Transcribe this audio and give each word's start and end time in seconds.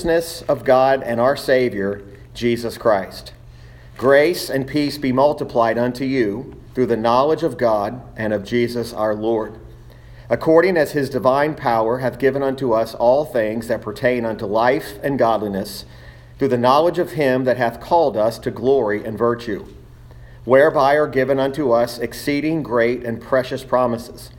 righteousness 0.00 0.40
of 0.48 0.64
God 0.64 1.02
and 1.02 1.20
our 1.20 1.36
Savior, 1.36 2.02
Jesus 2.32 2.78
Christ. 2.78 3.34
Grace 3.98 4.48
and 4.48 4.66
peace 4.66 4.96
be 4.96 5.12
multiplied 5.12 5.76
unto 5.76 6.06
you 6.06 6.56
through 6.74 6.86
the 6.86 6.96
knowledge 6.96 7.42
of 7.42 7.58
God 7.58 8.00
and 8.16 8.32
of 8.32 8.42
Jesus 8.42 8.94
our 8.94 9.14
Lord, 9.14 9.58
according 10.30 10.78
as 10.78 10.92
his 10.92 11.10
divine 11.10 11.54
power 11.54 11.98
hath 11.98 12.18
given 12.18 12.42
unto 12.42 12.72
us 12.72 12.94
all 12.94 13.26
things 13.26 13.68
that 13.68 13.82
pertain 13.82 14.24
unto 14.24 14.46
life 14.46 14.98
and 15.02 15.18
godliness, 15.18 15.84
through 16.38 16.48
the 16.48 16.56
knowledge 16.56 16.98
of 16.98 17.12
him 17.12 17.44
that 17.44 17.58
hath 17.58 17.78
called 17.78 18.16
us 18.16 18.38
to 18.38 18.50
glory 18.50 19.04
and 19.04 19.18
virtue, 19.18 19.66
whereby 20.46 20.94
are 20.94 21.08
given 21.08 21.38
unto 21.38 21.72
us 21.72 21.98
exceeding 21.98 22.62
great 22.62 23.04
and 23.04 23.20
precious 23.20 23.64
promises, 23.64 24.30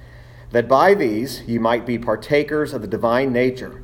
that 0.50 0.68
by 0.68 0.96
these 0.96 1.44
ye 1.44 1.60
might 1.60 1.86
be 1.86 2.00
partakers 2.00 2.74
of 2.74 2.82
the 2.82 2.88
divine 2.88 3.32
nature, 3.32 3.84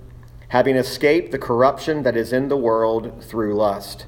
having 0.49 0.75
escaped 0.75 1.31
the 1.31 1.37
corruption 1.37 2.03
that 2.03 2.15
is 2.15 2.31
in 2.31 2.47
the 2.47 2.57
world 2.57 3.23
through 3.23 3.55
lust. 3.55 4.05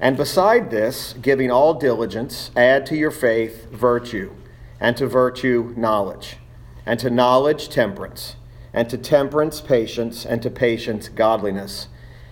And 0.00 0.16
beside 0.16 0.70
this, 0.70 1.12
giving 1.12 1.50
all 1.50 1.74
diligence, 1.74 2.50
add 2.56 2.86
to 2.86 2.96
your 2.96 3.10
faith 3.10 3.70
virtue, 3.70 4.32
and 4.80 4.96
to 4.96 5.06
virtue 5.06 5.74
knowledge, 5.76 6.38
and 6.86 6.98
to 7.00 7.10
knowledge 7.10 7.68
temperance, 7.68 8.36
and 8.72 8.88
to 8.88 8.96
temperance 8.96 9.60
patience, 9.60 10.24
and 10.24 10.42
to 10.42 10.50
patience 10.50 11.08
godliness, 11.08 11.88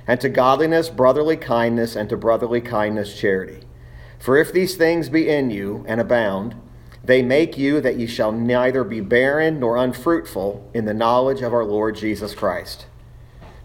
and 0.07 0.21
to 0.21 0.31
godliness 0.31 0.89
brotherly 0.89 1.37
kindness, 1.37 1.95
and 1.95 2.09
to 2.09 2.17
brotherly 2.17 2.63
kindness 2.63 3.19
charity. 3.19 3.61
For 4.19 4.37
if 4.37 4.53
these 4.53 4.75
things 4.75 5.11
be 5.11 5.29
in 5.29 5.51
you 5.51 5.85
and 5.87 6.01
abound, 6.01 6.57
they 7.05 7.23
make 7.23 7.57
you 7.57 7.81
that 7.83 7.97
ye 7.97 8.07
shall 8.07 8.33
neither 8.33 8.83
be 8.83 9.01
barren 9.01 9.61
nor 9.61 9.77
unfruitful 9.77 10.69
in 10.75 10.87
the 10.87 10.95
knowledge 10.95 11.43
of 11.43 11.55
our 11.55 11.65
Lord 11.65 11.97
Jesus 11.97 12.35
Christ. 12.35 12.87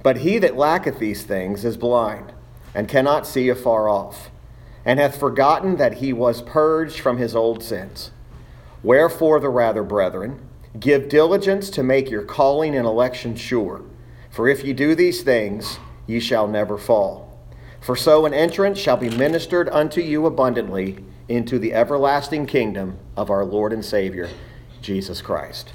But 0.03 0.17
he 0.17 0.37
that 0.39 0.57
lacketh 0.57 0.99
these 0.99 1.23
things 1.23 1.63
is 1.63 1.77
blind 1.77 2.33
and 2.75 2.89
cannot 2.89 3.25
see 3.25 3.49
afar 3.49 3.87
off, 3.87 4.29
and 4.85 4.99
hath 4.99 5.17
forgotten 5.17 5.77
that 5.77 5.95
he 5.95 6.11
was 6.11 6.41
purged 6.41 6.99
from 6.99 7.17
his 7.17 7.35
old 7.35 7.63
sins. 7.63 8.11
Wherefore, 8.83 9.39
the 9.39 9.49
rather, 9.49 9.81
brethren, 9.81 10.45
give 10.77 11.07
diligence 11.07 11.69
to 11.69 11.83
make 11.83 12.09
your 12.09 12.23
calling 12.23 12.75
and 12.75 12.85
election 12.85 13.35
sure. 13.35 13.81
For 14.29 14.49
if 14.49 14.65
ye 14.65 14.73
do 14.73 14.93
these 14.93 15.21
things, 15.23 15.79
ye 16.05 16.19
shall 16.19 16.47
never 16.47 16.77
fall. 16.77 17.39
For 17.79 17.95
so 17.95 18.25
an 18.25 18.33
entrance 18.33 18.79
shall 18.79 18.97
be 18.97 19.09
ministered 19.09 19.69
unto 19.69 20.01
you 20.01 20.25
abundantly 20.25 20.97
into 21.29 21.59
the 21.59 21.73
everlasting 21.73 22.45
kingdom 22.45 22.97
of 23.15 23.29
our 23.29 23.45
Lord 23.45 23.71
and 23.71 23.85
Savior, 23.85 24.29
Jesus 24.81 25.21
Christ. 25.21 25.71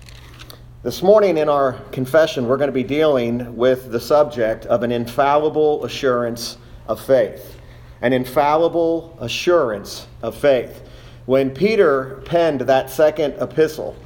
This 0.80 1.02
morning 1.02 1.38
in 1.38 1.48
our 1.48 1.72
confession, 1.90 2.46
we're 2.46 2.56
going 2.56 2.68
to 2.68 2.72
be 2.72 2.84
dealing 2.84 3.56
with 3.56 3.90
the 3.90 3.98
subject 3.98 4.64
of 4.66 4.84
an 4.84 4.92
infallible 4.92 5.84
assurance 5.84 6.56
of 6.86 7.04
faith, 7.04 7.58
an 8.00 8.12
infallible 8.12 9.18
assurance 9.20 10.06
of 10.22 10.36
faith. 10.36 10.88
When 11.26 11.50
Peter 11.50 12.22
penned 12.26 12.60
that 12.60 12.90
second 12.90 13.42
epistle, 13.42 13.96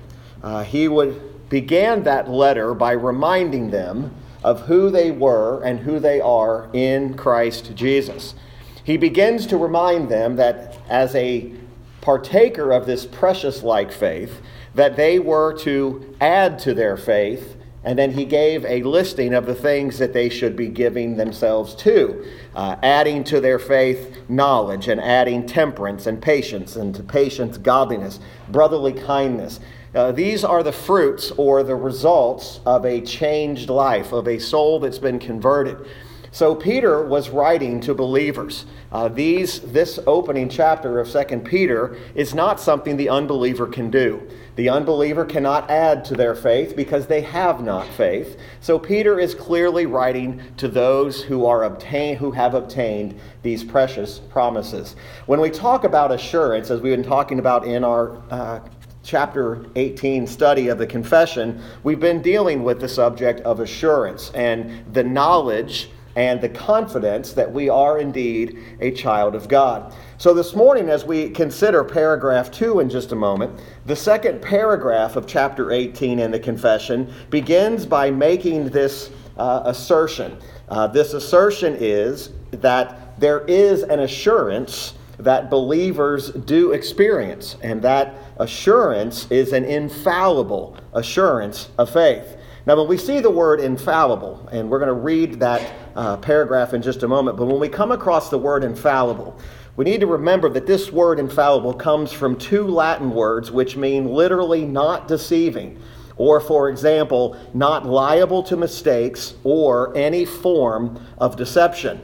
uh, 0.43 0.65
he 0.65 0.89
would 0.89 1.51
began 1.51 2.05
that 2.05 2.31
letter 2.31 2.73
by 2.73 2.93
reminding 2.93 3.71
them 3.71 4.15
of 4.43 4.63
who 4.63 4.89
they 4.89 5.11
were 5.11 5.63
and 5.63 5.79
who 5.79 6.01
they 6.01 6.23
are 6.23 6.71
in 6.73 7.13
Christ 7.19 7.75
Jesus. 7.75 8.35
He 8.83 8.97
begins 8.97 9.47
to 9.49 9.59
remind 9.59 10.09
them 10.09 10.37
that 10.37 10.79
as 10.89 11.15
a 11.15 11.53
partaker 12.01 12.73
of 12.73 12.87
this 12.87 13.05
precious 13.05 13.63
like 13.63 13.93
faith, 13.93 14.41
that 14.75 14.97
they 14.97 15.19
were 15.19 15.53
to 15.59 16.17
add 16.21 16.59
to 16.61 16.75
their 16.75 16.97
faith 16.97 17.57
and 17.85 17.99
then 17.99 18.13
he 18.13 18.25
gave 18.25 18.65
a 18.65 18.83
listing 18.85 19.35
of 19.35 19.45
the 19.45 19.55
things 19.55 19.99
that 19.99 20.13
they 20.13 20.29
should 20.29 20.55
be 20.55 20.69
giving 20.69 21.17
themselves 21.17 21.75
to, 21.77 22.25
uh, 22.55 22.77
adding 22.83 23.25
to 23.25 23.41
their 23.41 23.59
faith 23.59 24.19
knowledge, 24.29 24.87
and 24.87 25.01
adding 25.01 25.47
temperance 25.47 26.07
and 26.07 26.23
patience, 26.23 26.77
and 26.77 26.95
to 26.95 27.03
patience, 27.03 27.59
godliness, 27.59 28.21
brotherly 28.49 28.93
kindness. 28.93 29.59
Uh, 29.95 30.13
these 30.13 30.45
are 30.45 30.63
the 30.63 30.73
fruits 30.73 31.33
or 31.33 31.63
the 31.65 31.75
results 31.75 32.61
of 32.65 32.87
a 32.87 33.01
changed 33.01 33.69
life, 33.69 34.13
of 34.13 34.29
a 34.29 34.39
soul 34.39 34.79
that's 34.79 34.99
been 34.99 35.19
converted. 35.19 35.77
So 36.31 36.55
Peter 36.55 37.05
was 37.05 37.29
writing 37.29 37.81
to 37.81 37.95
believers. 37.95 38.65
Uh, 38.91 39.09
these, 39.09 39.61
this 39.61 39.99
opening 40.07 40.49
chapter 40.49 40.99
of 40.99 41.11
2 41.11 41.41
Peter 41.41 41.99
is 42.15 42.33
not 42.33 42.59
something 42.59 42.97
the 42.97 43.11
unbeliever 43.11 43.67
can 43.67 43.91
do. 43.91 44.27
The 44.57 44.69
unbeliever 44.69 45.25
cannot 45.25 45.71
add 45.71 46.05
to 46.07 46.15
their 46.15 46.35
faith 46.35 46.77
because 46.77 47.07
they 47.07 47.23
have 47.23 47.63
not 47.63 47.87
faith. 47.89 48.39
So 48.61 48.79
Peter 48.79 49.19
is 49.19 49.35
clearly 49.35 49.87
writing 49.87 50.43
to 50.59 50.69
those 50.69 51.23
who 51.23 51.47
are 51.47 51.65
obtain, 51.65 52.17
who 52.17 52.33
have 52.33 52.55
obtained 52.55 53.19
these 53.43 53.65
precious 53.65 54.19
promises. 54.19 54.95
When 55.25 55.41
we 55.41 55.51
talk 55.51 55.85
about 55.85 56.13
assurance, 56.13 56.71
as 56.71 56.81
we've 56.83 56.95
been 56.95 57.03
talking 57.03 57.39
about 57.39 57.67
in 57.67 57.83
our 57.83 58.21
uh, 58.31 58.61
chapter 59.03 59.65
18 59.75 60.27
study 60.27 60.69
of 60.69 60.77
the 60.77 60.87
confession, 60.87 61.63
we've 61.83 62.01
been 62.01 62.21
dealing 62.21 62.63
with 62.63 62.79
the 62.79 62.89
subject 62.89 63.41
of 63.41 63.61
assurance 63.61 64.31
and 64.35 64.85
the 64.93 65.03
knowledge 65.03 65.89
and 66.15 66.41
the 66.41 66.49
confidence 66.49 67.33
that 67.33 67.51
we 67.51 67.69
are 67.69 67.99
indeed 67.99 68.59
a 68.81 68.91
child 68.91 69.35
of 69.35 69.49
God. 69.49 69.95
So, 70.23 70.33
this 70.33 70.55
morning, 70.55 70.89
as 70.89 71.05
we 71.05 71.31
consider 71.31 71.83
paragraph 71.83 72.53
2 72.53 72.79
in 72.79 72.89
just 72.89 73.11
a 73.11 73.17
moment, 73.17 73.61
the 73.87 73.97
second 73.97 74.41
paragraph 74.41 75.17
of 75.17 75.27
chapter 75.27 75.73
18 75.73 76.21
in 76.21 76.31
the 76.31 76.39
confession 76.39 77.13
begins 77.29 77.85
by 77.87 78.09
making 78.13 78.69
this 78.69 79.11
uh, 79.37 79.63
assertion. 79.65 80.39
Uh, 80.69 80.87
this 80.87 81.13
assertion 81.13 81.77
is 81.77 82.31
that 82.53 83.19
there 83.19 83.41
is 83.47 83.83
an 83.83 83.99
assurance 83.99 84.95
that 85.19 85.51
believers 85.51 86.31
do 86.31 86.71
experience, 86.71 87.57
and 87.61 87.83
that 87.83 88.15
assurance 88.37 89.29
is 89.29 89.53
an 89.53 89.65
infallible 89.65 90.77
assurance 90.93 91.71
of 91.79 91.91
faith. 91.91 92.37
Now, 92.65 92.77
when 92.77 92.87
we 92.87 92.97
see 92.97 93.19
the 93.19 93.31
word 93.31 93.59
infallible, 93.59 94.49
and 94.53 94.71
we're 94.71 94.79
going 94.79 94.87
to 94.87 94.93
read 94.93 95.41
that 95.41 95.69
uh, 95.97 96.17
paragraph 96.19 96.75
in 96.75 96.81
just 96.81 97.03
a 97.03 97.09
moment, 97.09 97.37
but 97.37 97.47
when 97.47 97.59
we 97.59 97.69
come 97.69 97.91
across 97.91 98.31
the 98.31 98.39
word 98.39 98.63
infallible, 98.63 99.37
we 99.77 99.87
need 99.87 100.01
to 100.01 100.07
remember 100.07 100.49
that 100.51 100.67
this 100.67 100.93
word 100.93 101.19
infallible 101.19 101.73
comes 101.73 102.13
from 102.13 102.37
two 102.37 102.67
Latin 102.67 103.11
words 103.11 103.51
which 103.51 103.77
mean 103.77 104.07
literally 104.07 104.67
not 104.67 105.09
deceiving, 105.09 105.81
or, 106.17 106.41
for 106.41 106.69
example, 106.69 107.37
not 107.55 107.87
liable 107.87 108.43
to 108.43 108.57
mistakes 108.57 109.35
or 109.45 109.97
any 109.97 110.27
form 110.27 111.03
of 111.17 111.37
deception. 111.37 112.03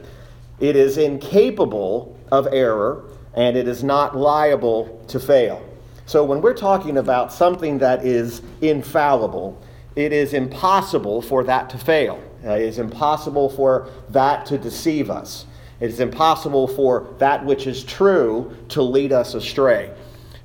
It 0.59 0.75
is 0.75 0.97
incapable 0.97 2.17
of 2.31 2.47
error 2.51 3.03
and 3.35 3.55
it 3.55 3.67
is 3.67 3.83
not 3.83 4.17
liable 4.17 5.03
to 5.07 5.19
fail. 5.19 5.63
So, 6.07 6.23
when 6.23 6.41
we're 6.41 6.55
talking 6.55 6.97
about 6.97 7.31
something 7.31 7.77
that 7.77 8.03
is 8.03 8.41
infallible, 8.61 9.61
it 9.95 10.11
is 10.11 10.33
impossible 10.33 11.21
for 11.21 11.43
that 11.43 11.69
to 11.69 11.77
fail. 11.77 12.19
It 12.43 12.61
is 12.61 12.79
impossible 12.79 13.49
for 13.49 13.89
that 14.09 14.47
to 14.47 14.57
deceive 14.57 15.11
us. 15.11 15.45
It 15.79 15.89
is 15.89 15.99
impossible 15.99 16.67
for 16.67 17.13
that 17.19 17.45
which 17.45 17.67
is 17.67 17.83
true 17.83 18.55
to 18.69 18.81
lead 18.81 19.11
us 19.11 19.33
astray. 19.33 19.93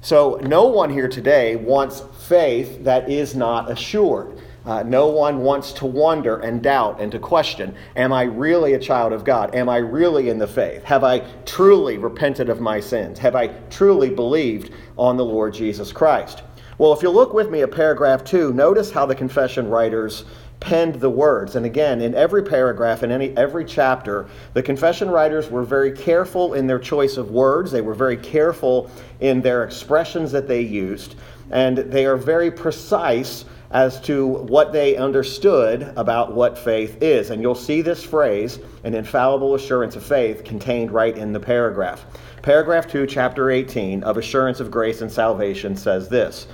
So, 0.01 0.39
no 0.43 0.67
one 0.67 0.91
here 0.91 1.09
today 1.09 1.57
wants 1.57 2.03
faith 2.29 2.85
that 2.85 3.11
is 3.11 3.35
not 3.35 3.71
assured. 3.71 4.39
Uh, 4.67 4.83
no 4.83 5.09
one 5.09 5.41
wants 5.41 5.73
to 5.73 5.87
wonder 5.87 6.39
and 6.39 6.63
doubt 6.63 7.01
and 7.01 7.13
to 7.13 7.19
question 7.19 7.75
Am 7.97 8.13
I 8.13 8.23
really 8.23 8.75
a 8.75 8.79
child 8.79 9.13
of 9.13 9.25
God? 9.25 9.55
Am 9.55 9.69
I 9.69 9.79
really 9.79 10.29
in 10.29 10.39
the 10.39 10.47
faith? 10.47 10.85
Have 10.85 11.05
I 11.05 11.21
truly 11.45 11.99
repented 11.99 12.49
of 12.49 12.61
my 12.61 12.81
sins? 12.81 13.19
Have 13.19 13.37
I 13.37 13.49
truly 13.71 14.11
believed 14.11 14.71
on 14.97 15.17
the 15.17 15.25
Lord 15.25 15.55
Jesus 15.55 15.93
Christ? 15.93 16.43
Well, 16.77 16.93
if 16.93 17.03
you 17.03 17.11
look 17.11 17.33
with 17.35 17.51
me 17.51 17.63
at 17.63 17.71
paragraph 17.71 18.25
two, 18.25 18.53
notice 18.53 18.91
how 18.91 19.07
the 19.07 19.15
confession 19.15 19.69
writers 19.69 20.25
penned 20.65 20.95
the 20.95 21.11
words. 21.11 21.57
And 21.57 21.67
again, 21.67 22.01
in 22.01 22.15
every 22.15 22.43
paragraph, 22.43 23.03
in 23.03 23.11
any, 23.11 23.37
every 23.37 23.67
chapter, 23.67 24.27
the 24.55 24.63
confession 24.63 25.11
writers 25.11 25.51
were 25.51 25.63
very 25.63 25.93
careful 25.93 26.55
in 26.55 26.67
their 26.67 26.79
choice 26.79 27.19
of 27.19 27.31
words. 27.31 27.71
They 27.71 27.83
were 27.83 27.93
very 27.93 28.17
careful 28.17 28.91
in 29.21 29.43
their 29.43 29.63
expressions 29.63 30.33
that 30.33 30.49
they 30.49 30.63
used. 30.63 31.17
And 31.51 31.77
they 31.77 32.07
are 32.07 32.17
very 32.17 32.51
precise 32.51 33.45
as 33.73 34.01
to 34.03 34.27
what 34.27 34.73
they 34.73 34.97
understood 34.97 35.93
about 35.97 36.35
what 36.35 36.57
faith 36.57 36.97
is. 37.03 37.29
And 37.29 37.43
you'll 37.43 37.55
see 37.55 37.83
this 37.83 38.03
phrase, 38.03 38.59
an 38.85 38.95
infallible 38.95 39.55
assurance 39.55 39.97
of 39.97 40.03
faith, 40.03 40.45
contained 40.45 40.93
right 40.93 41.19
in 41.19 41.35
the 41.35 41.41
paragraph. 41.41 42.07
Paragraph 42.41 42.89
2, 42.89 43.07
chapter 43.07 43.51
18 43.51 44.03
of 44.03 44.17
Assurance 44.17 44.61
of 44.61 44.71
Grace 44.71 45.03
and 45.03 45.13
Salvation 45.13 45.77
says 45.77 46.09
this 46.09 46.47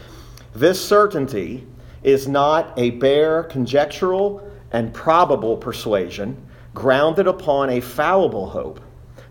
this 0.55 0.85
certainty 0.85 1.65
is 2.03 2.29
not 2.29 2.73
a 2.79 2.91
bare 2.91 3.45
conjectural 3.45 4.43
and 4.73 4.95
probable 4.95 5.57
persuasion 5.57 6.37
grounded 6.75 7.27
upon 7.27 7.71
a 7.71 7.81
fallible 7.81 8.49
hope, 8.49 8.81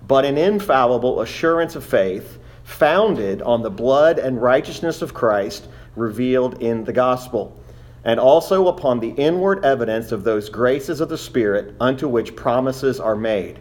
but 0.08 0.26
an 0.26 0.38
infallible 0.38 1.22
assurance 1.22 1.76
of 1.76 1.84
faith 1.84 2.38
founded 2.64 3.42
on 3.42 3.62
the 3.62 3.70
blood 3.70 4.20
and 4.20 4.42
righteousness 4.42 5.02
of 5.02 5.14
Christ 5.14 5.68
revealed 5.96 6.62
in 6.62 6.84
the 6.84 6.94
gospel. 6.94 7.56
and 8.06 8.20
also 8.20 8.68
upon 8.68 9.00
the 9.00 9.10
inward 9.10 9.64
evidence 9.66 10.12
of 10.12 10.24
those 10.24 10.50
graces 10.50 11.02
of 11.02 11.10
the 11.10 11.18
Spirit 11.18 11.76
unto 11.82 12.08
which 12.08 12.36
promises 12.36 13.00
are 13.00 13.16
made, 13.16 13.60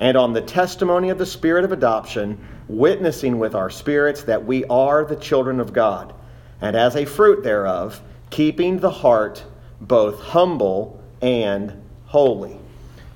and 0.00 0.16
on 0.16 0.32
the 0.32 0.40
testimony 0.40 1.10
of 1.10 1.18
the 1.18 1.26
Spirit 1.26 1.64
of 1.64 1.72
adoption, 1.72 2.38
witnessing 2.68 3.38
with 3.38 3.54
our 3.54 3.70
spirits 3.70 4.22
that 4.22 4.44
we 4.44 4.64
are 4.64 5.04
the 5.04 5.16
children 5.16 5.60
of 5.60 5.74
God, 5.74 6.14
and 6.60 6.74
as 6.74 6.96
a 6.96 7.04
fruit 7.04 7.42
thereof, 7.44 8.00
keeping 8.30 8.78
the 8.78 8.90
heart 8.90 9.44
both 9.80 10.20
humble 10.20 11.02
and 11.22 11.82
holy. 12.06 12.58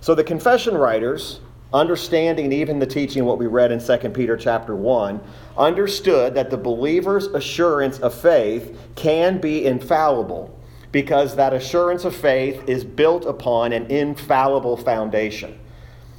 So 0.00 0.14
the 0.14 0.24
confession 0.24 0.76
writers, 0.76 1.40
understanding 1.72 2.52
even 2.52 2.78
the 2.78 2.86
teaching 2.86 3.24
what 3.24 3.38
we 3.38 3.46
read 3.46 3.70
in 3.70 3.80
2 3.80 4.10
Peter 4.10 4.36
chapter 4.36 4.74
1, 4.74 5.20
understood 5.56 6.34
that 6.34 6.50
the 6.50 6.56
believer's 6.56 7.26
assurance 7.26 7.98
of 7.98 8.14
faith 8.14 8.78
can 8.96 9.40
be 9.40 9.66
infallible 9.66 10.56
because 10.92 11.36
that 11.36 11.52
assurance 11.52 12.04
of 12.04 12.14
faith 12.16 12.68
is 12.68 12.84
built 12.84 13.24
upon 13.24 13.72
an 13.72 13.86
infallible 13.86 14.76
foundation. 14.76 15.58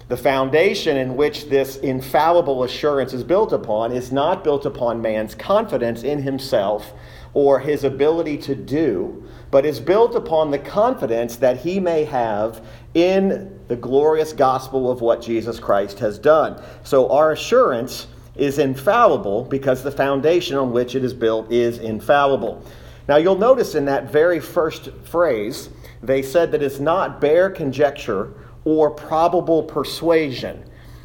The 0.07 0.17
foundation 0.17 0.97
in 0.97 1.15
which 1.15 1.49
this 1.49 1.77
infallible 1.77 2.63
assurance 2.63 3.13
is 3.13 3.23
built 3.23 3.53
upon 3.53 3.91
is 3.91 4.11
not 4.11 4.43
built 4.43 4.65
upon 4.65 5.01
man's 5.01 5.35
confidence 5.35 6.03
in 6.03 6.21
himself 6.21 6.93
or 7.33 7.59
his 7.59 7.83
ability 7.83 8.37
to 8.37 8.55
do, 8.55 9.23
but 9.51 9.65
is 9.65 9.79
built 9.79 10.15
upon 10.15 10.51
the 10.51 10.59
confidence 10.59 11.37
that 11.37 11.57
he 11.57 11.79
may 11.79 12.03
have 12.03 12.65
in 12.93 13.59
the 13.67 13.75
glorious 13.75 14.33
gospel 14.33 14.91
of 14.91 15.01
what 15.01 15.21
Jesus 15.21 15.59
Christ 15.59 15.99
has 15.99 16.19
done. 16.19 16.61
So 16.83 17.09
our 17.09 17.31
assurance 17.31 18.07
is 18.35 18.59
infallible 18.59 19.43
because 19.45 19.83
the 19.83 19.91
foundation 19.91 20.57
on 20.57 20.71
which 20.71 20.95
it 20.95 21.03
is 21.03 21.13
built 21.13 21.51
is 21.51 21.77
infallible. 21.77 22.63
Now, 23.07 23.17
you'll 23.17 23.37
notice 23.37 23.75
in 23.75 23.85
that 23.85 24.11
very 24.11 24.39
first 24.39 24.89
phrase, 25.03 25.69
they 26.01 26.21
said 26.21 26.51
that 26.51 26.63
it's 26.63 26.79
not 26.79 27.19
bare 27.19 27.49
conjecture 27.49 28.33
or 28.63 28.91
probable 28.91 29.63
persuasion. 29.63 30.63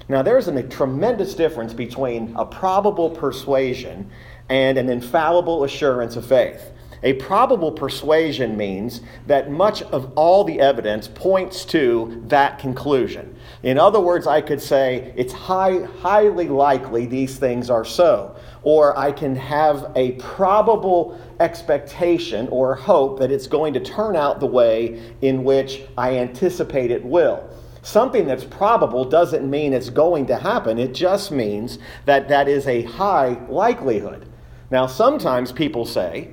Now, 0.09 0.23
there's 0.23 0.47
a 0.47 0.63
tremendous 0.63 1.35
difference 1.35 1.73
between 1.73 2.35
a 2.37 2.47
probable 2.47 3.11
persuasion 3.11 4.09
and 4.49 4.79
an 4.79 4.89
infallible 4.89 5.65
assurance 5.65 6.17
of 6.17 6.27
faith. 6.27 6.73
A 7.03 7.13
probable 7.15 7.73
persuasion 7.73 8.57
means 8.57 9.01
that 9.27 9.51
much 9.51 9.83
of 9.83 10.13
all 10.17 10.45
the 10.45 10.61
evidence 10.61 11.09
points 11.09 11.65
to 11.67 12.23
that 12.29 12.59
conclusion. 12.59 13.37
In 13.63 13.79
other 13.79 14.01
words, 14.01 14.27
I 14.27 14.41
could 14.41 14.63
say 14.63 15.13
it's 15.15 15.33
high, 15.33 15.85
highly 16.01 16.49
likely 16.49 17.07
these 17.07 17.39
things 17.39 17.69
are 17.71 17.85
so. 17.85 18.35
Or 18.63 18.99
I 18.99 19.13
can 19.13 19.37
have 19.37 19.93
a 19.95 20.13
probable 20.13 21.21
expectation 21.39 22.49
or 22.49 22.75
hope 22.75 23.19
that 23.19 23.31
it's 23.31 23.47
going 23.47 23.75
to 23.75 23.81
turn 23.81 24.17
out 24.17 24.41
the 24.41 24.47
way 24.47 25.01
in 25.21 25.45
which 25.45 25.83
I 25.99 26.17
anticipate 26.17 26.91
it 26.91 27.05
will. 27.05 27.49
Something 27.83 28.27
that's 28.27 28.43
probable 28.43 29.05
doesn't 29.05 29.49
mean 29.49 29.73
it's 29.73 29.91
going 29.91 30.27
to 30.27 30.37
happen, 30.37 30.79
it 30.79 30.93
just 30.93 31.31
means 31.31 31.79
that 32.05 32.27
that 32.29 32.49
is 32.49 32.67
a 32.67 32.83
high 32.83 33.39
likelihood. 33.49 34.29
Now, 34.71 34.87
sometimes 34.87 35.53
people 35.53 35.85
say, 35.87 36.31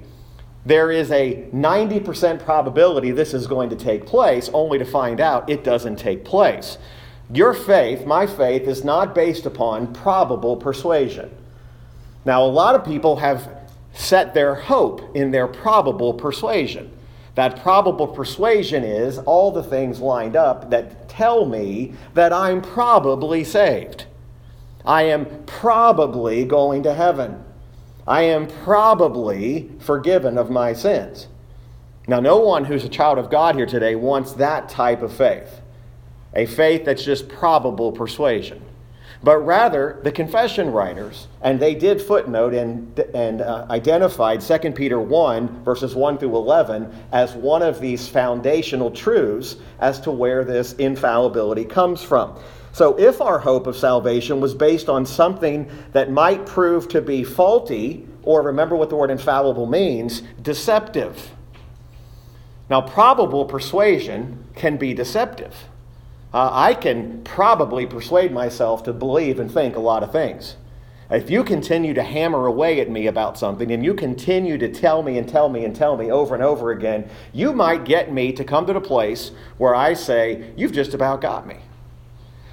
there 0.66 0.92
is 0.92 1.12
a 1.12 1.46
90% 1.54 2.44
probability 2.44 3.12
this 3.12 3.34
is 3.34 3.48
going 3.48 3.70
to 3.70 3.76
take 3.76 4.06
place, 4.06 4.50
only 4.54 4.78
to 4.80 4.86
find 4.86 5.20
out 5.20 5.50
it 5.50 5.64
doesn't 5.64 5.98
take 5.98 6.24
place. 6.24 6.78
Your 7.32 7.54
faith, 7.54 8.06
my 8.06 8.26
faith, 8.26 8.64
is 8.64 8.84
not 8.84 9.14
based 9.14 9.46
upon 9.46 9.94
probable 9.94 10.56
persuasion. 10.56 11.36
Now, 12.26 12.44
a 12.44 12.48
lot 12.48 12.76
of 12.76 12.86
people 12.86 13.18
have 13.18 13.50
set 13.94 14.34
their 14.34 14.56
hope 14.56 15.16
in 15.16 15.32
their 15.32 15.48
probable 15.48 16.14
persuasion. 16.14 16.92
That 17.36 17.62
probable 17.62 18.08
persuasion 18.08 18.84
is 18.84 19.18
all 19.20 19.52
the 19.52 19.64
things 19.64 20.00
lined 20.00 20.36
up 20.36 20.70
that 20.70 21.10
tell 21.10 21.46
me 21.46 21.94
that 22.14 22.32
I'm 22.32 22.62
probably 22.62 23.44
saved. 23.44 24.06
I 24.86 25.04
am 25.04 25.44
probably 25.46 26.46
going 26.46 26.84
to 26.84 26.94
heaven. 26.94 27.44
I 28.08 28.24
am 28.24 28.48
probably 28.48 29.70
forgiven 29.80 30.38
of 30.38 30.50
my 30.50 30.74
sins. 30.74 31.28
Now, 32.08 32.20
no 32.20 32.38
one 32.38 32.66
who's 32.66 32.84
a 32.84 32.90
child 32.90 33.18
of 33.18 33.30
God 33.30 33.56
here 33.56 33.66
today 33.66 33.96
wants 33.96 34.34
that 34.34 34.68
type 34.68 35.02
of 35.02 35.14
faith, 35.14 35.62
a 36.34 36.46
faith 36.46 36.84
that's 36.84 37.06
just 37.06 37.30
probable 37.30 37.94
persuasion. 37.94 38.62
But 39.24 39.38
rather, 39.38 40.02
the 40.04 40.12
confession 40.12 40.72
writers, 40.72 41.30
and 41.42 41.58
they 41.58 41.76
did 41.76 42.02
footnote 42.02 42.54
and, 42.54 43.00
and 43.16 43.40
uh, 43.40 43.68
identified 43.70 44.42
2 44.42 44.72
Peter 44.72 45.00
1, 45.00 45.64
verses 45.64 45.96
1 45.96 46.18
through 46.18 46.36
11, 46.36 46.94
as 47.14 47.34
one 47.34 47.62
of 47.62 47.80
these 47.80 48.06
foundational 48.06 48.92
truths 48.92 49.56
as 49.80 50.02
to 50.02 50.12
where 50.12 50.44
this 50.44 50.74
infallibility 50.74 51.64
comes 51.64 52.04
from. 52.04 52.38
So, 52.74 52.98
if 52.98 53.22
our 53.22 53.38
hope 53.38 53.68
of 53.68 53.78
salvation 53.78 54.42
was 54.42 54.56
based 54.56 54.90
on 54.90 55.06
something 55.06 55.70
that 55.92 56.12
might 56.12 56.48
prove 56.48 56.88
to 56.90 57.02
be 57.02 57.24
faulty, 57.24 58.08
or 58.24 58.42
remember 58.42 58.76
what 58.76 58.90
the 58.90 58.96
word 58.96 59.12
infallible 59.12 59.68
means, 59.68 60.24
deceptive. 60.42 61.30
Now, 62.72 62.82
probable 62.82 63.46
persuasion 63.46 64.44
can 64.56 64.78
be 64.78 64.96
deceptive. 64.96 65.56
Uh, 66.34 66.50
I 66.52 66.74
can 66.74 67.24
probably 67.24 67.86
persuade 67.86 68.32
myself 68.32 68.82
to 68.84 68.94
believe 68.94 69.40
and 69.40 69.52
think 69.52 69.76
a 69.76 69.80
lot 69.80 70.02
of 70.02 70.12
things. 70.12 70.56
If 71.12 71.30
you 71.30 71.44
continue 71.44 71.94
to 71.94 72.02
hammer 72.02 72.48
away 72.48 72.80
at 72.80 72.90
me 72.90 73.06
about 73.06 73.38
something 73.38 73.70
and 73.72 73.86
you 73.86 73.94
continue 73.94 74.58
to 74.58 74.68
tell 74.68 75.04
me 75.04 75.20
and 75.20 75.30
tell 75.30 75.48
me 75.48 75.64
and 75.64 75.76
tell 75.76 75.96
me 75.96 76.10
over 76.10 76.34
and 76.34 76.44
over 76.44 76.72
again, 76.72 77.08
you 77.34 77.54
might 77.54 77.86
get 77.86 78.12
me 78.12 78.32
to 78.32 78.44
come 78.44 78.66
to 78.66 78.74
the 78.74 78.82
place 78.82 79.32
where 79.60 79.76
I 79.76 79.94
say, 79.94 80.52
You've 80.56 80.72
just 80.72 80.96
about 80.96 81.22
got 81.22 81.46
me. 81.46 81.58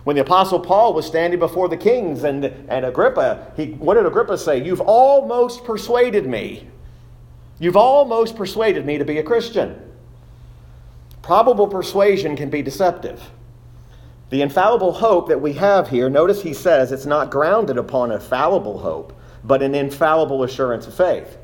When 0.04 0.16
the 0.16 0.22
Apostle 0.22 0.60
Paul 0.60 0.94
was 0.94 1.06
standing 1.06 1.38
before 1.38 1.68
the 1.68 1.76
kings 1.76 2.24
and, 2.24 2.44
and 2.44 2.84
Agrippa, 2.86 3.52
he, 3.56 3.72
what 3.72 3.94
did 3.94 4.06
Agrippa 4.06 4.38
say? 4.38 4.62
You've 4.62 4.80
almost 4.80 5.64
persuaded 5.64 6.26
me. 6.26 6.66
You've 7.58 7.76
almost 7.76 8.36
persuaded 8.36 8.86
me 8.86 8.96
to 8.96 9.04
be 9.04 9.18
a 9.18 9.22
Christian. 9.22 9.78
Probable 11.20 11.68
persuasion 11.68 12.34
can 12.34 12.48
be 12.48 12.62
deceptive. 12.62 13.22
The 14.30 14.42
infallible 14.42 14.92
hope 14.92 15.28
that 15.28 15.40
we 15.40 15.52
have 15.54 15.88
here, 15.88 16.08
notice 16.08 16.40
he 16.40 16.54
says 16.54 16.92
it's 16.92 17.04
not 17.04 17.30
grounded 17.30 17.76
upon 17.76 18.12
a 18.12 18.20
fallible 18.20 18.78
hope, 18.78 19.12
but 19.44 19.62
an 19.62 19.74
infallible 19.74 20.44
assurance 20.44 20.86
of 20.86 20.94
faith. 20.94 21.36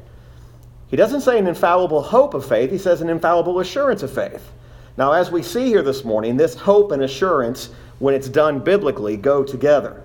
He 0.88 0.96
doesn't 0.96 1.22
say 1.22 1.38
an 1.38 1.48
infallible 1.48 2.00
hope 2.00 2.32
of 2.32 2.46
faith, 2.46 2.70
he 2.70 2.78
says 2.78 3.00
an 3.00 3.10
infallible 3.10 3.58
assurance 3.60 4.02
of 4.02 4.14
faith. 4.14 4.52
Now, 4.96 5.12
as 5.12 5.30
we 5.30 5.42
see 5.42 5.66
here 5.66 5.82
this 5.82 6.04
morning, 6.04 6.36
this 6.36 6.54
hope 6.54 6.92
and 6.92 7.02
assurance 7.02 7.70
when 7.98 8.14
it's 8.14 8.28
done 8.28 8.58
biblically, 8.60 9.16
go 9.16 9.42
together. 9.44 10.02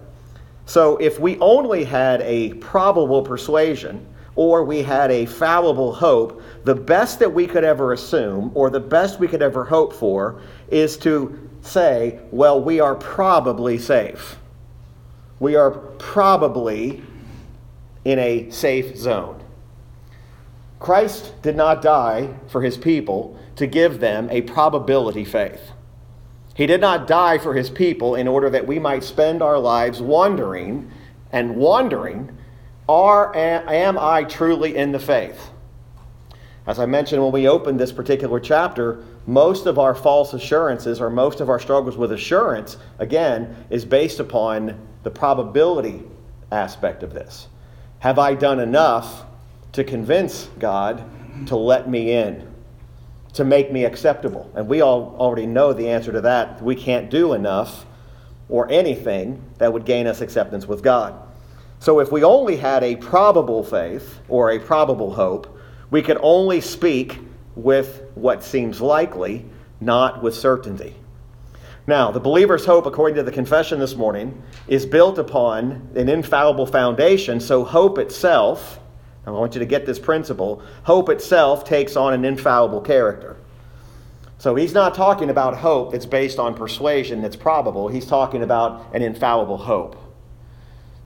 So 0.66 0.98
if 0.98 1.20
we 1.20 1.38
only 1.40 1.84
had 1.84 2.22
a 2.22 2.54
probable 2.56 3.24
persuasion 3.24 4.08
or 4.36 4.64
we 4.64 4.82
had 4.82 5.12
a 5.12 5.26
fallible 5.26 5.94
hope, 5.94 6.42
the 6.64 6.76
best 6.76 7.20
that 7.20 7.34
we 7.34 7.46
could 7.48 7.64
ever 7.64 7.94
assume 7.94 8.52
or 8.56 8.70
the 8.70 8.80
best 8.80 9.20
we 9.20 9.28
could 9.28 9.42
ever 9.42 9.66
hope 9.66 9.94
for 9.94 10.42
is 10.70 10.98
to 10.98 11.50
say, 11.62 12.20
well, 12.32 12.62
we 12.62 12.80
are 12.80 12.96
probably 12.96 13.78
safe. 13.78 14.38
We 15.40 15.56
are 15.56 15.72
probably 15.72 17.04
in 18.06 18.20
a 18.20 18.50
safe 18.50 18.96
zone. 18.96 19.44
Christ 20.80 21.34
did 21.42 21.56
not 21.56 21.82
die 21.82 22.34
for 22.48 22.62
his 22.62 22.78
people 22.78 23.38
to 23.56 23.68
give 23.68 24.00
them 24.00 24.30
a 24.32 24.42
probability 24.42 25.26
faith. 25.26 25.62
He 26.62 26.68
did 26.68 26.80
not 26.80 27.08
die 27.08 27.40
for 27.40 27.56
his 27.56 27.72
people 27.72 28.14
in 28.14 28.28
order 28.28 28.48
that 28.52 28.68
we 28.68 28.78
might 28.78 29.04
spend 29.04 29.42
our 29.42 29.58
lives 29.58 30.00
wondering 30.00 30.92
and 31.32 31.56
wondering, 31.56 32.38
are, 32.88 33.36
am 33.36 33.98
I 33.98 34.26
truly 34.26 34.76
in 34.76 34.92
the 34.92 35.00
faith? 35.00 35.50
As 36.68 36.78
I 36.78 36.86
mentioned 36.86 37.24
when 37.24 37.32
we 37.32 37.48
opened 37.48 37.80
this 37.80 37.92
particular 37.92 38.40
chapter, 38.40 39.04
most 39.26 39.66
of 39.66 39.80
our 39.80 39.96
false 39.96 40.36
assurances 40.36 41.02
or 41.02 41.10
most 41.10 41.42
of 41.42 41.50
our 41.50 41.60
struggles 41.60 41.98
with 41.98 42.12
assurance, 42.12 42.78
again, 43.00 43.56
is 43.72 43.84
based 43.84 44.20
upon 44.20 44.80
the 45.02 45.10
probability 45.10 46.04
aspect 46.52 47.02
of 47.02 47.12
this. 47.12 47.48
Have 48.02 48.20
I 48.20 48.36
done 48.36 48.60
enough 48.60 49.24
to 49.72 49.84
convince 49.84 50.46
God 50.60 51.04
to 51.48 51.56
let 51.56 51.90
me 51.90 52.12
in? 52.12 52.51
To 53.34 53.44
make 53.44 53.72
me 53.72 53.86
acceptable. 53.86 54.52
And 54.56 54.68
we 54.68 54.82
all 54.82 55.16
already 55.18 55.46
know 55.46 55.74
the 55.74 55.90
answer 55.90 56.12
to 56.12 56.22
that. 56.22 56.62
We 56.62 56.76
can't 56.76 57.10
do 57.10 57.34
enough 57.34 57.86
or 58.50 58.70
anything 58.70 59.42
that 59.58 59.72
would 59.72 59.86
gain 59.86 60.08
us 60.08 60.22
acceptance 60.22 60.68
with 60.68 60.84
God. 60.84 61.16
So 61.80 62.00
if 62.00 62.12
we 62.12 62.24
only 62.24 62.58
had 62.58 62.84
a 62.84 62.96
probable 62.98 63.64
faith 63.64 64.20
or 64.30 64.52
a 64.52 64.60
probable 64.60 65.14
hope, 65.14 65.58
we 65.90 66.02
could 66.02 66.20
only 66.22 66.62
speak 66.62 67.20
with 67.56 68.04
what 68.16 68.44
seems 68.44 68.82
likely, 68.82 69.46
not 69.80 70.22
with 70.22 70.36
certainty. 70.36 70.96
Now, 71.88 72.12
the 72.12 72.20
believer's 72.20 72.66
hope, 72.66 72.86
according 72.86 73.16
to 73.16 73.24
the 73.24 73.32
confession 73.32 73.80
this 73.80 73.96
morning, 73.96 74.44
is 74.68 74.86
built 74.86 75.18
upon 75.18 75.90
an 75.96 76.08
infallible 76.08 76.68
foundation, 76.68 77.40
so 77.40 77.64
hope 77.64 77.98
itself 77.98 78.80
Now, 79.26 79.36
I 79.36 79.40
want 79.40 79.54
you 79.54 79.60
to 79.60 79.66
get 79.66 79.86
this 79.86 80.00
principle. 80.00 80.62
Hope 80.84 81.10
itself 81.10 81.64
takes 81.64 81.96
on 81.96 82.14
an 82.14 82.26
infallible 82.26 82.82
character. 82.82 83.38
So 84.38 84.56
he's 84.56 84.74
not 84.74 84.96
talking 84.96 85.30
about 85.30 85.58
hope 85.58 85.92
that's 85.92 86.08
based 86.08 86.40
on 86.40 86.56
persuasion 86.56 87.22
that's 87.22 87.36
probable. 87.36 87.88
He's 87.88 88.08
talking 88.08 88.42
about 88.42 88.94
an 88.94 89.04
infallible 89.04 89.58
hope. 89.58 89.96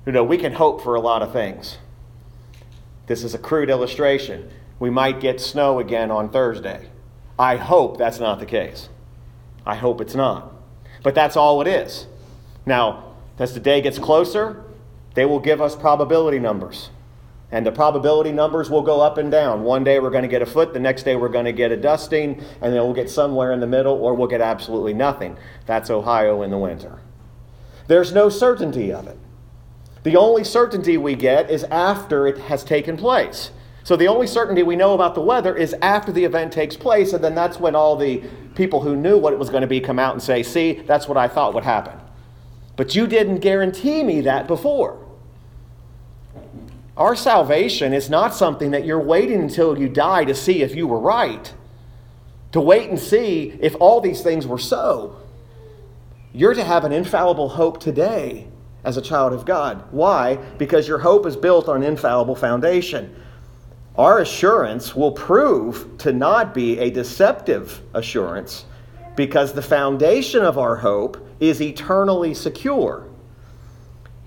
You 0.05 0.13
know, 0.13 0.24
we 0.24 0.38
can 0.38 0.53
hope 0.53 0.81
for 0.81 0.95
a 0.95 1.01
lot 1.01 1.22
of 1.22 1.34
things. 1.34 1.77
This 3.07 3.24
is 3.24 3.34
a 3.34 3.38
crude 3.38 3.69
illustration. 3.69 4.50
We 4.79 4.89
might 4.89 5.19
get 5.19 5.41
snow 5.41 5.79
again 5.79 6.12
on 6.12 6.29
Thursday. 6.29 6.89
I 7.38 7.57
hope 7.57 7.98
that's 7.98 8.19
not 8.19 8.39
the 8.39 8.45
case. 8.45 8.88
I 9.65 9.75
hope 9.75 10.00
it's 10.00 10.15
not. 10.15 10.53
But 11.03 11.15
that's 11.15 11.36
all 11.36 11.62
it 11.62 11.67
is. 11.67 12.07
Now, 12.65 13.15
as 13.38 13.53
the 13.53 13.60
day 13.60 13.81
gets 13.81 14.00
closer, 14.00 14.63
they 15.13 15.25
will 15.25 15.39
give 15.39 15.62
us 15.62 15.75
probability 15.75 16.39
numbers. 16.39 16.89
And 17.52 17.66
the 17.66 17.72
probability 17.72 18.32
numbers 18.32 18.70
will 18.70 18.82
go 18.82 19.02
up 19.02 19.18
and 19.18 19.32
down. 19.32 19.64
One 19.64 19.84
day 19.84 20.00
we're 20.00 20.10
going 20.10 20.24
to 20.24 20.28
get 20.28 20.42
a 20.42 20.46
foot, 20.46 20.74
the 20.74 20.80
next 20.80 21.04
day 21.04 21.16
we're 21.16 21.30
going 21.30 21.46
to 21.46 21.54
get 21.54 21.72
a 21.72 21.78
dusting, 21.78 22.42
and 22.62 22.74
then 22.74 22.82
we'll 22.82 22.94
get 22.94 23.10
somewhere 23.10 23.52
in 23.52 23.60
the 23.60 23.68
middle, 23.68 23.94
or 23.94 24.14
we'll 24.14 24.28
get 24.28 24.42
absolutely 24.42 24.94
nothing. 24.94 25.38
That's 25.66 25.90
Ohio 25.90 26.42
in 26.42 26.50
the 26.50 26.58
winter. 26.58 27.00
There's 27.88 28.14
no 28.14 28.30
certainty 28.30 28.92
of 28.92 29.08
it. 29.08 29.18
The 30.04 30.18
only 30.18 30.44
certainty 30.44 30.98
we 30.98 31.16
get 31.16 31.50
is 31.50 31.64
after 31.66 32.28
it 32.28 32.38
has 32.38 32.64
taken 32.64 32.98
place. 32.98 33.52
So 33.84 33.96
the 33.96 34.08
only 34.08 34.25
certainty 34.25 34.64
we 34.64 34.75
know 34.75 34.96
about 34.96 35.14
the 35.14 35.22
weather 35.22 35.56
is 35.56 35.75
after 35.82 36.12
the 36.12 36.25
event 36.25 36.52
takes 36.52 36.75
place, 36.75 37.14
and 37.14 37.24
then 37.24 37.36
that's 37.36 37.60
when 37.60 37.75
all 37.75 37.96
the 37.96 38.24
people 38.56 38.82
who 38.82 38.96
knew 38.96 39.18
what 39.18 39.34
it 39.34 39.38
was 39.38 39.50
going 39.50 39.62
to 39.62 39.68
be 39.68 39.80
come 39.80 40.00
out 40.00 40.14
and 40.14 40.22
say, 40.22 40.42
See, 40.42 40.74
that's 40.74 41.08
what 41.08 41.18
I 41.18 41.28
thought 41.28 41.54
would 41.54 41.64
happen. 41.64 42.00
But 42.75 42.96
you 42.96 43.06
didn't 43.06 43.40
guarantee 43.40 44.04
me 44.04 44.22
that 44.22 44.48
before. 44.48 45.04
Our 46.98 47.16
salvation 47.16 47.94
is 47.94 48.10
not 48.10 48.34
something 48.34 48.72
that 48.72 48.86
you're 48.86 49.02
waiting 49.02 49.42
until 49.42 49.78
you 49.78 49.90
die 49.90 50.24
to 50.25 50.34
see 50.34 50.62
if 50.62 50.75
you 50.75 50.88
were 50.88 51.00
right, 51.00 51.54
to 52.54 52.62
wait 52.62 52.90
and 52.90 52.98
see 53.00 53.58
if 53.60 53.75
all 53.82 54.00
these 54.00 54.22
things 54.22 54.48
were 54.48 54.58
so. 54.58 55.18
You're 56.32 56.54
to 56.54 56.64
have 56.64 56.86
an 56.86 56.94
infallible 56.94 57.50
hope 57.50 57.80
today 57.82 58.48
as 58.86 58.96
a 58.96 59.02
child 59.02 59.34
of 59.34 59.46
God. 59.46 59.84
Why? 59.92 60.36
Because 60.58 60.88
your 60.88 61.00
hope 61.00 61.25
is 61.25 61.36
built 61.36 61.68
on 61.68 61.78
an 61.78 61.84
infallible 61.84 62.36
foundation. 62.36 63.14
Our 63.98 64.20
assurance 64.20 64.96
will 64.96 65.12
prove 65.12 65.98
to 66.00 66.14
not 66.14 66.54
be 66.54 66.80
a 66.80 66.92
deceptive 66.92 67.82
assurance 67.94 68.66
because 69.16 69.54
the 69.54 69.62
foundation 69.62 70.44
of 70.44 70.58
our 70.58 70.75
hope 70.75 71.25
is 71.40 71.62
eternally 71.62 72.34
secure. 72.34 73.08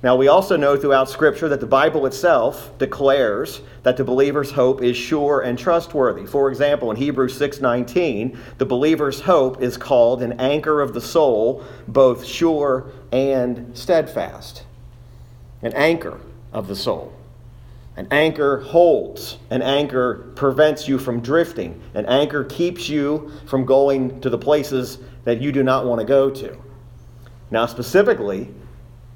Now, 0.01 0.15
we 0.15 0.29
also 0.29 0.57
know 0.57 0.77
throughout 0.77 1.11
Scripture 1.11 1.49
that 1.49 1.59
the 1.59 1.67
Bible 1.67 2.07
itself 2.07 2.71
declares 2.79 3.63
that 3.83 3.97
the 3.97 4.05
believer's 4.05 4.53
hope 4.53 4.81
is 4.81 4.97
sure 4.97 5.41
and 5.41 5.59
trustworthy. 5.59 6.25
For 6.25 6.49
example, 6.49 6.93
in 6.93 6.97
Hebrews 6.97 7.37
6:19, 7.37 8.39
the 8.59 8.65
believer's 8.65 9.23
hope 9.23 9.61
is 9.61 9.77
called 9.77 10.23
an 10.23 10.35
anchor 10.39 10.81
of 10.81 10.95
the 10.95 11.01
soul, 11.01 11.65
both 11.89 12.25
sure 12.25 12.85
and 13.11 13.77
steadfast. 13.77 14.63
An 15.63 15.73
anchor 15.73 16.19
of 16.53 16.69
the 16.69 16.77
soul. 16.77 17.13
An 17.97 18.07
anchor 18.13 18.59
holds. 18.61 19.39
An 19.51 19.63
anchor 19.63 20.27
prevents 20.37 20.87
you 20.87 20.99
from 20.99 21.19
drifting. 21.19 21.81
An 21.95 22.07
anchor 22.07 22.45
keeps 22.45 22.89
you 22.89 23.33
from 23.47 23.65
going 23.65 24.21
to 24.21 24.31
the 24.31 24.39
places 24.39 24.99
that 25.25 25.41
you 25.41 25.51
do 25.51 25.65
not 25.65 25.85
want 25.85 26.01
to 26.01 26.07
go 26.07 26.31
to. 26.31 26.57
Now, 27.51 27.67
specifically, 27.67 28.55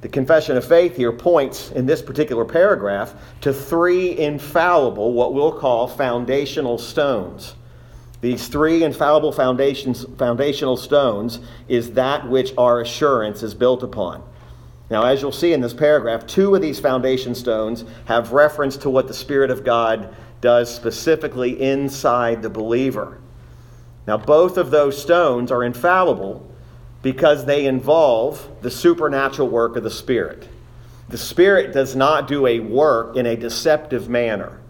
the 0.02 0.08
confession 0.08 0.56
of 0.56 0.64
faith 0.64 0.96
here 0.96 1.12
points 1.12 1.70
in 1.70 1.86
this 1.86 2.02
particular 2.02 2.44
paragraph 2.44 3.14
to 3.40 3.52
three 3.52 4.18
infallible, 4.18 5.12
what 5.12 5.32
we'll 5.32 5.52
call 5.52 5.86
foundational 5.86 6.76
stones. 6.76 7.54
These 8.20 8.48
three 8.48 8.82
infallible 8.82 9.32
foundations, 9.32 10.04
foundational 10.18 10.76
stones 10.76 11.38
is 11.68 11.92
that 11.92 12.28
which 12.28 12.52
our 12.58 12.80
assurance 12.80 13.44
is 13.44 13.54
built 13.54 13.84
upon. 13.84 14.24
Now, 14.90 15.04
as 15.04 15.22
you'll 15.22 15.32
see 15.32 15.52
in 15.52 15.60
this 15.60 15.72
paragraph, 15.72 16.26
two 16.26 16.54
of 16.54 16.62
these 16.62 16.80
foundation 16.80 17.34
stones 17.34 17.84
have 18.06 18.32
reference 18.32 18.76
to 18.78 18.90
what 18.90 19.06
the 19.06 19.14
Spirit 19.14 19.50
of 19.50 19.64
God 19.64 20.14
does 20.40 20.72
specifically 20.74 21.62
inside 21.62 22.42
the 22.42 22.50
believer. 22.50 23.18
Now, 24.08 24.18
both 24.18 24.56
of 24.56 24.72
those 24.72 25.00
stones 25.00 25.52
are 25.52 25.62
infallible 25.62 26.51
because 27.02 27.44
they 27.44 27.66
involve 27.66 28.48
the 28.62 28.70
supernatural 28.70 29.48
work 29.48 29.76
of 29.76 29.82
the 29.82 29.90
Spirit. 29.90 30.48
The 31.08 31.18
Spirit 31.18 31.72
does 31.72 31.94
not 31.94 32.28
do 32.28 32.46
a 32.46 32.60
work 32.60 33.16
in 33.16 33.26
a 33.26 33.36
deceptive 33.36 34.08
manner. 34.08 34.60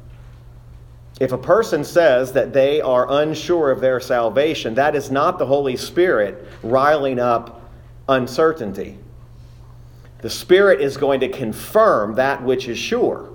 If 1.21 1.31
a 1.31 1.39
person 1.39 1.85
says 1.85 2.33
that 2.33 2.53
they 2.53 2.81
are 2.81 3.07
unsure 3.09 3.71
of 3.71 3.81
their 3.81 4.01
salvation, 4.01 4.75
that 4.75 4.97
is 4.97 5.11
not 5.11 5.39
the 5.39 5.47
Holy 5.47 5.77
Spirit 5.77 6.45
riling 6.62 7.21
up 7.21 7.71
uncertainty. 8.09 8.99
The 10.23 10.31
Spirit 10.31 10.81
is 10.81 10.97
going 10.97 11.21
to 11.21 11.29
confirm 11.29 12.15
that 12.15 12.43
which 12.43 12.67
is 12.67 12.79
sure. 12.79 13.29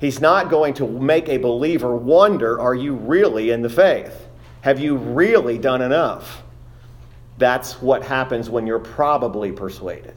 He's 0.00 0.20
not 0.20 0.50
going 0.50 0.74
to 0.74 0.86
make 0.86 1.28
a 1.28 1.38
believer 1.38 1.96
wonder 1.96 2.60
are 2.60 2.74
you 2.74 2.94
really 2.94 3.50
in 3.50 3.62
the 3.62 3.70
faith? 3.70 4.28
Have 4.60 4.78
you 4.78 4.96
really 4.96 5.58
done 5.58 5.80
enough? 5.80 6.42
That's 7.38 7.80
what 7.82 8.02
happens 8.02 8.48
when 8.48 8.66
you're 8.66 8.78
probably 8.78 9.52
persuaded. 9.52 10.14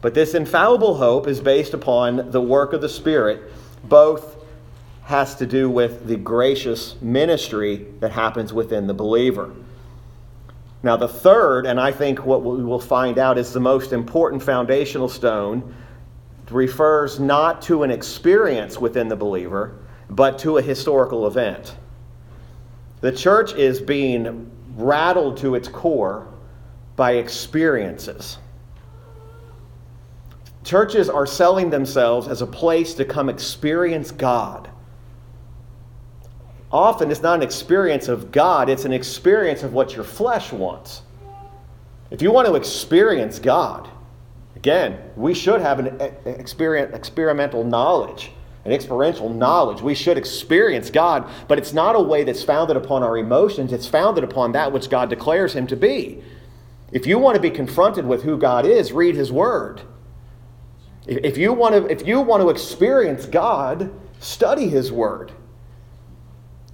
But 0.00 0.14
this 0.14 0.34
infallible 0.34 0.94
hope 0.94 1.26
is 1.26 1.40
based 1.40 1.74
upon 1.74 2.30
the 2.30 2.40
work 2.40 2.72
of 2.72 2.80
the 2.80 2.88
Spirit. 2.88 3.50
Both 3.84 4.36
has 5.04 5.34
to 5.36 5.46
do 5.46 5.70
with 5.70 6.06
the 6.06 6.16
gracious 6.16 7.00
ministry 7.00 7.86
that 8.00 8.12
happens 8.12 8.52
within 8.52 8.86
the 8.86 8.94
believer. 8.94 9.52
Now, 10.82 10.96
the 10.96 11.08
third, 11.08 11.66
and 11.66 11.80
I 11.80 11.92
think 11.92 12.24
what 12.24 12.42
we 12.42 12.64
will 12.64 12.80
find 12.80 13.18
out 13.18 13.38
is 13.38 13.52
the 13.52 13.60
most 13.60 13.92
important 13.92 14.42
foundational 14.42 15.08
stone, 15.08 15.74
refers 16.50 17.18
not 17.18 17.62
to 17.62 17.82
an 17.82 17.90
experience 17.90 18.78
within 18.78 19.08
the 19.08 19.16
believer, 19.16 19.78
but 20.10 20.38
to 20.40 20.58
a 20.58 20.62
historical 20.62 21.26
event. 21.26 21.76
The 23.00 23.12
church 23.12 23.54
is 23.54 23.80
being 23.80 24.50
rattled 24.76 25.36
to 25.38 25.54
its 25.54 25.68
core 25.68 26.31
by 27.02 27.14
experiences. 27.14 28.38
Churches 30.62 31.10
are 31.10 31.26
selling 31.26 31.68
themselves 31.68 32.28
as 32.28 32.42
a 32.42 32.46
place 32.46 32.94
to 32.94 33.04
come 33.04 33.28
experience 33.28 34.12
God. 34.12 34.70
Often 36.70 37.10
it's 37.10 37.20
not 37.20 37.34
an 37.34 37.42
experience 37.42 38.06
of 38.06 38.30
God, 38.30 38.68
it's 38.68 38.84
an 38.84 38.92
experience 38.92 39.64
of 39.64 39.72
what 39.72 39.96
your 39.96 40.04
flesh 40.04 40.52
wants. 40.52 41.02
If 42.12 42.22
you 42.22 42.30
want 42.30 42.46
to 42.46 42.54
experience 42.54 43.40
God, 43.40 43.88
again, 44.54 44.96
we 45.16 45.34
should 45.34 45.60
have 45.60 45.80
an 45.80 46.00
experimental 46.24 47.64
knowledge, 47.64 48.30
an 48.64 48.70
experiential 48.70 49.28
knowledge. 49.28 49.82
We 49.82 49.96
should 49.96 50.16
experience 50.16 50.88
God, 50.88 51.28
but 51.48 51.58
it's 51.58 51.72
not 51.72 51.96
a 51.96 52.00
way 52.00 52.22
that's 52.22 52.44
founded 52.44 52.76
upon 52.76 53.02
our 53.02 53.18
emotions, 53.18 53.72
it's 53.72 53.88
founded 53.88 54.22
upon 54.22 54.52
that 54.52 54.70
which 54.70 54.88
God 54.88 55.10
declares 55.10 55.52
Him 55.52 55.66
to 55.66 55.74
be. 55.74 56.22
If 56.92 57.06
you 57.06 57.18
want 57.18 57.36
to 57.36 57.40
be 57.40 57.50
confronted 57.50 58.06
with 58.06 58.22
who 58.22 58.36
God 58.36 58.66
is, 58.66 58.92
read 58.92 59.14
His 59.14 59.32
Word. 59.32 59.80
If 61.06 61.36
you 61.36 61.52
want 61.52 61.74
to, 61.74 61.90
if 61.90 62.06
you 62.06 62.20
want 62.20 62.42
to 62.42 62.50
experience 62.50 63.26
God, 63.26 63.90
study 64.20 64.68
His 64.68 64.92
Word. 64.92 65.32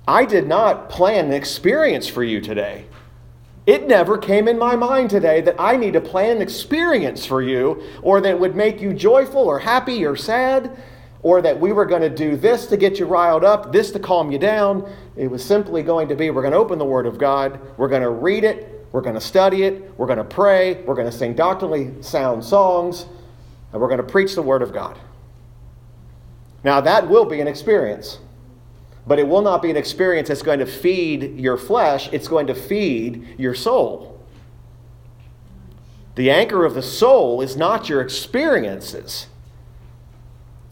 I 0.07 0.25
did 0.25 0.49
not 0.49 0.91
plan 0.91 1.27
an 1.27 1.33
experience 1.33 2.09
for 2.09 2.25
you 2.25 2.41
today. 2.41 2.87
It 3.67 3.87
never 3.87 4.17
came 4.17 4.49
in 4.49 4.59
my 4.59 4.75
mind 4.75 5.11
today 5.11 5.43
that 5.43 5.57
I 5.59 5.77
need 5.77 5.93
to 5.93 6.01
plan 6.01 6.37
an 6.37 6.43
experience 6.43 7.27
for 7.27 7.43
you, 7.43 7.83
or 8.03 8.21
that 8.23 8.41
would 8.41 8.57
make 8.57 8.81
you 8.81 8.95
joyful 8.95 9.43
or 9.43 9.59
happy 9.59 10.05
or 10.05 10.17
sad, 10.17 10.77
or 11.23 11.43
that 11.43 11.61
we 11.61 11.73
were 11.73 11.85
going 11.85 12.03
to 12.03 12.09
do 12.09 12.37
this 12.37 12.67
to 12.69 12.77
get 12.77 12.99
you 12.99 13.05
riled 13.05 13.45
up, 13.45 13.71
this 13.71 13.91
to 13.91 13.99
calm 13.99 14.33
you 14.33 14.39
down. 14.39 14.91
It 15.17 15.31
was 15.31 15.45
simply 15.45 15.83
going 15.83 16.09
to 16.09 16.17
be 16.17 16.31
we're 16.31 16.43
going 16.43 16.53
to 16.53 16.59
open 16.59 16.79
the 16.79 16.85
Word 16.85 17.07
of 17.07 17.19
God, 17.19 17.61
we're 17.77 17.89
going 17.89 18.03
to 18.03 18.11
read 18.11 18.45
it, 18.45 18.78
we're 18.92 19.00
going 19.00 19.14
to 19.14 19.21
study 19.21 19.64
it. 19.64 19.92
We're 19.99 20.07
going 20.07 20.18
to 20.18 20.25
pray. 20.25 20.83
We're 20.83 20.95
going 20.95 21.11
to 21.11 21.16
sing 21.16 21.35
doctrinally 21.35 22.02
sound 22.02 22.45
songs. 22.45 23.07
And 23.73 23.80
we're 23.80 23.88
going 23.88 23.99
to 23.99 24.07
preach 24.07 24.35
the 24.35 24.42
Word 24.42 24.62
of 24.62 24.73
God. 24.73 24.99
Now, 26.64 26.80
that 26.80 27.09
will 27.09 27.25
be 27.25 27.40
an 27.40 27.49
experience. 27.49 28.18
But 29.07 29.18
it 29.18 29.28
will 29.28 29.42
not 29.42 29.62
be 29.62 29.71
an 29.71 29.76
experience 29.76 30.28
that's 30.28 30.42
going 30.42 30.59
to 30.59 30.66
feed 30.66 31.38
your 31.38 31.57
flesh, 31.57 32.09
it's 32.12 32.28
going 32.28 32.47
to 32.49 32.54
feed 32.54 33.26
your 33.38 33.54
soul. 33.54 34.21
The 36.14 36.30
anchor 36.30 36.64
of 36.64 36.75
the 36.75 36.83
soul 36.83 37.40
is 37.40 37.57
not 37.57 37.88
your 37.88 38.00
experiences. 38.00 39.28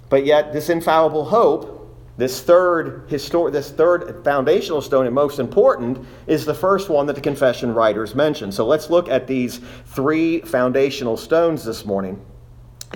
But 0.08 0.26
yet, 0.26 0.52
this 0.52 0.68
infallible 0.68 1.26
hope 1.26 1.75
this 2.16 2.40
third, 2.40 3.08
histor- 3.08 3.52
this 3.52 3.70
third 3.70 4.25
foundational 4.25 4.80
stone 4.80 5.06
and 5.06 5.14
most 5.14 5.38
important 5.38 6.04
is 6.26 6.44
the 6.44 6.54
first 6.54 6.88
one 6.88 7.06
that 7.06 7.14
the 7.14 7.20
confession 7.20 7.75
writers 7.75 8.14
mention. 8.14 8.50
So 8.50 8.66
let's 8.66 8.88
look 8.88 9.08
at 9.08 9.26
these 9.26 9.61
three 9.87 10.40
foundational 10.40 11.16
stones 11.16 11.64
this 11.64 11.85
morning. 11.85 12.25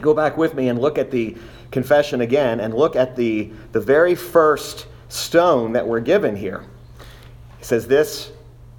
Go 0.00 0.14
back 0.14 0.38
with 0.38 0.54
me 0.54 0.68
and 0.68 0.80
look 0.80 0.96
at 0.96 1.10
the 1.10 1.36
confession 1.70 2.22
again 2.22 2.60
and 2.60 2.72
look 2.72 2.96
at 2.96 3.14
the, 3.16 3.50
the 3.72 3.80
very 3.80 4.14
first 4.14 4.86
stone 5.08 5.72
that 5.72 5.86
we're 5.86 6.00
given 6.00 6.34
here. 6.34 6.64
He 7.58 7.64
says, 7.64 7.86
This 7.86 8.32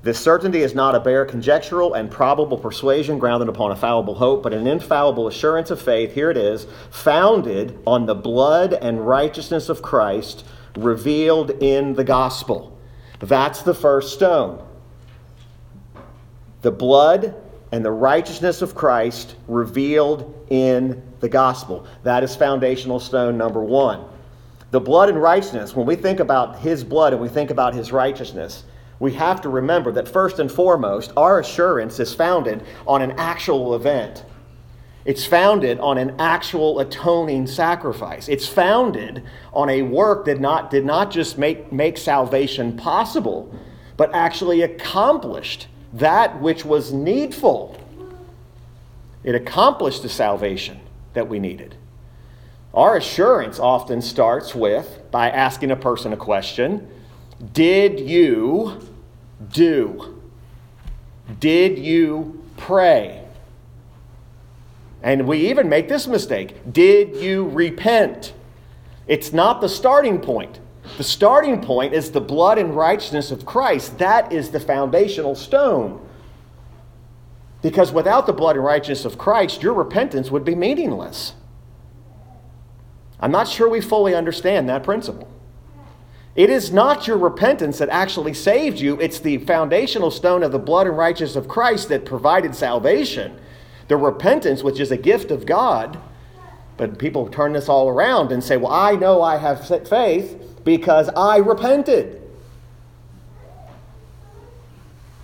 this 0.03 0.19
certainty 0.19 0.61
is 0.61 0.73
not 0.73 0.95
a 0.95 0.99
bare 0.99 1.25
conjectural 1.25 1.93
and 1.93 2.09
probable 2.09 2.57
persuasion 2.57 3.19
grounded 3.19 3.49
upon 3.49 3.71
a 3.71 3.75
fallible 3.75 4.15
hope, 4.15 4.41
but 4.41 4.53
an 4.53 4.65
infallible 4.65 5.27
assurance 5.27 5.69
of 5.69 5.79
faith. 5.79 6.13
Here 6.13 6.31
it 6.31 6.37
is, 6.37 6.65
founded 6.89 7.77
on 7.85 8.07
the 8.07 8.15
blood 8.15 8.73
and 8.73 9.05
righteousness 9.05 9.69
of 9.69 9.83
Christ 9.83 10.43
revealed 10.75 11.51
in 11.61 11.93
the 11.93 12.03
gospel. 12.03 12.79
That's 13.19 13.61
the 13.61 13.75
first 13.75 14.13
stone. 14.13 14.65
The 16.63 16.71
blood 16.71 17.35
and 17.71 17.85
the 17.85 17.91
righteousness 17.91 18.63
of 18.63 18.73
Christ 18.73 19.35
revealed 19.47 20.47
in 20.49 21.01
the 21.19 21.29
gospel. 21.29 21.85
That 22.03 22.23
is 22.23 22.35
foundational 22.35 22.99
stone 22.99 23.37
number 23.37 23.63
one. 23.63 24.03
The 24.71 24.79
blood 24.79 25.09
and 25.09 25.21
righteousness, 25.21 25.75
when 25.75 25.85
we 25.85 25.95
think 25.95 26.19
about 26.19 26.59
his 26.59 26.83
blood 26.83 27.13
and 27.13 27.21
we 27.21 27.29
think 27.29 27.51
about 27.51 27.75
his 27.75 27.91
righteousness, 27.91 28.63
we 29.01 29.13
have 29.13 29.41
to 29.41 29.49
remember 29.49 29.91
that 29.93 30.07
first 30.07 30.37
and 30.37 30.49
foremost, 30.49 31.11
our 31.17 31.39
assurance 31.39 31.99
is 31.99 32.13
founded 32.13 32.63
on 32.85 33.01
an 33.01 33.13
actual 33.13 33.73
event. 33.73 34.23
It's 35.05 35.25
founded 35.25 35.79
on 35.79 35.97
an 35.97 36.17
actual 36.19 36.79
atoning 36.79 37.47
sacrifice. 37.47 38.29
It's 38.29 38.47
founded 38.47 39.23
on 39.53 39.71
a 39.71 39.81
work 39.81 40.25
that 40.25 40.39
not, 40.39 40.69
did 40.69 40.85
not 40.85 41.09
just 41.09 41.39
make, 41.39 41.73
make 41.73 41.97
salvation 41.97 42.77
possible, 42.77 43.51
but 43.97 44.13
actually 44.13 44.61
accomplished 44.61 45.65
that 45.93 46.39
which 46.39 46.63
was 46.63 46.93
needful. 46.93 47.75
It 49.23 49.33
accomplished 49.33 50.03
the 50.03 50.09
salvation 50.09 50.79
that 51.13 51.27
we 51.27 51.39
needed. 51.39 51.75
Our 52.75 52.97
assurance 52.97 53.57
often 53.57 54.03
starts 54.03 54.53
with 54.53 54.99
by 55.09 55.31
asking 55.31 55.71
a 55.71 55.75
person 55.75 56.13
a 56.13 56.17
question 56.17 56.87
Did 57.51 57.99
you 57.99 58.89
do? 59.49 60.21
Did 61.39 61.79
you 61.79 62.43
pray? 62.57 63.25
And 65.01 65.27
we 65.27 65.49
even 65.49 65.69
make 65.69 65.89
this 65.89 66.07
mistake. 66.07 66.55
Did 66.71 67.15
you 67.15 67.49
repent? 67.49 68.33
It's 69.07 69.33
not 69.33 69.61
the 69.61 69.69
starting 69.69 70.19
point. 70.19 70.59
The 70.97 71.03
starting 71.03 71.61
point 71.61 71.93
is 71.93 72.11
the 72.11 72.21
blood 72.21 72.57
and 72.57 72.75
righteousness 72.75 73.31
of 73.31 73.45
Christ. 73.45 73.97
That 73.97 74.31
is 74.31 74.51
the 74.51 74.59
foundational 74.59 75.35
stone. 75.35 76.05
Because 77.61 77.91
without 77.91 78.25
the 78.25 78.33
blood 78.33 78.55
and 78.55 78.65
righteousness 78.65 79.05
of 79.05 79.17
Christ, 79.17 79.63
your 79.63 79.73
repentance 79.73 80.31
would 80.31 80.43
be 80.43 80.55
meaningless. 80.55 81.33
I'm 83.19 83.31
not 83.31 83.47
sure 83.47 83.69
we 83.69 83.81
fully 83.81 84.15
understand 84.15 84.67
that 84.69 84.83
principle. 84.83 85.30
It 86.35 86.49
is 86.49 86.71
not 86.71 87.07
your 87.07 87.17
repentance 87.17 87.79
that 87.79 87.89
actually 87.89 88.33
saved 88.33 88.79
you, 88.79 88.99
it's 89.01 89.19
the 89.19 89.39
foundational 89.39 90.11
stone 90.11 90.43
of 90.43 90.51
the 90.51 90.59
blood 90.59 90.87
and 90.87 90.97
righteousness 90.97 91.35
of 91.35 91.49
Christ 91.49 91.89
that 91.89 92.05
provided 92.05 92.55
salvation. 92.55 93.37
The 93.89 93.97
repentance, 93.97 94.63
which 94.63 94.79
is 94.79 94.91
a 94.91 94.97
gift 94.97 95.31
of 95.31 95.45
God, 95.45 95.99
but 96.77 96.97
people 96.97 97.27
turn 97.27 97.53
this 97.53 97.67
all 97.67 97.89
around 97.89 98.31
and 98.31 98.41
say, 98.41 98.55
Well, 98.55 98.71
I 98.71 98.95
know 98.95 99.21
I 99.21 99.37
have 99.37 99.67
faith 99.87 100.63
because 100.63 101.09
I 101.09 101.37
repented. 101.37 102.21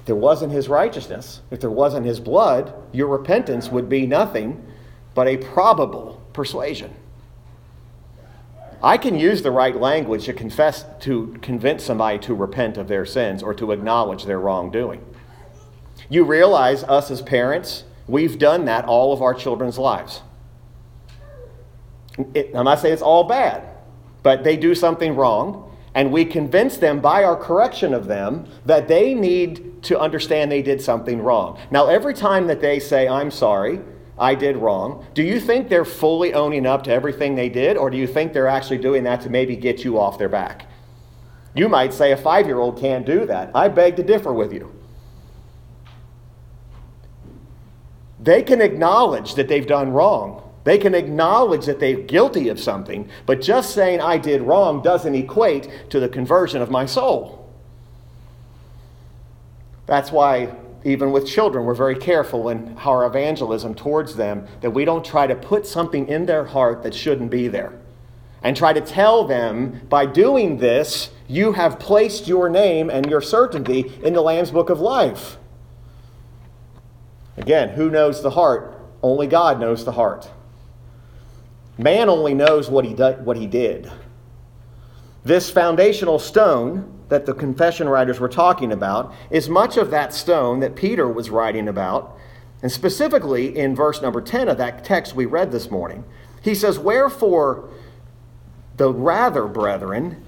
If 0.02 0.06
there 0.06 0.16
wasn't 0.16 0.52
his 0.52 0.68
righteousness, 0.68 1.42
if 1.52 1.62
there 1.62 1.72
wasn't 1.72 2.06
his 2.06 2.20
blood, 2.20 2.74
your 2.92 3.08
repentance 3.08 3.70
would 3.70 3.88
be 3.88 4.06
nothing 4.06 4.64
but 5.16 5.28
a 5.28 5.38
probable 5.38 6.22
persuasion. 6.34 6.94
I 8.81 8.98
can 8.98 9.17
use 9.17 9.41
the 9.41 9.51
right 9.51 9.75
language 9.75 10.25
to 10.25 10.34
confess 10.34 10.86
to 11.01 11.38
convince 11.41 11.84
somebody 11.84 12.19
to 12.19 12.36
repent 12.36 12.77
of 12.77 12.88
their 12.88 13.05
sins 13.05 13.41
or 13.41 13.53
to 13.55 13.72
acknowledge 13.72 14.25
their 14.25 14.39
wrongdoing. 14.39 15.03
You 16.10 16.24
realize 16.24 16.84
us 16.84 17.10
as 17.10 17.22
parents, 17.22 17.84
we've 18.07 18.38
done 18.38 18.65
that 18.65 18.86
all 18.86 19.13
of 19.13 19.22
our 19.22 19.34
children's 19.34 19.77
lives. 19.77 20.22
It, 22.34 22.51
I'm 22.55 22.65
not 22.65 22.79
saying 22.79 22.93
it's 22.93 23.01
all 23.01 23.24
bad, 23.24 23.63
but 24.23 24.43
they 24.43 24.58
do 24.58 24.73
something 24.73 25.15
wrong, 25.15 25.75
and 25.93 26.12
we 26.12 26.25
convince 26.25 26.78
them 26.78 26.99
by 26.99 27.23
our 27.23 27.36
correction 27.36 27.93
of 27.93 28.06
them 28.06 28.47
that 28.65 28.88
they 28.88 29.13
need 29.13 29.84
to 29.84 29.99
understand 29.99 30.52
they 30.52 30.62
did 30.62 30.82
something 30.82 31.21
wrong. 31.21 31.60
Now, 31.71 31.88
every 31.88 32.13
time 32.13 32.47
that 32.47 32.62
they 32.62 32.80
say, 32.80 33.08
I'm 33.08 33.32
sorry, 33.32 33.82
I 34.19 34.36
did 34.36 34.58
wrong. 34.58 35.06
Do 35.13 35.21
you 35.21 35.39
think 35.39 35.69
they're 35.69 35.86
fully 35.86 36.34
owning 36.34 36.65
up 36.65 36.84
to 36.84 36.91
everything 36.91 37.36
they 37.36 37.49
did, 37.49 37.77
or 37.77 37.89
do 37.89 37.97
you 37.97 38.08
think 38.08 38.34
they're 38.34 38.47
actually 38.47 38.80
doing 38.80 39.03
that 39.03 39.21
to 39.21 39.30
maybe 39.30 39.56
get 39.56 39.84
you 39.84 39.99
off 39.99 40.17
their 40.17 40.30
back? 40.30 40.65
You 41.53 41.69
might 41.69 41.93
say 41.93 42.12
a 42.12 42.17
five 42.17 42.45
year 42.47 42.60
old 42.60 42.80
can't 42.80 43.06
do 43.06 43.25
that. 43.25 43.51
I 43.53 43.67
beg 43.67 43.95
to 43.97 44.03
differ 44.03 44.34
with 44.34 44.53
you. 44.53 44.73
They 48.19 48.43
can 48.43 48.62
acknowledge 48.62 49.36
that 49.36 49.47
they've 49.47 49.67
done 49.67 49.91
wrong. 49.91 50.43
They 50.63 50.77
can 50.77 50.93
acknowledge 50.93 51.65
that 51.65 51.80
they're 51.80 51.95
guilty 51.95 52.49
of 52.49 52.60
something, 52.60 53.10
but 53.25 53.41
just 53.41 53.73
saying 53.73 54.01
I 54.01 54.17
did 54.17 54.41
wrong 54.41 54.82
doesn't 54.82 55.15
equate 55.15 55.69
to 55.91 55.99
the 55.99 56.10
conversion 56.10 56.62
of 56.62 56.69
my 56.69 56.86
soul. 56.86 57.49
That's 59.86 60.12
why 60.12 60.53
even 60.84 61.12
with 61.12 61.28
children, 61.28 61.66
we're 61.66 61.74
very 61.74 61.96
careful 61.96 62.50
in 62.50 62.78
our 62.78 63.06
evangelism 63.06 63.76
towards 63.76 64.16
them 64.16 64.48
that 64.62 64.72
we 64.72 64.86
don't 64.86 65.04
try 65.04 65.28
to 65.28 65.36
put 65.36 65.66
something 65.66 66.08
in 66.08 66.26
their 66.26 66.46
heart 66.46 66.84
that 66.84 66.94
shouldn't 66.94 67.32
be 67.32 67.48
there. 67.48 67.80
And 68.44 68.56
try 68.56 68.74
to 68.74 68.82
tell 68.82 69.26
them 69.26 69.82
by 69.90 70.06
doing 70.06 70.58
this, 70.58 71.10
you 71.28 71.54
have 71.54 71.80
placed 71.80 72.28
your 72.28 72.50
name 72.50 72.90
and 72.90 73.10
your 73.10 73.22
certainty 73.22 73.92
in 74.04 74.13
the 74.13 74.22
Lamb's 74.22 74.52
Book 74.52 74.70
of 74.70 74.80
Life. 74.80 75.38
Again, 77.36 77.70
who 77.70 77.90
knows 77.90 78.22
the 78.22 78.32
heart? 78.32 78.80
Only 79.02 79.28
God 79.28 79.60
knows 79.60 79.86
the 79.86 79.92
heart. 79.92 80.30
Man 81.78 82.10
only 82.10 82.34
knows 82.34 82.70
what 82.70 82.86
he, 82.86 82.94
do, 82.94 83.12
what 83.24 83.38
he 83.38 83.46
did. 83.46 83.92
This 85.24 85.50
foundational 85.50 86.18
stone 86.18 86.96
that 87.10 87.26
the 87.26 87.34
confession 87.34 87.88
writers 87.88 88.20
were 88.20 88.30
talking 88.30 88.72
about 88.72 89.13
is 89.30 89.50
much 89.50 89.78
of 89.78 89.91
that 89.91 90.13
stone 90.13 90.60
that 90.60 90.76
Peter 90.76 91.08
was 91.08 91.30
writing 91.30 91.67
about. 91.67 92.17
And 92.62 92.72
specifically 92.72 93.58
in 93.58 93.76
verse 93.76 94.02
number 94.02 94.22
10 94.22 94.50
of 94.50 94.58
that 94.58 94.84
text 94.84 95.15
we 95.15 95.26
read 95.26 95.52
this 95.52 95.72
morning, 95.72 96.04
he 96.41 96.56
says, 96.56 96.80
Wherefore, 96.80 97.70
the 98.78 98.91
rather, 98.91 99.46
brethren, 99.48 100.24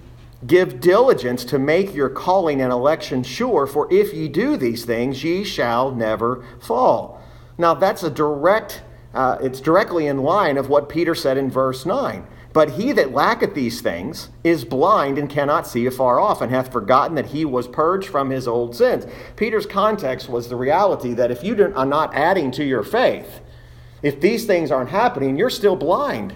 give 0.46 0.80
diligence 0.80 1.44
to 1.46 1.60
make 1.60 1.94
your 1.94 2.10
calling 2.10 2.62
and 2.62 2.72
election 2.72 3.24
sure, 3.24 3.68
for 3.68 3.92
if 3.92 4.14
ye 4.14 4.28
do 4.28 4.58
these 4.58 4.86
things, 4.86 5.24
ye 5.24 5.44
shall 5.44 5.92
never 5.92 6.46
fall. 6.60 7.22
Now, 7.58 7.74
that's 7.74 8.04
a 8.04 8.10
direct, 8.10 8.82
uh, 9.14 9.38
it's 9.42 9.60
directly 9.60 10.08
in 10.08 10.24
line 10.24 10.58
of 10.58 10.70
what 10.70 10.88
Peter 10.88 11.14
said 11.14 11.38
in 11.38 11.52
verse 11.52 11.86
9. 11.86 12.26
But 12.52 12.72
he 12.72 12.92
that 12.94 13.12
lacketh 13.12 13.54
these 13.54 13.80
things 13.82 14.30
is 14.44 14.66
blind 14.66 15.18
and 15.18 15.30
cannot 15.30 15.68
see 15.68 15.86
afar 15.86 16.20
off, 16.20 16.42
and 16.42 16.52
hath 16.52 16.72
forgotten 16.72 17.16
that 17.16 17.28
he 17.28 17.46
was 17.46 17.68
purged 17.68 18.10
from 18.10 18.32
his 18.32 18.48
old 18.48 18.76
sins. 18.76 19.06
Peter's 19.36 19.68
context 19.68 20.30
was 20.30 20.50
the 20.50 20.56
reality 20.56 21.14
that 21.14 21.30
if 21.30 21.44
you 21.44 21.74
are 21.76 21.86
not 21.86 22.16
adding 22.16 22.50
to 22.52 22.64
your 22.64 22.84
faith, 22.84 23.42
if 24.02 24.20
these 24.20 24.46
things 24.46 24.72
aren't 24.72 24.90
happening, 24.90 25.38
you're 25.38 25.50
still 25.50 25.76
blind. 25.76 26.36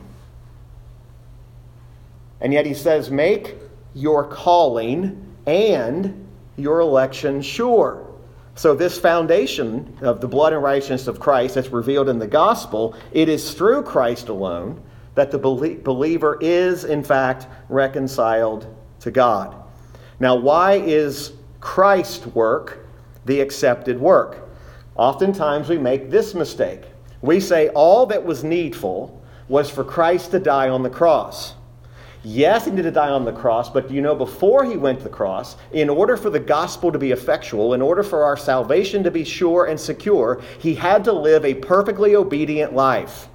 And 2.42 2.54
yet 2.54 2.66
he 2.66 2.74
says, 2.74 3.10
Make 3.10 3.56
your 3.96 4.28
calling 4.28 5.36
and 5.48 6.28
your 6.58 6.80
election 6.82 7.42
sure. 7.42 8.08
So, 8.56 8.76
this 8.76 9.00
foundation 9.00 9.98
of 10.02 10.22
the 10.22 10.28
blood 10.28 10.54
and 10.54 10.62
righteousness 10.62 11.08
of 11.08 11.20
Christ 11.20 11.56
that's 11.56 11.70
revealed 11.70 12.08
in 12.08 12.20
the 12.20 12.28
gospel, 12.28 12.96
it 13.12 13.28
is 13.30 13.56
through 13.56 13.82
Christ 13.84 14.30
alone 14.30 14.80
that 15.16 15.32
the 15.32 15.38
believer 15.38 16.38
is, 16.42 16.86
in 16.86 17.04
fact, 17.04 17.48
reconciled 17.70 18.68
to 19.00 19.12
God. 19.12 19.56
Now, 20.20 20.36
why 20.36 20.74
is 20.74 21.34
Christ's 21.60 22.26
work 22.28 22.88
the 23.26 23.40
accepted 23.42 24.00
work? 24.00 24.50
Oftentimes 24.96 25.70
we 25.70 25.78
make 25.78 26.10
this 26.10 26.34
mistake. 26.34 26.84
We 27.22 27.40
say 27.40 27.70
all 27.70 28.06
that 28.08 28.24
was 28.24 28.44
needful 28.44 29.22
was 29.48 29.70
for 29.70 29.84
Christ 29.84 30.32
to 30.32 30.40
die 30.40 30.70
on 30.70 30.84
the 30.84 30.90
cross. 30.90 31.56
Yes, 32.26 32.66
he 32.66 32.72
needed 32.72 32.84
to 32.84 32.92
die 32.92 33.10
on 33.10 33.26
the 33.26 33.34
cross, 33.34 33.70
but 33.70 33.92
you 33.92 34.02
know, 34.02 34.16
before 34.16 34.64
he 34.64 34.78
went 34.78 35.00
to 35.00 35.04
the 35.04 35.10
cross, 35.10 35.58
in 35.74 35.90
order 35.90 36.16
for 36.16 36.30
the 36.30 36.40
gospel 36.40 36.90
to 36.90 36.98
be 36.98 37.12
effectual, 37.12 37.74
in 37.74 37.82
order 37.82 38.02
for 38.02 38.24
our 38.24 38.38
salvation 38.38 39.04
to 39.04 39.12
be 39.12 39.26
sure 39.26 39.66
and 39.66 39.78
secure, 39.78 40.42
he 40.60 40.74
had 40.74 41.04
to 41.04 41.12
live 41.12 41.44
a 41.44 41.54
perfectly 41.54 42.16
obedient 42.16 42.74
life. 42.74 43.28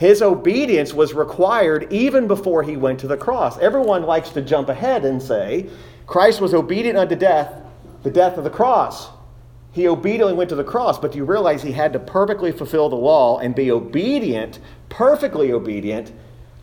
His 0.00 0.22
obedience 0.22 0.94
was 0.94 1.12
required 1.12 1.92
even 1.92 2.26
before 2.26 2.62
he 2.62 2.74
went 2.74 3.00
to 3.00 3.06
the 3.06 3.18
cross. 3.18 3.58
Everyone 3.58 4.04
likes 4.04 4.30
to 4.30 4.40
jump 4.40 4.70
ahead 4.70 5.04
and 5.04 5.22
say, 5.22 5.68
Christ 6.06 6.40
was 6.40 6.54
obedient 6.54 6.96
unto 6.96 7.14
death, 7.14 7.62
the 8.02 8.10
death 8.10 8.38
of 8.38 8.44
the 8.44 8.48
cross. 8.48 9.10
he 9.72 9.86
obediently 9.86 10.32
went 10.32 10.48
to 10.48 10.56
the 10.56 10.64
cross, 10.64 10.98
but 10.98 11.12
do 11.12 11.18
you 11.18 11.26
realize 11.26 11.62
he 11.62 11.72
had 11.72 11.92
to 11.92 11.98
perfectly 11.98 12.50
fulfill 12.50 12.88
the 12.88 12.96
law 12.96 13.40
and 13.40 13.54
be 13.54 13.70
obedient, 13.70 14.58
perfectly 14.88 15.52
obedient, 15.52 16.12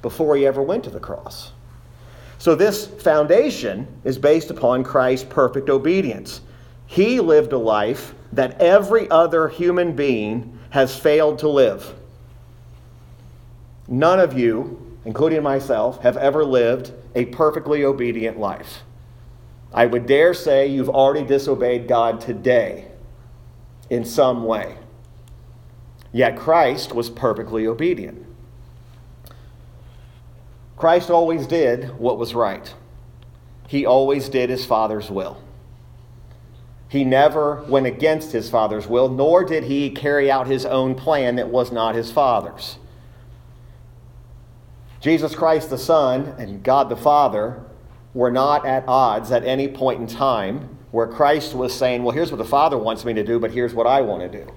before 0.02 0.36
he 0.36 0.48
ever 0.48 0.64
went 0.64 0.84
to 0.86 0.90
the 0.90 1.00
cross? 1.00 1.52
So, 2.40 2.56
this 2.56 2.88
foundation 2.88 3.88
is 4.04 4.18
based 4.18 4.50
upon 4.50 4.84
Christ's 4.84 5.28
perfect 5.30 5.70
obedience. 5.70 6.42
He 6.88 7.20
lived 7.20 7.54
a 7.54 7.60
life 7.60 8.16
that 8.34 8.60
every 8.60 9.08
other 9.12 9.48
human 9.48 9.96
being 9.96 10.58
has 10.72 10.98
failed 10.98 11.38
to 11.40 11.50
live. 11.50 11.97
None 13.88 14.20
of 14.20 14.38
you, 14.38 14.98
including 15.06 15.44
myself, 15.44 16.02
have 16.02 16.18
ever 16.18 16.44
lived 16.44 16.92
a 17.16 17.26
perfectly 17.26 17.84
obedient 17.84 18.40
life. 18.40 18.84
I 19.74 19.86
would 19.86 20.06
dare 20.06 20.34
say 20.34 20.68
you've 20.68 20.90
already 20.90 21.26
disobeyed 21.26 21.88
God 21.88 22.20
today 22.20 22.88
in 23.90 24.06
some 24.06 24.44
way. 24.44 24.78
Yet 26.12 26.38
Christ 26.38 26.94
was 26.94 27.10
perfectly 27.10 27.68
obedient. 27.68 28.26
Christ 30.76 31.10
always 31.10 31.48
did 31.48 31.98
what 31.98 32.18
was 32.18 32.36
right. 32.36 32.74
He 33.68 33.86
always 33.86 34.30
did 34.30 34.50
his 34.50 34.66
Father's 34.66 35.10
will. 35.10 35.42
He 36.90 37.04
never 37.04 37.64
went 37.64 37.86
against 37.86 38.32
his 38.32 38.50
Father's 38.50 38.88
will, 38.88 39.10
nor 39.10 39.44
did 39.44 39.66
he 39.66 39.90
carry 39.90 40.32
out 40.32 40.48
his 40.48 40.66
own 40.66 40.96
plan 40.96 41.36
that 41.36 41.50
was 41.50 41.72
not 41.72 41.96
his 41.96 42.12
Father's. 42.12 42.78
Jesus 45.00 45.36
Christ 45.36 45.70
the 45.70 45.78
Son 45.78 46.34
and 46.38 46.64
God 46.64 46.90
the 46.90 46.98
Father 46.98 47.64
were 48.14 48.32
not 48.32 48.66
at 48.66 48.84
odds 48.88 49.32
at 49.32 49.44
any 49.44 49.68
point 49.68 50.02
in 50.02 50.08
time 50.08 50.78
where 50.92 51.08
Christ 51.08 51.54
was 51.54 51.74
saying, 51.74 52.04
Well, 52.04 52.16
here's 52.16 52.32
what 52.32 52.38
the 52.38 52.46
Father 52.46 52.78
wants 52.78 53.06
me 53.06 53.14
to 53.14 53.24
do, 53.24 53.40
but 53.40 53.52
here's 53.52 53.74
what 53.74 53.88
I 53.88 54.02
want 54.02 54.24
to 54.32 54.46
do. 54.46 54.52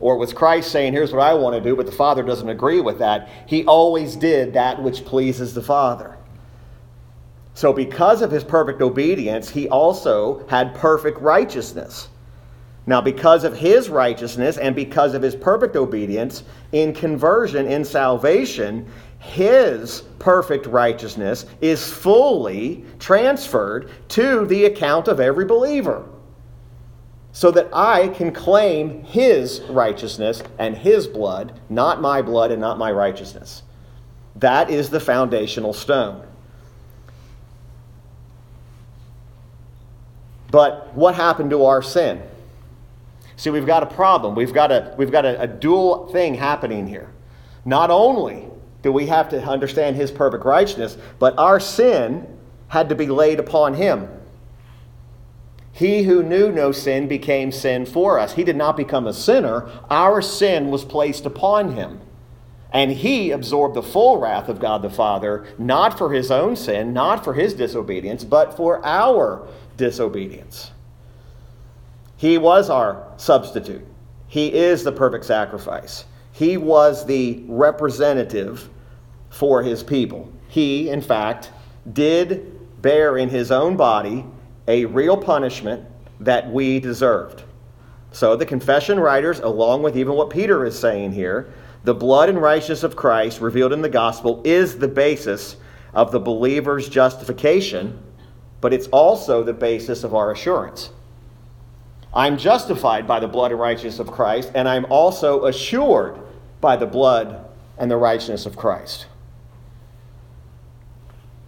Or 0.00 0.16
was 0.16 0.32
Christ 0.32 0.70
saying, 0.70 0.92
Here's 0.92 1.12
what 1.12 1.22
I 1.22 1.34
want 1.34 1.54
to 1.54 1.60
do, 1.60 1.76
but 1.76 1.86
the 1.86 1.92
Father 1.92 2.22
doesn't 2.22 2.48
agree 2.48 2.80
with 2.80 2.98
that? 2.98 3.28
He 3.46 3.64
always 3.66 4.16
did 4.16 4.54
that 4.54 4.82
which 4.82 5.04
pleases 5.04 5.54
the 5.54 5.62
Father. 5.62 6.16
So, 7.54 7.72
because 7.72 8.22
of 8.22 8.30
his 8.30 8.44
perfect 8.44 8.80
obedience, 8.80 9.50
he 9.50 9.68
also 9.68 10.46
had 10.48 10.74
perfect 10.76 11.20
righteousness. 11.20 12.08
Now, 12.88 13.02
because 13.02 13.44
of 13.44 13.54
his 13.54 13.90
righteousness 13.90 14.56
and 14.56 14.74
because 14.74 15.12
of 15.12 15.20
his 15.20 15.36
perfect 15.36 15.76
obedience, 15.76 16.42
in 16.72 16.94
conversion, 16.94 17.66
in 17.66 17.84
salvation, 17.84 18.90
his 19.18 20.04
perfect 20.18 20.64
righteousness 20.64 21.44
is 21.60 21.92
fully 21.92 22.86
transferred 22.98 23.90
to 24.08 24.46
the 24.46 24.64
account 24.64 25.06
of 25.06 25.20
every 25.20 25.44
believer. 25.44 26.08
So 27.32 27.50
that 27.50 27.68
I 27.74 28.08
can 28.08 28.32
claim 28.32 29.04
his 29.04 29.60
righteousness 29.68 30.42
and 30.58 30.74
his 30.74 31.06
blood, 31.06 31.60
not 31.68 32.00
my 32.00 32.22
blood 32.22 32.52
and 32.52 32.60
not 32.62 32.78
my 32.78 32.90
righteousness. 32.90 33.64
That 34.36 34.70
is 34.70 34.88
the 34.88 34.98
foundational 34.98 35.74
stone. 35.74 36.26
But 40.50 40.94
what 40.94 41.14
happened 41.16 41.50
to 41.50 41.66
our 41.66 41.82
sin? 41.82 42.22
See, 43.38 43.50
we've 43.50 43.66
got 43.66 43.84
a 43.84 43.86
problem. 43.86 44.34
We've 44.34 44.52
got 44.52 44.72
a, 44.72 44.94
we've 44.98 45.12
got 45.12 45.24
a, 45.24 45.40
a 45.40 45.46
dual 45.46 46.08
thing 46.08 46.34
happening 46.34 46.88
here. 46.88 47.08
Not 47.64 47.88
only 47.88 48.48
do 48.82 48.90
we 48.90 49.06
have 49.06 49.28
to 49.28 49.40
understand 49.40 49.94
his 49.94 50.10
perfect 50.10 50.44
righteousness, 50.44 50.98
but 51.20 51.38
our 51.38 51.60
sin 51.60 52.26
had 52.66 52.88
to 52.88 52.96
be 52.96 53.06
laid 53.06 53.38
upon 53.38 53.74
him. 53.74 54.08
He 55.70 56.02
who 56.02 56.24
knew 56.24 56.50
no 56.50 56.72
sin 56.72 57.06
became 57.06 57.52
sin 57.52 57.86
for 57.86 58.18
us. 58.18 58.32
He 58.32 58.42
did 58.42 58.56
not 58.56 58.76
become 58.76 59.06
a 59.06 59.12
sinner. 59.12 59.70
Our 59.88 60.20
sin 60.20 60.70
was 60.70 60.84
placed 60.84 61.24
upon 61.24 61.76
him. 61.76 62.00
And 62.72 62.90
he 62.90 63.30
absorbed 63.30 63.76
the 63.76 63.82
full 63.84 64.18
wrath 64.18 64.48
of 64.48 64.58
God 64.58 64.82
the 64.82 64.90
Father, 64.90 65.46
not 65.58 65.96
for 65.96 66.12
his 66.12 66.32
own 66.32 66.56
sin, 66.56 66.92
not 66.92 67.22
for 67.22 67.34
his 67.34 67.54
disobedience, 67.54 68.24
but 68.24 68.56
for 68.56 68.84
our 68.84 69.46
disobedience. 69.76 70.72
He 72.18 72.36
was 72.36 72.68
our 72.68 73.06
substitute. 73.16 73.86
He 74.26 74.52
is 74.52 74.82
the 74.82 74.90
perfect 74.90 75.24
sacrifice. 75.24 76.04
He 76.32 76.56
was 76.56 77.06
the 77.06 77.44
representative 77.46 78.68
for 79.30 79.62
his 79.62 79.84
people. 79.84 80.30
He, 80.48 80.90
in 80.90 81.00
fact, 81.00 81.50
did 81.92 82.82
bear 82.82 83.18
in 83.18 83.28
his 83.28 83.52
own 83.52 83.76
body 83.76 84.24
a 84.66 84.84
real 84.86 85.16
punishment 85.16 85.86
that 86.18 86.50
we 86.50 86.80
deserved. 86.80 87.44
So 88.10 88.34
the 88.34 88.46
confession 88.46 88.98
writers, 88.98 89.38
along 89.38 89.84
with 89.84 89.96
even 89.96 90.14
what 90.14 90.28
Peter 90.28 90.64
is 90.64 90.76
saying 90.76 91.12
here, 91.12 91.52
the 91.84 91.94
blood 91.94 92.28
and 92.28 92.42
righteousness 92.42 92.82
of 92.82 92.96
Christ 92.96 93.40
revealed 93.40 93.72
in 93.72 93.80
the 93.80 93.88
gospel 93.88 94.42
is 94.44 94.76
the 94.76 94.88
basis 94.88 95.56
of 95.94 96.10
the 96.10 96.18
believer's 96.18 96.88
justification, 96.88 97.96
but 98.60 98.72
it's 98.72 98.88
also 98.88 99.44
the 99.44 99.52
basis 99.52 100.02
of 100.02 100.16
our 100.16 100.32
assurance. 100.32 100.90
I'm 102.18 102.36
justified 102.36 103.06
by 103.06 103.20
the 103.20 103.28
blood 103.28 103.52
and 103.52 103.60
righteousness 103.60 104.00
of 104.00 104.10
Christ, 104.10 104.50
and 104.52 104.68
I'm 104.68 104.86
also 104.86 105.44
assured 105.44 106.18
by 106.60 106.74
the 106.74 106.84
blood 106.84 107.46
and 107.78 107.88
the 107.88 107.96
righteousness 107.96 108.44
of 108.44 108.56
Christ. 108.56 109.06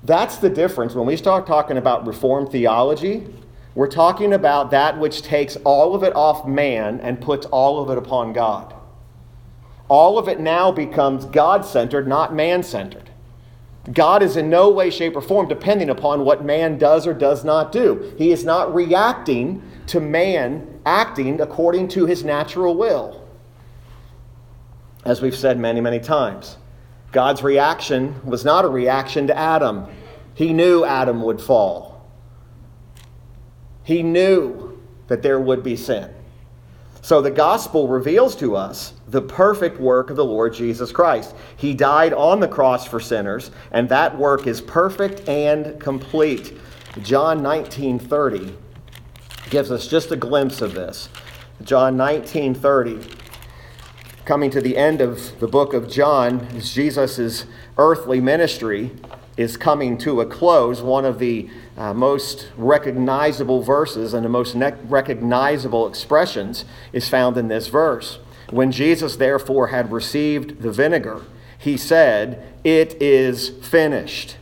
That's 0.05 0.37
the 0.37 0.49
difference. 0.49 0.95
When 0.95 1.09
we 1.09 1.17
start 1.17 1.45
talking 1.45 1.77
about 1.77 2.07
Reformed 2.07 2.53
theology, 2.53 3.27
we're 3.75 3.89
talking 3.89 4.33
about 4.33 4.71
that 4.71 4.97
which 4.97 5.23
takes 5.23 5.57
all 5.65 5.97
of 5.97 6.05
it 6.05 6.15
off 6.15 6.47
man 6.47 7.01
and 7.01 7.21
puts 7.21 7.47
all 7.47 7.83
of 7.83 7.91
it 7.91 7.99
upon 7.99 8.33
God. 8.33 8.73
All 9.89 10.19
of 10.21 10.29
it 10.29 10.39
now 10.39 10.71
becomes 10.71 11.25
God 11.25 11.65
centered, 11.65 12.07
not 12.07 12.33
man 12.33 12.63
centered. 12.63 13.11
God 13.93 14.23
is 14.23 14.37
in 14.37 14.49
no 14.49 14.71
way, 14.71 14.91
shape, 14.91 15.17
or 15.17 15.21
form 15.21 15.49
depending 15.49 15.91
upon 15.91 16.25
what 16.25 16.45
man 16.45 16.79
does 16.79 17.09
or 17.09 17.15
does 17.15 17.45
not 17.45 17.73
do. 17.73 18.15
He 18.17 18.31
is 18.31 18.45
not 18.45 18.73
reacting 18.73 19.63
to 19.91 20.01
man 20.01 20.81
acting 20.85 21.41
according 21.41 21.89
to 21.89 22.07
his 22.07 22.25
natural 22.25 22.77
will 22.77 23.21
as 25.05 25.23
we've 25.23 25.37
said 25.37 25.59
many, 25.59 25.81
many 25.81 26.01
times. 26.01 26.57
God's 27.13 27.43
reaction 27.43 28.21
was 28.25 28.45
not 28.45 28.65
a 28.65 28.69
reaction 28.69 29.27
to 29.27 29.37
Adam. 29.37 29.87
He 30.35 30.53
knew 30.53 30.85
Adam 30.85 31.23
would 31.23 31.41
fall, 31.41 32.07
he 33.83 34.03
knew 34.03 34.79
that 35.09 35.23
there 35.23 35.41
would 35.41 35.63
be 35.63 35.75
sin. 35.75 36.09
So 37.03 37.21
the 37.23 37.31
gospel 37.31 37.89
reveals 37.89 38.37
to 38.37 38.55
us 38.55 38.93
the 39.09 39.23
perfect 39.23 39.81
work 39.81 40.11
of 40.11 40.17
the 40.17 40.25
Lord 40.25 40.53
Jesus 40.55 40.93
Christ. 40.93 41.35
He 41.57 41.75
died 41.75 42.13
on 42.13 42.41
the 42.41 42.47
cross 42.47 42.87
for 42.87 43.01
sinners, 43.01 43.51
and 43.73 43.89
that 43.89 44.17
work 44.17 44.47
is 44.47 44.61
perfect 44.61 45.27
and 45.27 45.81
complete. 45.81 46.59
John 47.03 47.41
19:30 47.43 48.55
gives 49.51 49.71
us 49.71 49.87
just 49.87 50.11
a 50.11 50.17
glimpse 50.17 50.61
of 50.61 50.75
this. 50.75 51.09
John 51.63 51.97
19:30 51.97 53.17
coming 54.25 54.51
to 54.51 54.61
the 54.61 54.77
end 54.77 55.01
of 55.01 55.41
the 55.41 55.49
book 55.49 55.75
of 55.75 55.91
John, 55.91 56.47
Jesus' 56.61 57.47
earthly 57.77 58.21
ministry 58.21 58.93
is 59.37 59.57
coming 59.57 59.99
to 59.99 60.21
a 60.21 60.27
close, 60.27 60.83
one 60.83 61.05
of 61.05 61.19
the 61.19 61.49
uh, 61.77 61.95
most 61.95 62.49
recognizable 62.57 63.63
verses 63.63 64.15
and 64.15 64.25
the 64.25 64.29
most 64.29 64.55
ne- 64.55 64.75
recognizable 64.85 65.89
expressions 65.89 66.65
is 66.93 67.09
found 67.09 67.37
in 67.37 67.49
this 67.49 67.67
verse. 67.69 68.19
When 68.51 68.71
Jesus 68.71 69.17
therefore 69.17 69.69
had 69.69 69.91
received 69.91 70.63
the 70.63 70.71
vinegar, 70.71 71.23
he 71.59 71.77
said, 71.77 72.41
It 72.63 73.01
is 73.03 73.49
finished, 73.49 74.37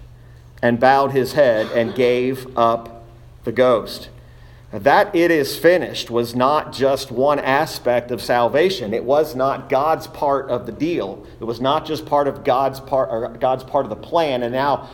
and 0.61 0.81
bowed 0.81 1.13
his 1.13 1.35
head 1.35 1.67
and 1.73 1.95
gave 1.95 2.47
up 2.59 3.05
the 3.45 3.53
ghost. 3.53 4.09
That 4.71 5.15
it 5.15 5.31
is 5.31 5.57
finished 5.57 6.11
was 6.11 6.35
not 6.35 6.75
just 6.75 7.11
one 7.11 7.39
aspect 7.39 8.11
of 8.11 8.21
salvation. 8.21 8.93
It 8.93 9.03
was 9.03 9.35
not 9.35 9.71
God's 9.71 10.07
part 10.07 10.51
of 10.51 10.67
the 10.67 10.73
deal. 10.73 11.27
It 11.41 11.45
was 11.45 11.59
not 11.59 11.87
just 11.87 12.05
part 12.05 12.29
of 12.29 12.45
God's 12.45 12.79
part 12.79 13.09
or 13.11 13.29
God's 13.39 13.65
part 13.65 13.87
of 13.87 13.91
the 13.91 13.97
plan. 13.97 14.43
And 14.43 14.53
now 14.53 14.91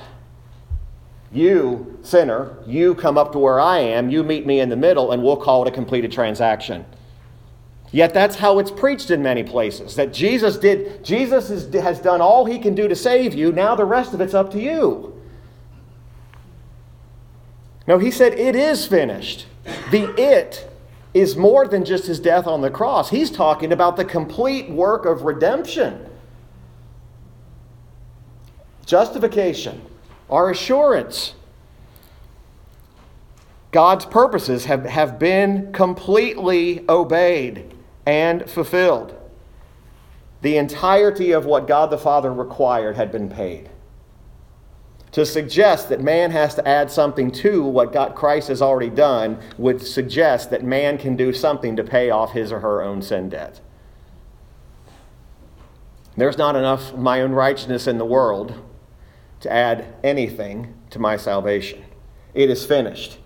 you, 1.33 1.99
sinner, 2.03 2.57
you 2.65 2.95
come 2.95 3.19
up 3.19 3.33
to 3.33 3.39
where 3.39 3.59
I 3.59 3.81
am, 3.81 4.11
you 4.11 4.23
meet 4.23 4.47
me 4.47 4.61
in 4.61 4.69
the 4.69 4.77
middle, 4.77 5.11
and 5.11 5.23
we'll 5.23 5.37
call 5.37 5.65
it 5.65 5.69
a 5.69 5.73
completed 5.73 6.13
transaction. 6.13 6.87
Yet 7.91 8.15
that's 8.15 8.37
how 8.37 8.61
it's 8.61 8.71
preached 8.71 9.11
in 9.11 9.23
many 9.23 9.43
places. 9.43 9.97
That 9.97 10.13
Jesus 10.13 10.57
did, 10.57 11.05
Jesus 11.05 11.51
is, 11.51 11.73
has 11.75 12.01
done 12.01 12.21
all 12.21 12.45
he 12.45 12.61
can 12.61 12.77
do 12.77 12.87
to 12.87 12.95
save 12.95 13.35
you. 13.35 13.51
Now 13.51 13.75
the 13.75 13.85
rest 13.85 14.15
of 14.15 14.21
it's 14.21 14.35
up 14.35 14.53
to 14.53 14.61
you. 14.61 15.14
No, 17.87 17.99
he 17.99 18.11
said, 18.11 18.35
It 18.35 18.57
is 18.57 18.87
finished. 18.87 19.47
The 19.91 20.15
it 20.21 20.71
is 21.13 21.37
more 21.37 21.67
than 21.67 21.85
just 21.85 22.07
his 22.07 22.19
death 22.19 22.47
on 22.47 22.61
the 22.61 22.71
cross. 22.71 23.11
He's 23.11 23.31
talking 23.31 23.73
about 23.73 23.97
the 23.97 24.05
complete 24.05 24.69
work 24.69 25.07
of 25.07 25.23
redemption. 25.23 26.09
Justification, 28.85 29.81
our 30.29 30.51
assurance. 30.51 31.35
God's 33.71 34.05
purposes 34.05 34.67
have, 34.67 34.85
have 34.85 35.19
been 35.19 35.73
completely 35.73 36.85
obeyed 36.89 37.75
and 38.07 38.49
fulfilled. 38.49 39.17
The 40.43 40.59
entirety 40.59 41.33
of 41.33 41.47
what 41.47 41.67
God 41.67 41.91
the 41.91 41.99
Father 41.99 42.33
required 42.33 42.97
had 42.97 43.11
been 43.11 43.31
paid. 43.31 43.71
To 45.15 45.25
suggest 45.25 45.91
that 45.91 46.01
man 46.01 46.33
has 46.33 46.57
to 46.57 46.67
add 46.67 46.91
something 46.91 47.31
to 47.31 47.63
what 47.63 47.93
God 47.93 48.17
Christ 48.17 48.49
has 48.49 48.61
already 48.61 48.91
done 48.91 49.39
would 49.57 49.81
suggest 49.81 50.51
that 50.51 50.65
man 50.65 50.99
can 50.99 51.15
do 51.15 51.33
something 51.33 51.77
to 51.77 51.85
pay 51.85 52.11
off 52.11 52.33
his 52.33 52.51
or 52.51 52.59
her 52.59 52.83
own 52.83 53.01
sin 53.01 53.29
debt. 53.29 53.61
There's 56.17 56.37
not 56.37 56.57
enough 56.57 56.93
of 56.93 56.99
my 56.99 57.21
own 57.21 57.31
righteousness 57.31 57.87
in 57.87 57.99
the 57.99 58.05
world 58.05 58.61
to 59.39 59.53
add 59.53 59.95
anything 60.03 60.75
to 60.91 60.99
my 60.99 61.17
salvation. 61.17 61.85
It 62.35 62.51
is 62.51 62.67
finished. 62.67 63.19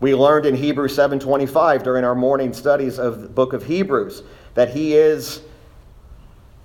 We 0.00 0.14
learned 0.14 0.46
in 0.46 0.54
Hebrews 0.54 0.94
7:25 0.94 1.82
during 1.82 2.04
our 2.04 2.14
morning 2.14 2.54
studies 2.54 2.98
of 2.98 3.20
the 3.20 3.28
book 3.28 3.52
of 3.52 3.64
Hebrews 3.64 4.22
that 4.54 4.70
he 4.70 4.94
is 4.96 5.42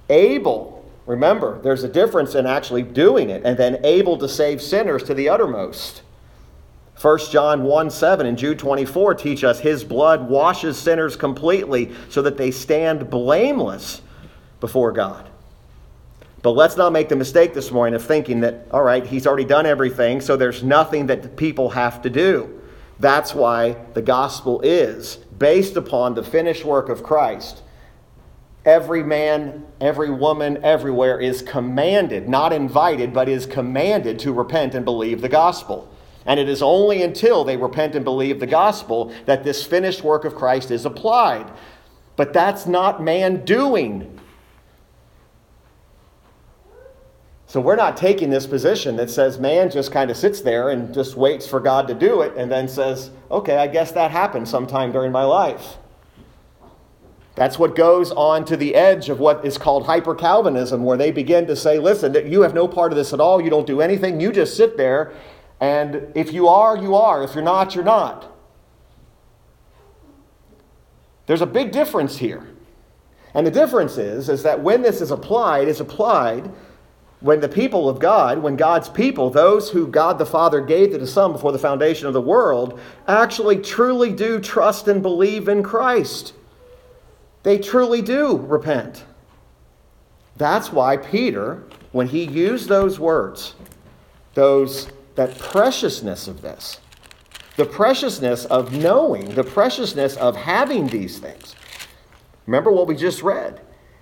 able. 0.10 0.73
Remember, 1.06 1.60
there's 1.62 1.84
a 1.84 1.90
difference 1.90 2.34
in 2.36 2.46
actually 2.46 2.84
doing 2.84 3.30
it 3.30 3.44
and 3.44 3.58
then 3.58 3.84
able 3.84 4.18
to 4.18 4.30
save 4.30 4.62
sinners 4.62 5.04
to 5.04 5.14
the 5.14 5.30
uttermost. 5.30 6.02
1 7.02 7.20
John 7.32 7.64
1 7.64 7.90
7 7.90 8.26
and 8.26 8.38
Jude 8.38 8.60
24 8.60 9.16
teach 9.16 9.44
us 9.44 9.60
his 9.60 9.84
blood 9.84 10.30
washes 10.30 10.78
sinners 10.78 11.16
completely 11.16 11.92
so 12.10 12.22
that 12.22 12.38
they 12.38 12.52
stand 12.52 13.10
blameless 13.10 14.02
before 14.62 14.92
God. 14.92 15.30
But 16.42 16.52
let's 16.52 16.78
not 16.78 16.92
make 16.92 17.10
the 17.10 17.16
mistake 17.16 17.54
this 17.54 17.72
morning 17.72 17.96
of 17.96 18.06
thinking 18.06 18.42
that, 18.42 18.68
all 18.72 18.84
right, 18.84 19.06
he's 19.06 19.26
already 19.26 19.46
done 19.46 19.66
everything, 19.66 20.22
so 20.22 20.38
there's 20.38 20.62
nothing 20.62 21.08
that 21.08 21.36
people 21.36 21.70
have 21.70 22.02
to 22.04 22.10
do. 22.10 22.62
That's 23.00 23.34
why 23.34 23.78
the 23.94 24.02
gospel 24.02 24.62
is 24.62 25.18
based 25.40 25.76
upon 25.78 26.14
the 26.14 26.24
finished 26.24 26.64
work 26.64 26.90
of 26.90 27.02
Christ. 27.02 27.63
Every 28.66 29.04
man, 29.04 29.66
every 29.82 30.10
woman, 30.10 30.64
everywhere 30.64 31.20
is 31.20 31.42
commanded, 31.42 32.30
not 32.30 32.54
invited, 32.54 33.14
but 33.14 33.28
is 33.28 33.46
commanded 33.46 34.20
to 34.20 34.32
repent 34.32 34.74
and 34.74 34.86
believe 34.86 35.22
the 35.22 35.30
gospel. 35.30 35.90
And 36.26 36.40
it 36.40 36.48
is 36.48 36.62
only 36.62 37.04
until 37.04 37.44
they 37.44 37.58
repent 37.58 37.96
and 37.96 38.06
believe 38.06 38.40
the 38.40 38.48
gospel 38.48 39.14
that 39.26 39.44
this 39.44 39.66
finished 39.66 40.04
work 40.04 40.24
of 40.24 40.36
Christ 40.36 40.72
is 40.72 40.86
applied. 40.86 41.52
But 42.16 42.32
that's 42.32 42.66
not 42.66 43.04
man 43.04 43.44
doing. 43.44 44.20
So 47.46 47.60
we're 47.60 47.76
not 47.76 47.98
taking 47.98 48.30
this 48.30 48.48
position 48.48 48.96
that 48.96 49.10
says 49.10 49.38
man 49.38 49.70
just 49.70 49.92
kind 49.92 50.10
of 50.10 50.16
sits 50.16 50.40
there 50.42 50.70
and 50.70 50.94
just 50.94 51.16
waits 51.16 51.46
for 51.46 51.60
God 51.60 51.88
to 51.90 51.94
do 51.94 52.22
it 52.22 52.34
and 52.38 52.50
then 52.50 52.68
says, 52.68 53.12
okay, 53.30 53.58
I 53.58 53.68
guess 53.68 53.92
that 53.92 54.10
happened 54.10 54.48
sometime 54.48 54.92
during 54.94 55.12
my 55.12 55.24
life. 55.24 55.78
That's 57.36 57.58
what 57.58 57.76
goes 57.76 58.12
on 58.12 58.46
to 58.46 58.56
the 58.56 58.76
edge 58.76 59.10
of 59.10 59.20
what 59.20 59.44
is 59.44 59.58
called 59.58 59.86
hyper 59.86 60.14
Calvinism, 60.14 60.84
where 60.84 60.98
they 60.98 61.12
begin 61.12 61.48
to 61.48 61.56
say, 61.56 61.80
listen, 61.80 62.14
you 62.32 62.42
have 62.42 62.54
no 62.54 62.68
part 62.68 62.92
of 62.92 62.96
this 62.98 63.12
at 63.12 63.20
all. 63.20 63.42
You 63.42 63.50
don't 63.50 63.66
do 63.66 63.82
anything. 63.82 64.20
You 64.20 64.32
just 64.32 64.56
sit 64.56 64.78
there. 64.78 65.14
And 65.60 66.12
if 66.14 66.32
you 66.32 66.48
are, 66.48 66.78
you 66.78 66.96
are. 66.96 67.24
If 67.24 67.34
you're 67.34 67.44
not, 67.44 67.74
you're 67.74 67.84
not. 67.84 68.32
There's 71.26 71.42
a 71.42 71.48
big 71.48 71.72
difference 71.72 72.18
here. 72.18 72.48
And 73.34 73.48
the 73.48 73.52
difference 73.52 73.98
is, 73.98 74.30
is 74.30 74.44
that 74.44 74.62
when 74.62 74.84
this 74.84 75.02
is 75.02 75.10
applied, 75.10 75.68
it's 75.68 75.80
applied 75.80 76.52
when 77.22 77.40
the 77.40 77.50
people 77.50 77.90
of 77.90 78.00
God, 78.00 78.40
when 78.44 78.58
God's 78.58 78.90
people, 78.90 79.30
those 79.30 79.72
who 79.72 79.88
God 79.88 80.20
the 80.20 80.26
Father 80.26 80.62
gave 80.62 80.92
to 80.92 80.98
the 80.98 81.08
Son 81.08 81.32
before 81.32 81.54
the 81.54 81.58
foundation 81.58 82.06
of 82.06 82.14
the 82.14 82.22
world, 82.22 82.80
actually 83.08 83.58
truly 83.58 84.12
do 84.12 84.40
trust 84.40 84.88
and 84.88 85.02
believe 85.02 85.48
in 85.48 85.64
Christ. 85.64 86.34
They 87.44 87.58
truly 87.58 88.02
do 88.02 88.38
repent. 88.38 89.04
That's 90.38 90.72
why 90.72 90.98
Peter, 90.98 91.64
when 91.92 92.08
he 92.08 92.24
used 92.24 92.68
those 92.70 93.00
words, 93.00 93.56
those 94.34 94.88
that 95.16 95.38
preciousness 95.38 96.28
of 96.28 96.42
this, 96.42 96.80
the 97.56 97.66
preciousness 97.66 98.46
of 98.46 98.74
knowing, 98.74 99.36
the 99.36 99.44
preciousness 99.44 100.16
of 100.18 100.36
having 100.36 100.88
these 100.88 101.20
things. 101.20 101.56
Remember 102.48 102.72
what 102.72 102.88
we 102.88 102.96
just 102.96 103.22
read. 103.22 103.62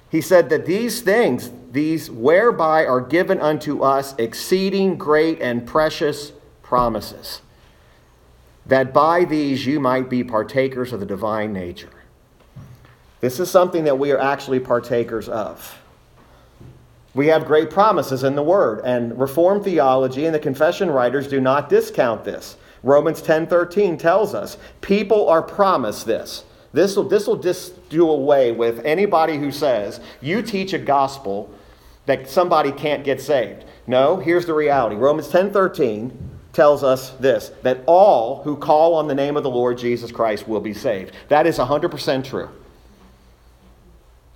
He 0.09 0.21
said 0.21 0.49
that 0.49 0.65
these 0.65 1.01
things, 1.01 1.51
these 1.71 2.09
whereby 2.09 2.85
are 2.85 3.01
given 3.01 3.39
unto 3.39 3.81
us 3.81 4.15
exceeding 4.17 4.97
great 4.97 5.41
and 5.41 5.65
precious 5.65 6.31
promises, 6.61 7.41
that 8.65 8.93
by 8.93 9.25
these 9.25 9.65
you 9.65 9.79
might 9.79 10.09
be 10.09 10.23
partakers 10.23 10.93
of 10.93 10.99
the 10.99 11.05
divine 11.05 11.51
nature. 11.51 12.00
This 13.21 13.39
is 13.39 13.49
something 13.49 13.83
that 13.85 13.99
we 13.99 14.11
are 14.11 14.19
actually 14.19 14.59
partakers 14.59 15.29
of. 15.29 15.79
We 17.13 17.27
have 17.27 17.45
great 17.45 17.69
promises 17.69 18.23
in 18.23 18.35
the 18.35 18.43
Word, 18.43 18.81
and 18.83 19.17
Reformed 19.19 19.63
theology 19.63 20.25
and 20.25 20.33
the 20.33 20.39
confession 20.39 20.89
writers 20.89 21.27
do 21.27 21.39
not 21.39 21.69
discount 21.69 22.23
this. 22.23 22.55
Romans 22.83 23.21
10:13 23.21 23.99
tells 23.99 24.33
us 24.33 24.57
people 24.81 25.29
are 25.29 25.41
promised 25.41 26.05
this. 26.05 26.45
This 26.73 26.95
will, 26.95 27.03
this 27.03 27.27
will 27.27 27.37
just 27.37 27.89
do 27.89 28.09
away 28.09 28.53
with 28.53 28.83
anybody 28.85 29.37
who 29.37 29.51
says, 29.51 29.99
you 30.21 30.41
teach 30.41 30.73
a 30.73 30.79
gospel 30.79 31.49
that 32.05 32.29
somebody 32.29 32.71
can't 32.71 33.03
get 33.03 33.21
saved. 33.21 33.65
No, 33.87 34.15
here's 34.15 34.45
the 34.45 34.53
reality. 34.53 34.95
Romans 34.95 35.27
10:13 35.27 36.11
tells 36.53 36.83
us 36.83 37.11
this 37.19 37.51
that 37.61 37.83
all 37.85 38.41
who 38.43 38.55
call 38.55 38.95
on 38.95 39.07
the 39.07 39.15
name 39.15 39.37
of 39.37 39.43
the 39.43 39.49
Lord 39.49 39.77
Jesus 39.77 40.11
Christ 40.11 40.47
will 40.47 40.61
be 40.61 40.73
saved. 40.73 41.11
That 41.27 41.45
is 41.45 41.59
100% 41.59 42.23
true. 42.23 42.49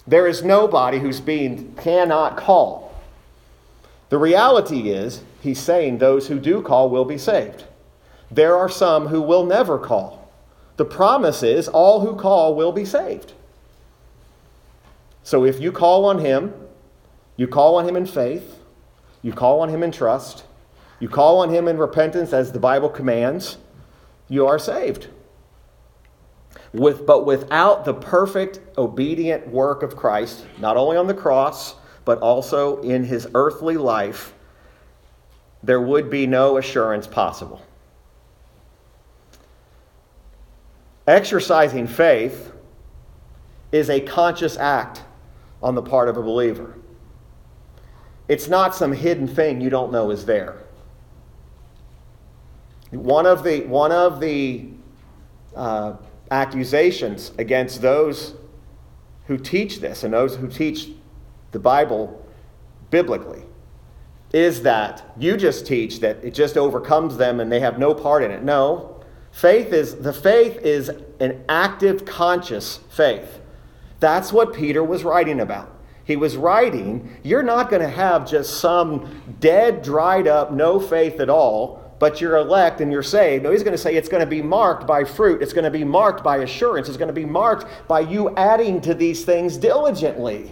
There 0.07 0.27
is 0.27 0.43
nobody 0.43 0.99
whose 0.99 1.19
being 1.19 1.73
cannot 1.75 2.37
call. 2.37 2.93
The 4.09 4.17
reality 4.17 4.89
is, 4.89 5.23
he's 5.41 5.59
saying 5.59 5.97
those 5.97 6.27
who 6.27 6.39
do 6.39 6.61
call 6.61 6.89
will 6.89 7.05
be 7.05 7.17
saved. 7.17 7.65
There 8.29 8.55
are 8.55 8.69
some 8.69 9.07
who 9.07 9.21
will 9.21 9.45
never 9.45 9.79
call. 9.79 10.31
The 10.77 10.85
promise 10.85 11.41
is 11.41 11.67
all 11.67 12.01
who 12.01 12.15
call 12.15 12.53
will 12.53 12.71
be 12.71 12.85
saved. 12.85 13.33
So 15.23 15.43
if 15.43 15.59
you 15.59 15.71
call 15.71 16.05
on 16.05 16.19
Him, 16.19 16.53
you 17.35 17.47
call 17.47 17.75
on 17.75 17.87
Him 17.87 17.95
in 17.95 18.05
faith, 18.05 18.59
you 19.23 19.33
call 19.33 19.61
on 19.61 19.69
Him 19.69 19.81
in 19.81 19.91
trust, 19.91 20.43
you 20.99 21.09
call 21.09 21.39
on 21.39 21.49
Him 21.49 21.67
in 21.67 21.77
repentance 21.77 22.31
as 22.31 22.51
the 22.51 22.59
Bible 22.59 22.89
commands, 22.89 23.57
you 24.29 24.45
are 24.45 24.59
saved. 24.59 25.07
With, 26.75 27.05
but 27.05 27.25
without 27.25 27.85
the 27.85 27.93
perfect 27.93 28.59
obedient 28.77 29.47
work 29.47 29.81
of 29.81 29.95
Christ, 29.95 30.45
not 30.59 30.75
only 30.75 30.97
on 30.97 31.07
the 31.07 31.13
cross, 31.13 31.75
but 32.03 32.19
also 32.19 32.81
in 32.81 33.05
his 33.05 33.27
earthly 33.33 33.77
life, 33.77 34.33
there 35.63 35.79
would 35.79 36.09
be 36.09 36.27
no 36.27 36.57
assurance 36.57 37.07
possible. 37.07 37.61
Exercising 41.07 41.87
faith 41.87 42.51
is 43.71 43.89
a 43.89 44.01
conscious 44.01 44.57
act 44.57 45.03
on 45.63 45.75
the 45.75 45.81
part 45.81 46.09
of 46.09 46.17
a 46.17 46.21
believer. 46.21 46.77
It's 48.27 48.49
not 48.49 48.75
some 48.75 48.91
hidden 48.91 49.29
thing 49.29 49.61
you 49.61 49.69
don't 49.69 49.93
know 49.93 50.11
is 50.11 50.25
there. 50.25 50.57
One 52.91 53.25
of 53.25 53.43
the, 53.43 53.61
one 53.61 53.93
of 53.93 54.19
the 54.19 54.67
uh, 55.55 55.93
accusations 56.31 57.31
against 57.37 57.81
those 57.81 58.35
who 59.27 59.37
teach 59.37 59.79
this 59.79 60.03
and 60.03 60.13
those 60.13 60.35
who 60.35 60.47
teach 60.47 60.89
the 61.51 61.59
Bible 61.59 62.25
biblically 62.91 63.43
is 64.33 64.63
that 64.63 65.03
you 65.17 65.37
just 65.37 65.65
teach 65.65 65.99
that 66.01 66.17
it 66.23 66.33
just 66.33 66.57
overcomes 66.57 67.17
them 67.17 67.39
and 67.39 67.51
they 67.51 67.59
have 67.59 67.79
no 67.79 67.93
part 67.93 68.23
in 68.23 68.31
it. 68.31 68.43
No, 68.43 68.95
Faith 69.35 69.73
is 69.73 69.95
the 69.95 70.13
faith 70.13 70.59
is 70.59 70.89
an 71.19 71.43
active 71.49 72.05
conscious 72.05 72.79
faith. 72.89 73.41
That's 73.99 74.31
what 74.31 74.53
Peter 74.53 74.81
was 74.81 75.03
writing 75.03 75.41
about. 75.41 75.75
He 76.05 76.15
was 76.15 76.37
writing, 76.37 77.17
you're 77.21 77.43
not 77.43 77.69
going 77.69 77.81
to 77.81 77.89
have 77.89 78.25
just 78.25 78.61
some 78.61 79.21
dead, 79.41 79.81
dried 79.81 80.25
up, 80.25 80.53
no 80.53 80.79
faith 80.79 81.19
at 81.19 81.29
all, 81.29 81.84
but 81.99 82.19
you're 82.19 82.37
elect 82.37 82.81
and 82.81 82.91
you're 82.91 83.03
saved. 83.03 83.43
No, 83.43 83.51
he's 83.51 83.63
going 83.63 83.73
to 83.73 83.77
say 83.77 83.95
it's 83.95 84.09
going 84.09 84.23
to 84.23 84.29
be 84.29 84.41
marked 84.41 84.85
by 84.85 85.03
fruit. 85.03 85.41
It's 85.41 85.53
going 85.53 85.63
to 85.63 85.71
be 85.71 85.83
marked 85.83 86.23
by 86.23 86.37
assurance. 86.37 86.87
It's 86.87 86.97
going 86.97 87.07
to 87.07 87.13
be 87.13 87.25
marked 87.25 87.87
by 87.87 88.01
you 88.01 88.35
adding 88.35 88.81
to 88.81 88.93
these 88.93 89.23
things 89.23 89.57
diligently. 89.57 90.51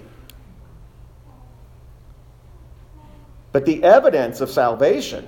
But 3.51 3.65
the 3.65 3.83
evidence 3.83 4.41
of 4.41 4.49
salvation, 4.49 5.27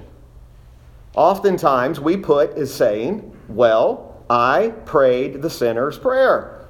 oftentimes 1.15 1.99
we 1.99 2.17
put 2.17 2.57
as 2.57 2.73
saying, 2.73 3.35
well, 3.47 4.23
I 4.29 4.73
prayed 4.85 5.41
the 5.41 5.49
sinner's 5.49 5.99
prayer. 5.99 6.67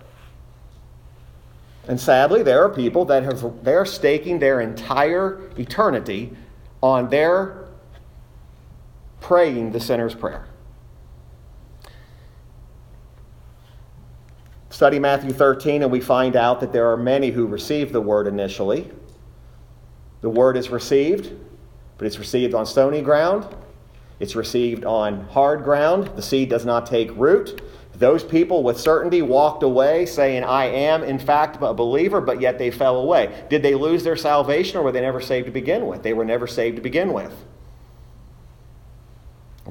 And 1.88 2.00
sadly, 2.00 2.42
there 2.42 2.64
are 2.64 2.70
people 2.70 3.06
that 3.06 3.24
have 3.24 3.64
they're 3.64 3.86
staking 3.86 4.40
their 4.40 4.60
entire 4.60 5.50
eternity 5.56 6.36
on 6.82 7.10
their 7.10 7.65
praying 9.26 9.72
the 9.72 9.80
sinner's 9.80 10.14
prayer. 10.14 10.46
Study 14.70 15.00
Matthew 15.00 15.32
13, 15.32 15.82
and 15.82 15.92
we 15.92 16.00
find 16.00 16.36
out 16.36 16.60
that 16.60 16.72
there 16.72 16.92
are 16.92 16.98
many 16.98 17.32
who 17.32 17.48
receive 17.48 17.92
the 17.92 18.00
word 18.00 18.28
initially. 18.28 18.92
The 20.22 20.30
word 20.30 20.58
is 20.58 20.70
received, 20.70 21.34
but 21.98 22.06
it's 22.06 22.20
received 22.20 22.54
on 22.54 22.68
stony 22.68 23.02
ground. 23.02 23.48
It's 24.20 24.36
received 24.36 24.86
on 24.86 25.22
hard 25.30 25.64
ground. 25.64 26.12
The 26.16 26.22
seed 26.22 26.50
does 26.50 26.64
not 26.64 26.86
take 26.86 27.10
root. 27.16 27.64
Those 27.96 28.24
people 28.24 28.62
with 28.62 28.80
certainty 28.80 29.24
walked 29.24 29.64
away 29.64 30.06
saying, 30.06 30.44
I 30.44 30.66
am, 30.66 31.04
in 31.04 31.18
fact, 31.18 31.58
a 31.62 31.74
believer, 31.74 32.22
but 32.22 32.42
yet 32.42 32.60
they 32.60 32.70
fell 32.70 32.98
away. 32.98 33.44
Did 33.50 33.64
they 33.64 33.74
lose 33.74 34.04
their 34.04 34.18
salvation 34.18 34.78
or 34.78 34.84
were 34.84 34.92
they 34.92 35.02
never 35.02 35.20
saved 35.20 35.48
to 35.48 35.52
begin 35.52 35.88
with? 35.88 36.04
They 36.04 36.14
were 36.14 36.26
never 36.26 36.46
saved 36.46 36.76
to 36.76 36.84
begin 36.84 37.12
with. 37.12 37.34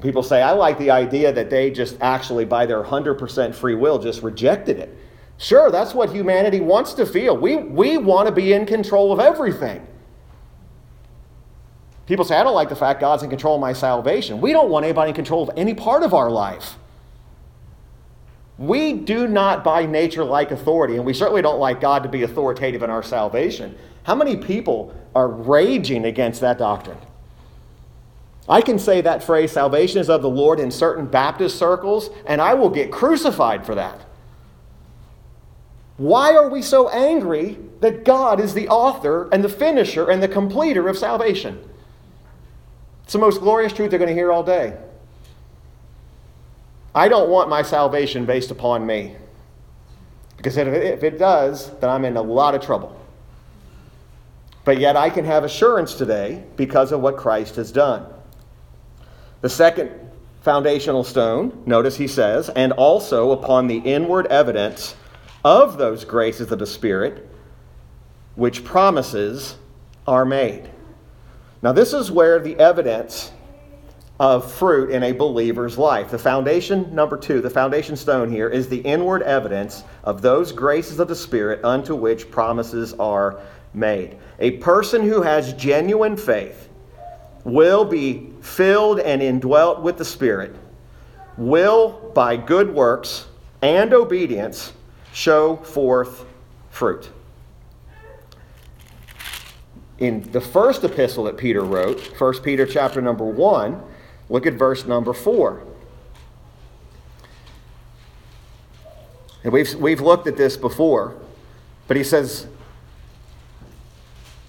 People 0.01 0.23
say, 0.23 0.41
I 0.41 0.51
like 0.51 0.77
the 0.77 0.91
idea 0.91 1.31
that 1.31 1.49
they 1.49 1.71
just 1.71 1.97
actually, 2.01 2.45
by 2.45 2.65
their 2.65 2.83
100% 2.83 3.55
free 3.55 3.75
will, 3.75 3.97
just 3.97 4.23
rejected 4.23 4.77
it. 4.77 4.97
Sure, 5.37 5.71
that's 5.71 5.93
what 5.93 6.09
humanity 6.11 6.59
wants 6.59 6.93
to 6.93 7.05
feel. 7.05 7.35
We, 7.35 7.55
we 7.55 7.97
want 7.97 8.27
to 8.27 8.33
be 8.33 8.53
in 8.53 8.65
control 8.65 9.11
of 9.11 9.19
everything. 9.19 9.85
People 12.07 12.23
say, 12.23 12.37
I 12.37 12.43
don't 12.43 12.53
like 12.53 12.69
the 12.69 12.75
fact 12.75 12.99
God's 12.99 13.23
in 13.23 13.29
control 13.29 13.55
of 13.55 13.61
my 13.61 13.73
salvation. 13.73 14.39
We 14.39 14.51
don't 14.51 14.69
want 14.69 14.85
anybody 14.85 15.09
in 15.09 15.15
control 15.15 15.49
of 15.49 15.57
any 15.57 15.73
part 15.73 16.03
of 16.03 16.13
our 16.13 16.29
life. 16.29 16.75
We 18.57 18.93
do 18.93 19.27
not, 19.27 19.63
by 19.63 19.85
nature, 19.85 20.23
like 20.23 20.51
authority, 20.51 20.95
and 20.95 21.05
we 21.05 21.13
certainly 21.13 21.41
don't 21.41 21.59
like 21.59 21.81
God 21.81 22.03
to 22.03 22.09
be 22.09 22.23
authoritative 22.23 22.83
in 22.83 22.89
our 22.89 23.03
salvation. 23.03 23.77
How 24.03 24.15
many 24.15 24.37
people 24.37 24.95
are 25.13 25.27
raging 25.27 26.05
against 26.05 26.41
that 26.41 26.57
doctrine? 26.57 26.97
I 28.47 28.61
can 28.61 28.77
say 28.77 29.01
that 29.01 29.23
phrase, 29.23 29.51
salvation 29.51 29.99
is 29.99 30.09
of 30.09 30.21
the 30.21 30.29
Lord, 30.29 30.59
in 30.59 30.69
certain 30.69 31.07
Baptist 31.07 31.57
circles, 31.57 32.09
and 32.27 32.41
I 32.41 32.53
will 32.53 32.69
get 32.69 32.91
crucified 32.91 33.65
for 33.65 33.75
that. 33.75 33.99
Why 35.97 36.35
are 36.35 36.49
we 36.49 36.61
so 36.61 36.89
angry 36.89 37.57
that 37.79 38.03
God 38.03 38.39
is 38.39 38.53
the 38.53 38.67
author 38.67 39.29
and 39.31 39.43
the 39.43 39.49
finisher 39.49 40.09
and 40.09 40.21
the 40.21 40.27
completer 40.27 40.87
of 40.87 40.97
salvation? 40.97 41.67
It's 43.03 43.13
the 43.13 43.19
most 43.19 43.39
glorious 43.39 43.71
truth 43.71 43.91
they're 43.91 43.99
going 43.99 44.09
to 44.09 44.15
hear 44.15 44.31
all 44.31 44.43
day. 44.43 44.77
I 46.93 47.07
don't 47.07 47.29
want 47.29 47.49
my 47.49 47.61
salvation 47.61 48.25
based 48.25 48.51
upon 48.51 48.85
me. 48.85 49.15
Because 50.37 50.57
if 50.57 50.67
it, 51.03 51.17
does, 51.17 51.71
then 51.79 51.89
I'm 51.89 52.05
in 52.05 52.17
a 52.17 52.21
lot 52.21 52.55
of 52.55 52.61
trouble. 52.61 52.99
But 54.63 54.79
yet 54.79 54.95
I 54.95 55.09
can 55.09 55.25
have 55.25 55.43
assurance 55.43 55.95
today 55.95 56.43
because 56.55 56.91
of 56.91 57.01
what 57.01 57.17
Christ 57.17 57.55
has 57.55 57.71
done. 57.71 58.05
The 59.45 59.49
second 59.49 59.91
foundational 60.41 61.03
stone, 61.03 61.61
notice 61.67 61.95
he 61.95 62.07
says, 62.07 62.49
and 62.49 62.71
also 62.71 63.29
upon 63.29 63.67
the 63.67 63.77
inward 63.77 64.25
evidence 64.25 64.95
of 65.43 65.77
those 65.77 66.03
graces 66.03 66.51
of 66.51 66.57
the 66.57 66.65
Spirit, 66.65 67.29
which 68.33 68.63
promises 68.63 69.57
are 70.07 70.25
made. 70.25 70.71
Now, 71.61 71.73
this 71.73 71.93
is 71.93 72.09
where 72.09 72.39
the 72.39 72.57
evidence 72.57 73.31
of 74.19 74.51
fruit 74.51 74.89
in 74.89 75.03
a 75.03 75.11
believer's 75.11 75.77
life. 75.77 76.09
The 76.09 76.17
foundation, 76.17 76.95
number 76.95 77.15
two, 77.15 77.39
the 77.39 77.51
foundation 77.51 77.95
stone 77.95 78.31
here 78.31 78.49
is 78.49 78.67
the 78.67 78.81
inward 78.81 79.21
evidence 79.21 79.83
of 80.05 80.23
those 80.23 80.51
graces 80.51 80.99
of 80.99 81.07
the 81.07 81.15
Spirit 81.15 81.63
unto 81.63 81.93
which 81.93 82.31
promises 82.31 82.95
are 82.95 83.39
made. 83.75 84.17
A 84.39 84.57
person 84.57 85.07
who 85.07 85.21
has 85.21 85.53
genuine 85.53 86.17
faith 86.17 86.67
will 87.43 87.85
be 87.85 88.31
filled 88.45 88.99
and 88.99 89.21
indwelt 89.21 89.81
with 89.81 89.97
the 89.97 90.05
Spirit, 90.05 90.55
will, 91.37 92.11
by 92.13 92.37
good 92.37 92.73
works 92.73 93.27
and 93.61 93.93
obedience, 93.93 94.73
show 95.13 95.57
forth 95.57 96.25
fruit. 96.69 97.09
In 99.97 100.29
the 100.31 100.41
first 100.41 100.83
epistle 100.83 101.23
that 101.25 101.37
Peter 101.37 101.63
wrote, 101.63 102.19
1 102.19 102.41
Peter 102.41 102.65
chapter 102.65 103.01
number 103.01 103.25
1, 103.25 103.81
Look 104.29 104.45
at 104.45 104.53
verse 104.53 104.85
number 104.85 105.13
4. 105.13 105.63
And 109.43 109.53
we've, 109.53 109.73
we've 109.75 110.01
looked 110.01 110.27
at 110.27 110.37
this 110.37 110.57
before, 110.57 111.15
but 111.87 111.95
he 111.95 112.03
says, 112.03 112.47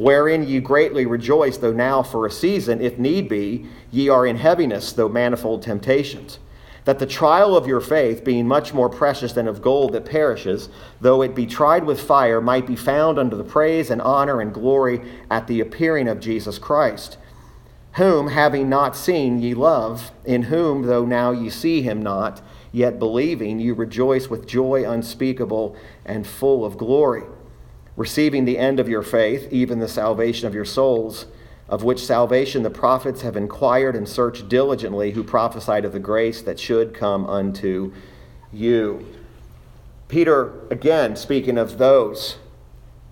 Wherein 0.00 0.48
ye 0.48 0.60
greatly 0.60 1.04
rejoice, 1.04 1.58
though 1.58 1.74
now 1.74 2.02
for 2.02 2.24
a 2.24 2.30
season, 2.30 2.80
if 2.80 2.98
need 2.98 3.28
be, 3.28 3.66
ye 3.90 4.08
are 4.08 4.26
in 4.26 4.36
heaviness, 4.36 4.94
though 4.94 5.10
manifold 5.10 5.60
temptations. 5.60 6.38
That 6.86 6.98
the 6.98 7.04
trial 7.04 7.54
of 7.54 7.66
your 7.66 7.82
faith, 7.82 8.24
being 8.24 8.48
much 8.48 8.72
more 8.72 8.88
precious 8.88 9.34
than 9.34 9.46
of 9.46 9.60
gold 9.60 9.92
that 9.92 10.06
perishes, 10.06 10.70
though 11.02 11.20
it 11.20 11.34
be 11.34 11.44
tried 11.44 11.84
with 11.84 12.00
fire, 12.00 12.40
might 12.40 12.66
be 12.66 12.76
found 12.76 13.18
unto 13.18 13.36
the 13.36 13.44
praise 13.44 13.90
and 13.90 14.00
honor 14.00 14.40
and 14.40 14.54
glory 14.54 15.02
at 15.30 15.46
the 15.48 15.60
appearing 15.60 16.08
of 16.08 16.18
Jesus 16.18 16.58
Christ, 16.58 17.18
whom, 17.96 18.28
having 18.28 18.70
not 18.70 18.96
seen, 18.96 19.38
ye 19.38 19.52
love, 19.52 20.12
in 20.24 20.44
whom, 20.44 20.84
though 20.86 21.04
now 21.04 21.30
ye 21.30 21.50
see 21.50 21.82
him 21.82 22.02
not, 22.02 22.40
yet 22.72 22.98
believing, 22.98 23.60
you 23.60 23.74
rejoice 23.74 24.30
with 24.30 24.48
joy 24.48 24.90
unspeakable 24.90 25.76
and 26.06 26.26
full 26.26 26.64
of 26.64 26.78
glory, 26.78 27.24
receiving 28.00 28.46
the 28.46 28.56
end 28.56 28.80
of 28.80 28.88
your 28.88 29.02
faith, 29.02 29.46
even 29.52 29.78
the 29.78 29.86
salvation 29.86 30.46
of 30.46 30.54
your 30.54 30.64
souls, 30.64 31.26
of 31.68 31.84
which 31.84 32.02
salvation 32.02 32.62
the 32.62 32.70
prophets 32.70 33.20
have 33.20 33.36
inquired 33.36 33.94
and 33.94 34.08
searched 34.08 34.48
diligently, 34.48 35.10
who 35.10 35.22
prophesied 35.22 35.84
of 35.84 35.92
the 35.92 35.98
grace 35.98 36.40
that 36.40 36.58
should 36.58 36.94
come 36.94 37.26
unto 37.26 37.92
you. 38.50 39.06
Peter, 40.08 40.66
again, 40.70 41.14
speaking 41.14 41.58
of 41.58 41.76
those 41.76 42.38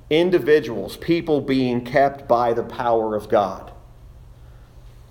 individuals, 0.08 0.96
people 0.96 1.42
being 1.42 1.84
kept 1.84 2.26
by 2.26 2.54
the 2.54 2.64
power 2.64 3.14
of 3.14 3.28
God. 3.28 3.70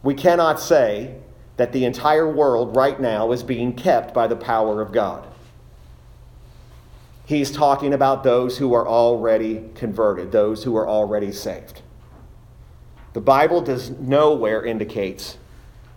We 0.02 0.16
cannot 0.16 0.60
say 0.60 1.18
that 1.58 1.72
the 1.72 1.86
entire 1.86 2.28
world 2.28 2.76
right 2.76 3.00
now 3.00 3.32
is 3.32 3.44
being 3.44 3.74
kept 3.74 4.12
by 4.12 4.26
the 4.26 4.36
power 4.36 4.82
of 4.82 4.92
God. 4.92 5.28
He's 7.28 7.52
talking 7.52 7.94
about 7.94 8.24
those 8.24 8.58
who 8.58 8.74
are 8.74 8.88
already 8.88 9.70
converted, 9.76 10.32
those 10.32 10.63
who 10.63 10.78
are 10.78 10.88
already 10.88 11.34
saved. 11.34 11.82
The 13.12 13.20
Bible 13.20 13.60
does 13.60 13.90
nowhere 13.90 14.63
indicates 14.63 15.38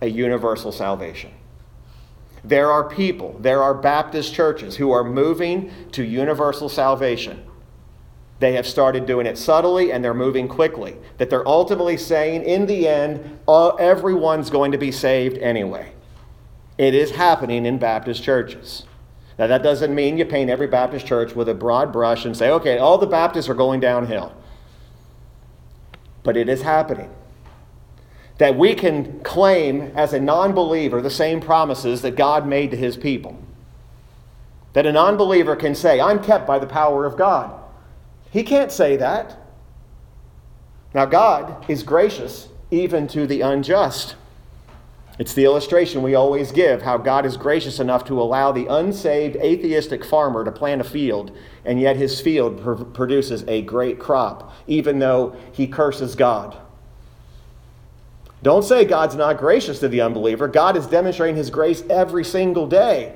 a 0.00 0.08
universal 0.08 0.72
salvation. 0.72 1.30
There 2.42 2.72
are 2.72 2.82
people, 2.82 3.36
there 3.38 3.62
are 3.62 3.74
Baptist 3.74 4.34
churches 4.34 4.74
who 4.74 4.90
are 4.90 5.04
moving 5.04 5.70
to 5.92 6.02
universal 6.02 6.68
salvation. 6.68 7.44
They 8.40 8.54
have 8.54 8.66
started 8.66 9.06
doing 9.06 9.26
it 9.26 9.38
subtly 9.38 9.92
and 9.92 10.02
they're 10.02 10.12
moving 10.12 10.48
quickly. 10.48 10.96
That 11.18 11.30
they're 11.30 11.46
ultimately 11.46 11.96
saying, 11.96 12.42
in 12.42 12.66
the 12.66 12.88
end, 12.88 13.38
everyone's 13.46 14.50
going 14.50 14.72
to 14.72 14.78
be 14.78 14.90
saved 14.90 15.38
anyway. 15.38 15.92
It 16.76 16.92
is 16.92 17.12
happening 17.12 17.66
in 17.66 17.78
Baptist 17.78 18.20
churches. 18.24 18.82
Now, 19.38 19.46
that 19.46 19.62
doesn't 19.62 19.94
mean 19.94 20.18
you 20.18 20.24
paint 20.24 20.50
every 20.50 20.66
Baptist 20.66 21.06
church 21.06 21.34
with 21.34 21.48
a 21.48 21.54
broad 21.54 21.92
brush 21.92 22.24
and 22.24 22.36
say, 22.36 22.50
okay, 22.50 22.78
all 22.78 22.98
the 22.98 23.06
Baptists 23.06 23.48
are 23.48 23.54
going 23.54 23.80
downhill. 23.80 24.34
But 26.22 26.36
it 26.36 26.48
is 26.48 26.62
happening. 26.62 27.10
That 28.38 28.56
we 28.56 28.74
can 28.74 29.20
claim 29.20 29.92
as 29.94 30.12
a 30.12 30.20
non 30.20 30.52
believer 30.52 31.00
the 31.00 31.10
same 31.10 31.40
promises 31.40 32.02
that 32.02 32.16
God 32.16 32.46
made 32.46 32.70
to 32.70 32.76
his 32.76 32.96
people. 32.96 33.38
That 34.72 34.86
a 34.86 34.92
non 34.92 35.16
believer 35.16 35.56
can 35.56 35.74
say, 35.74 36.00
I'm 36.00 36.22
kept 36.22 36.46
by 36.46 36.58
the 36.58 36.66
power 36.66 37.04
of 37.04 37.16
God. 37.16 37.58
He 38.30 38.42
can't 38.42 38.70
say 38.70 38.96
that. 38.96 39.36
Now, 40.94 41.06
God 41.06 41.68
is 41.68 41.82
gracious 41.82 42.48
even 42.70 43.06
to 43.08 43.26
the 43.26 43.40
unjust. 43.40 44.16
It's 45.20 45.34
the 45.34 45.44
illustration 45.44 46.00
we 46.00 46.14
always 46.14 46.50
give 46.50 46.80
how 46.80 46.96
God 46.96 47.26
is 47.26 47.36
gracious 47.36 47.78
enough 47.78 48.06
to 48.06 48.18
allow 48.18 48.52
the 48.52 48.66
unsaved 48.66 49.36
atheistic 49.36 50.02
farmer 50.02 50.46
to 50.46 50.50
plant 50.50 50.80
a 50.80 50.84
field, 50.84 51.36
and 51.66 51.78
yet 51.78 51.96
his 51.96 52.22
field 52.22 52.62
pr- 52.62 52.84
produces 52.84 53.44
a 53.46 53.60
great 53.60 53.98
crop, 53.98 54.54
even 54.66 54.98
though 54.98 55.36
he 55.52 55.66
curses 55.66 56.14
God. 56.14 56.56
Don't 58.42 58.64
say 58.64 58.86
God's 58.86 59.14
not 59.14 59.36
gracious 59.36 59.78
to 59.80 59.88
the 59.88 60.00
unbeliever. 60.00 60.48
God 60.48 60.74
is 60.74 60.86
demonstrating 60.86 61.36
his 61.36 61.50
grace 61.50 61.84
every 61.90 62.24
single 62.24 62.66
day. 62.66 63.14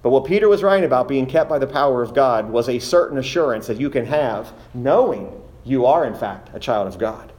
But 0.00 0.08
what 0.08 0.24
Peter 0.24 0.48
was 0.48 0.62
writing 0.62 0.86
about, 0.86 1.06
being 1.06 1.26
kept 1.26 1.50
by 1.50 1.58
the 1.58 1.66
power 1.66 2.02
of 2.02 2.14
God, 2.14 2.48
was 2.48 2.66
a 2.66 2.78
certain 2.78 3.18
assurance 3.18 3.66
that 3.66 3.78
you 3.78 3.90
can 3.90 4.06
have, 4.06 4.54
knowing 4.72 5.38
you 5.64 5.84
are, 5.84 6.06
in 6.06 6.14
fact, 6.14 6.48
a 6.54 6.58
child 6.58 6.88
of 6.88 6.98
God. 6.98 7.30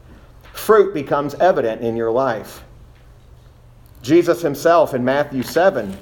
fruit 0.53 0.93
becomes 0.93 1.33
evident 1.35 1.81
in 1.81 1.95
your 1.95 2.11
life. 2.11 2.63
Jesus 4.01 4.41
himself 4.41 4.93
in 4.93 5.05
Matthew 5.05 5.43
7 5.43 5.97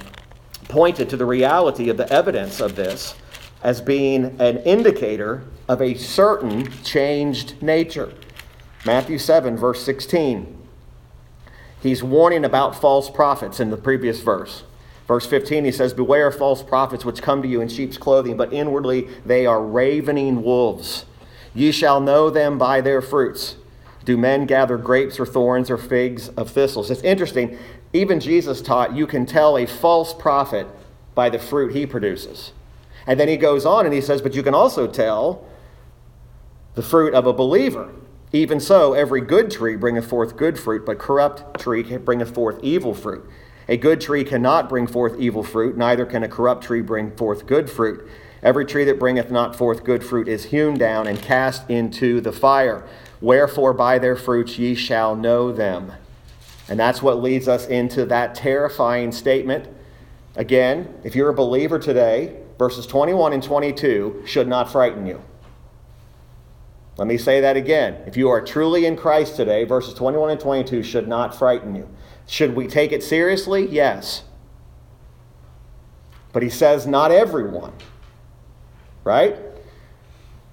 pointed 0.70 1.10
to 1.10 1.18
the 1.18 1.26
reality 1.26 1.90
of 1.90 1.98
the 1.98 2.12
evidence 2.12 2.62
of 2.62 2.76
this 2.76 3.16
as 3.64 3.82
being 3.82 4.40
an 4.40 4.58
indicator 4.60 5.44
of 5.68 5.82
a 5.82 5.96
certain 5.96 6.72
changed 6.84 7.62
nature. 7.62 8.14
Matthew 8.86 9.18
7, 9.18 9.58
verse 9.58 9.84
16. 9.84 10.56
He's 11.82 12.04
warning 12.04 12.46
about 12.46 12.80
false 12.80 13.10
prophets 13.10 13.60
in 13.60 13.70
the 13.70 13.78
previous 13.78 14.22
verse. 14.22 14.64
Verse 15.08 15.26
15, 15.26 15.66
he 15.66 15.72
says, 15.72 15.94
Beware 15.94 16.28
of 16.28 16.38
false 16.38 16.62
prophets 16.62 17.04
which 17.04 17.22
come 17.22 17.42
to 17.42 17.48
you 17.48 17.62
in 17.62 17.68
sheep's 17.68 17.98
clothing, 17.98 18.38
but 18.38 18.54
inwardly 18.54 19.10
they 19.26 19.46
are 19.46 19.62
ravening 19.62 20.44
wolves. 20.44 21.06
Ye 21.54 21.72
shall 21.72 22.00
know 22.00 22.30
them 22.30 22.58
by 22.58 22.80
their 22.80 23.02
fruits. 23.02 23.56
Do 24.06 24.18
men 24.18 24.46
gather 24.46 24.78
grapes 24.78 25.20
or 25.20 25.26
thorns 25.26 25.70
or 25.70 25.78
figs 25.78 26.30
of 26.30 26.52
thistles? 26.52 26.90
It's 26.90 27.02
interesting. 27.02 27.58
Even 27.94 28.20
Jesus 28.20 28.62
taught 28.62 28.96
you 28.96 29.08
can 29.08 29.26
tell 29.26 29.58
a 29.58 29.66
false 29.66 30.14
prophet 30.14 30.68
by 31.16 31.30
the 31.30 31.40
fruit 31.40 31.74
he 31.74 31.86
produces. 31.86 32.54
And 33.08 33.20
then 33.20 33.28
he 33.28 33.38
goes 33.38 33.66
on 33.66 33.86
and 33.86 33.94
he 33.94 34.02
says, 34.02 34.22
But 34.22 34.36
you 34.36 34.44
can 34.44 34.54
also 34.54 34.88
tell 34.88 35.44
the 36.76 36.84
fruit 36.84 37.14
of 37.14 37.26
a 37.26 37.34
believer. 37.34 37.90
Even 38.32 38.60
so, 38.60 38.94
every 38.94 39.22
good 39.22 39.50
tree 39.50 39.76
bringeth 39.76 40.08
forth 40.08 40.38
good 40.38 40.60
fruit, 40.60 40.86
but 40.86 41.00
corrupt 41.00 41.60
tree 41.60 41.82
bringeth 41.98 42.34
forth 42.34 42.60
evil 42.62 42.94
fruit. 42.94 43.28
A 43.68 43.78
good 43.78 44.00
tree 44.02 44.24
cannot 44.24 44.70
bring 44.70 44.86
forth 44.86 45.20
evil 45.20 45.44
fruit, 45.44 45.76
neither 45.76 46.06
can 46.06 46.24
a 46.24 46.28
corrupt 46.28 46.64
tree 46.64 46.82
bring 46.82 47.16
forth 47.16 47.48
good 47.48 47.70
fruit. 47.70 48.08
Every 48.42 48.66
tree 48.66 48.86
that 48.86 49.00
bringeth 49.00 49.32
not 49.32 49.56
forth 49.56 49.84
good 49.84 50.04
fruit 50.04 50.28
is 50.28 50.46
hewn 50.46 50.78
down 50.78 51.08
and 51.08 51.22
cast 51.22 51.70
into 51.70 52.22
the 52.22 52.32
fire. 52.32 52.88
Wherefore, 53.20 53.74
by 53.74 54.00
their 54.00 54.16
fruits 54.16 54.58
ye 54.58 54.76
shall 54.76 55.16
know 55.16 55.52
them. 55.52 55.92
And 56.70 56.80
that's 56.80 57.02
what 57.02 57.22
leads 57.22 57.48
us 57.48 57.66
into 57.68 58.06
that 58.06 58.36
terrifying 58.36 59.12
statement. 59.12 59.68
Again, 60.36 60.94
if 61.04 61.16
you're 61.16 61.30
a 61.30 61.34
believer 61.34 61.80
today, 61.80 62.38
verses 62.58 62.86
21 62.86 63.34
and 63.34 63.42
22 63.42 64.24
should 64.26 64.48
not 64.48 64.72
frighten 64.72 65.06
you. 65.06 65.22
Let 66.98 67.08
me 67.08 67.18
say 67.18 67.42
that 67.42 67.56
again. 67.56 68.04
If 68.06 68.18
you 68.18 68.30
are 68.30 68.42
truly 68.42 68.86
in 68.86 68.98
Christ 68.98 69.36
today, 69.36 69.64
verses 69.64 69.94
21 69.94 70.32
and 70.32 70.40
22 70.40 70.84
should 70.84 71.08
not 71.08 71.34
frighten 71.34 71.74
you. 71.74 71.90
Should 72.28 72.56
we 72.56 72.68
take 72.68 72.92
it 72.92 73.02
seriously? 73.02 73.68
Yes. 73.68 74.24
But 76.34 76.44
he 76.44 76.50
says, 76.50 76.86
not 76.86 77.12
everyone. 77.12 77.74
Right? 79.04 79.38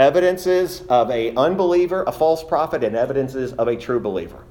evidences 0.00 0.82
of 0.88 1.10
a 1.10 1.34
unbeliever, 1.34 2.02
a 2.06 2.12
false 2.12 2.42
prophet, 2.42 2.82
and 2.82 2.96
evidences 2.96 3.52
of 3.52 3.68
a 3.68 3.76
true 3.76 4.00
believer. 4.00 4.44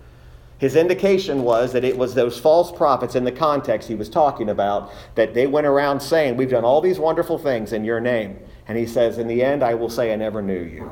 His 0.59 0.75
indication 0.75 1.43
was 1.43 1.71
that 1.71 1.85
it 1.85 1.97
was 1.97 2.13
those 2.13 2.37
false 2.37 2.71
prophets 2.71 3.15
in 3.15 3.23
the 3.23 3.31
context 3.31 3.87
he 3.87 3.95
was 3.95 4.09
talking 4.09 4.49
about 4.49 4.91
that 5.15 5.33
they 5.33 5.47
went 5.47 5.65
around 5.65 6.01
saying, 6.01 6.35
We've 6.35 6.49
done 6.49 6.65
all 6.65 6.81
these 6.81 6.99
wonderful 6.99 7.39
things 7.39 7.73
in 7.73 7.83
your 7.83 7.99
name. 7.99 8.37
And 8.67 8.77
he 8.77 8.85
says, 8.85 9.17
In 9.17 9.27
the 9.27 9.41
end, 9.41 9.63
I 9.63 9.73
will 9.73 9.89
say, 9.89 10.13
I 10.13 10.17
never 10.17 10.41
knew 10.41 10.61
you. 10.61 10.91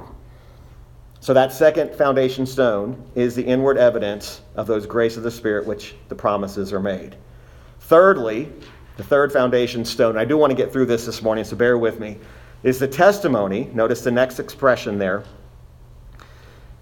So, 1.20 1.34
that 1.34 1.52
second 1.52 1.94
foundation 1.96 2.46
stone 2.46 3.04
is 3.14 3.36
the 3.36 3.44
inward 3.44 3.78
evidence 3.78 4.42
of 4.56 4.68
those 4.68 4.86
grace 4.86 5.18
of 5.18 5.24
the 5.24 5.32
Spirit 5.32 5.68
which 5.68 5.96
the 6.08 6.16
promises 6.16 6.72
are 6.72 6.80
made. 6.80 7.18
Thirdly, 7.82 8.52
the 8.96 9.04
third 9.04 9.34
foundation 9.34 9.84
stone, 9.84 10.18
I 10.18 10.26
do 10.26 10.38
want 10.38 10.52
to 10.52 10.56
get 10.56 10.72
through 10.72 10.86
this 10.86 11.06
this 11.06 11.22
morning, 11.22 11.44
so 11.44 11.56
bear 11.56 11.78
with 11.78 12.00
me 12.00 12.18
is 12.64 12.80
the 12.80 12.88
testimony. 12.88 13.70
Notice 13.74 14.02
the 14.02 14.12
next 14.12 14.40
expression 14.40 14.98
there. 14.98 15.24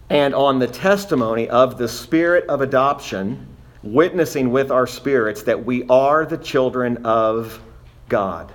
And 0.09 0.35
on 0.35 0.59
the 0.59 0.67
testimony 0.67 1.49
of 1.49 1.77
the 1.77 1.87
Spirit 1.87 2.45
of 2.47 2.61
adoption, 2.61 3.47
witnessing 3.83 4.51
with 4.51 4.71
our 4.71 4.87
spirits 4.87 5.43
that 5.43 5.65
we 5.65 5.83
are 5.87 6.25
the 6.25 6.37
children 6.37 7.05
of 7.05 7.61
God. 8.09 8.51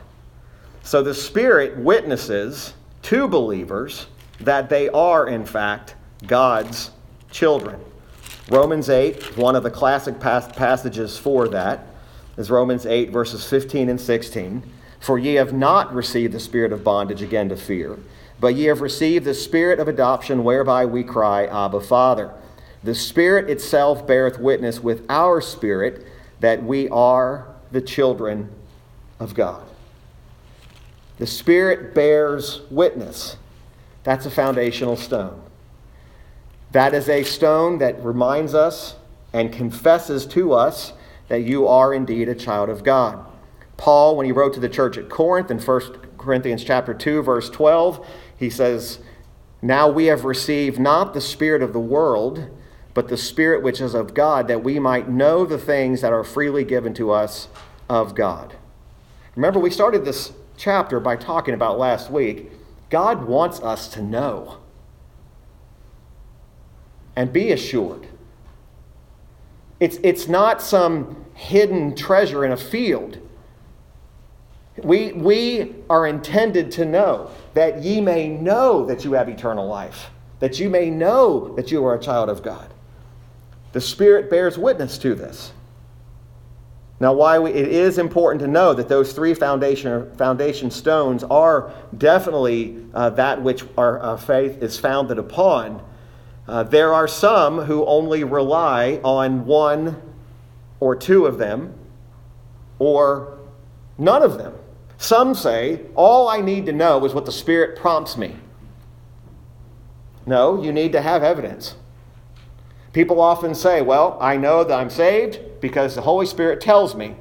So 0.82 1.02
the 1.02 1.14
Spirit 1.14 1.76
witnesses 1.76 2.74
to 3.02 3.28
believers 3.28 4.06
that 4.40 4.68
they 4.68 4.88
are, 4.88 5.28
in 5.28 5.44
fact, 5.44 5.94
God's 6.26 6.90
children. 7.30 7.80
Romans 8.48 8.88
8, 8.88 9.36
one 9.36 9.54
of 9.54 9.62
the 9.62 9.70
classic 9.70 10.18
passages 10.18 11.16
for 11.16 11.46
that, 11.48 11.86
is 12.36 12.50
Romans 12.50 12.86
8, 12.86 13.10
verses 13.10 13.48
15 13.48 13.88
and 13.88 14.00
16. 14.00 14.62
For 15.00 15.18
ye 15.18 15.34
have 15.34 15.52
not 15.52 15.92
received 15.92 16.34
the 16.34 16.40
spirit 16.40 16.72
of 16.72 16.84
bondage 16.84 17.22
again 17.22 17.48
to 17.48 17.56
fear, 17.56 17.98
but 18.38 18.54
ye 18.54 18.64
have 18.64 18.80
received 18.80 19.24
the 19.24 19.34
spirit 19.34 19.80
of 19.80 19.88
adoption, 19.88 20.44
whereby 20.44 20.84
we 20.84 21.02
cry, 21.02 21.46
Abba, 21.46 21.80
Father. 21.80 22.32
The 22.82 22.94
Spirit 22.94 23.50
itself 23.50 24.06
beareth 24.06 24.38
witness 24.38 24.80
with 24.80 25.04
our 25.10 25.40
spirit 25.40 26.06
that 26.40 26.62
we 26.62 26.88
are 26.88 27.46
the 27.72 27.82
children 27.82 28.48
of 29.18 29.34
God. 29.34 29.66
The 31.18 31.26
Spirit 31.26 31.94
bears 31.94 32.62
witness. 32.70 33.36
That's 34.02 34.24
a 34.24 34.30
foundational 34.30 34.96
stone. 34.96 35.42
That 36.72 36.94
is 36.94 37.08
a 37.08 37.22
stone 37.24 37.78
that 37.78 38.02
reminds 38.02 38.54
us 38.54 38.96
and 39.32 39.52
confesses 39.52 40.24
to 40.26 40.54
us 40.54 40.94
that 41.28 41.42
you 41.42 41.66
are 41.68 41.92
indeed 41.92 42.28
a 42.28 42.34
child 42.34 42.70
of 42.70 42.82
God. 42.82 43.26
Paul, 43.80 44.14
when 44.14 44.26
he 44.26 44.32
wrote 44.32 44.52
to 44.52 44.60
the 44.60 44.68
church 44.68 44.98
at 44.98 45.08
Corinth 45.08 45.50
in 45.50 45.58
1 45.58 45.80
Corinthians 46.18 46.62
chapter 46.62 46.92
2, 46.92 47.22
verse 47.22 47.48
12, 47.48 48.06
he 48.36 48.50
says, 48.50 48.98
Now 49.62 49.88
we 49.88 50.04
have 50.04 50.26
received 50.26 50.78
not 50.78 51.14
the 51.14 51.20
spirit 51.22 51.62
of 51.62 51.72
the 51.72 51.80
world, 51.80 52.50
but 52.92 53.08
the 53.08 53.16
spirit 53.16 53.62
which 53.62 53.80
is 53.80 53.94
of 53.94 54.12
God, 54.12 54.48
that 54.48 54.62
we 54.62 54.78
might 54.78 55.08
know 55.08 55.46
the 55.46 55.56
things 55.56 56.02
that 56.02 56.12
are 56.12 56.22
freely 56.22 56.62
given 56.62 56.92
to 56.92 57.10
us 57.10 57.48
of 57.88 58.14
God. 58.14 58.54
Remember, 59.34 59.58
we 59.58 59.70
started 59.70 60.04
this 60.04 60.34
chapter 60.58 61.00
by 61.00 61.16
talking 61.16 61.54
about 61.54 61.78
last 61.78 62.10
week. 62.10 62.52
God 62.90 63.24
wants 63.24 63.60
us 63.60 63.88
to 63.94 64.02
know 64.02 64.58
and 67.16 67.32
be 67.32 67.50
assured. 67.50 68.08
It's, 69.80 69.96
it's 70.02 70.28
not 70.28 70.60
some 70.60 71.24
hidden 71.32 71.96
treasure 71.96 72.44
in 72.44 72.52
a 72.52 72.58
field. 72.58 73.26
We, 74.78 75.12
we 75.12 75.74
are 75.90 76.06
intended 76.06 76.70
to 76.72 76.84
know 76.84 77.30
that 77.54 77.82
ye 77.82 78.00
may 78.00 78.28
know 78.28 78.86
that 78.86 79.04
you 79.04 79.12
have 79.12 79.28
eternal 79.28 79.66
life, 79.66 80.10
that 80.38 80.58
you 80.58 80.70
may 80.70 80.90
know 80.90 81.54
that 81.56 81.70
you 81.70 81.84
are 81.84 81.94
a 81.94 82.00
child 82.00 82.28
of 82.28 82.42
God. 82.42 82.72
The 83.72 83.80
Spirit 83.80 84.30
bears 84.30 84.56
witness 84.56 84.98
to 84.98 85.14
this. 85.14 85.52
Now, 87.00 87.14
why 87.14 87.38
we, 87.38 87.50
it 87.52 87.68
is 87.68 87.96
important 87.96 88.42
to 88.42 88.46
know 88.46 88.74
that 88.74 88.88
those 88.88 89.14
three 89.14 89.32
foundation, 89.32 90.14
foundation 90.16 90.70
stones 90.70 91.24
are 91.24 91.72
definitely 91.96 92.84
uh, 92.92 93.10
that 93.10 93.40
which 93.40 93.64
our 93.78 94.02
uh, 94.02 94.16
faith 94.18 94.62
is 94.62 94.78
founded 94.78 95.18
upon. 95.18 95.82
Uh, 96.46 96.62
there 96.64 96.92
are 96.92 97.08
some 97.08 97.58
who 97.58 97.86
only 97.86 98.22
rely 98.24 99.00
on 99.02 99.46
one 99.46 100.02
or 100.78 100.94
two 100.94 101.24
of 101.24 101.38
them, 101.38 101.72
or 102.78 103.38
none 103.96 104.22
of 104.22 104.36
them. 104.36 104.54
Some 105.00 105.34
say, 105.34 105.80
all 105.94 106.28
I 106.28 106.42
need 106.42 106.66
to 106.66 106.74
know 106.74 107.02
is 107.06 107.14
what 107.14 107.24
the 107.24 107.32
Spirit 107.32 107.74
prompts 107.74 108.18
me. 108.18 108.36
No, 110.26 110.62
you 110.62 110.72
need 110.72 110.92
to 110.92 111.00
have 111.00 111.22
evidence. 111.22 111.74
People 112.92 113.18
often 113.18 113.54
say, 113.54 113.80
Well, 113.80 114.18
I 114.20 114.36
know 114.36 114.62
that 114.62 114.78
I'm 114.78 114.90
saved 114.90 115.40
because 115.62 115.94
the 115.94 116.02
Holy 116.02 116.26
Spirit 116.26 116.60
tells 116.60 116.94
me. 116.94 117.16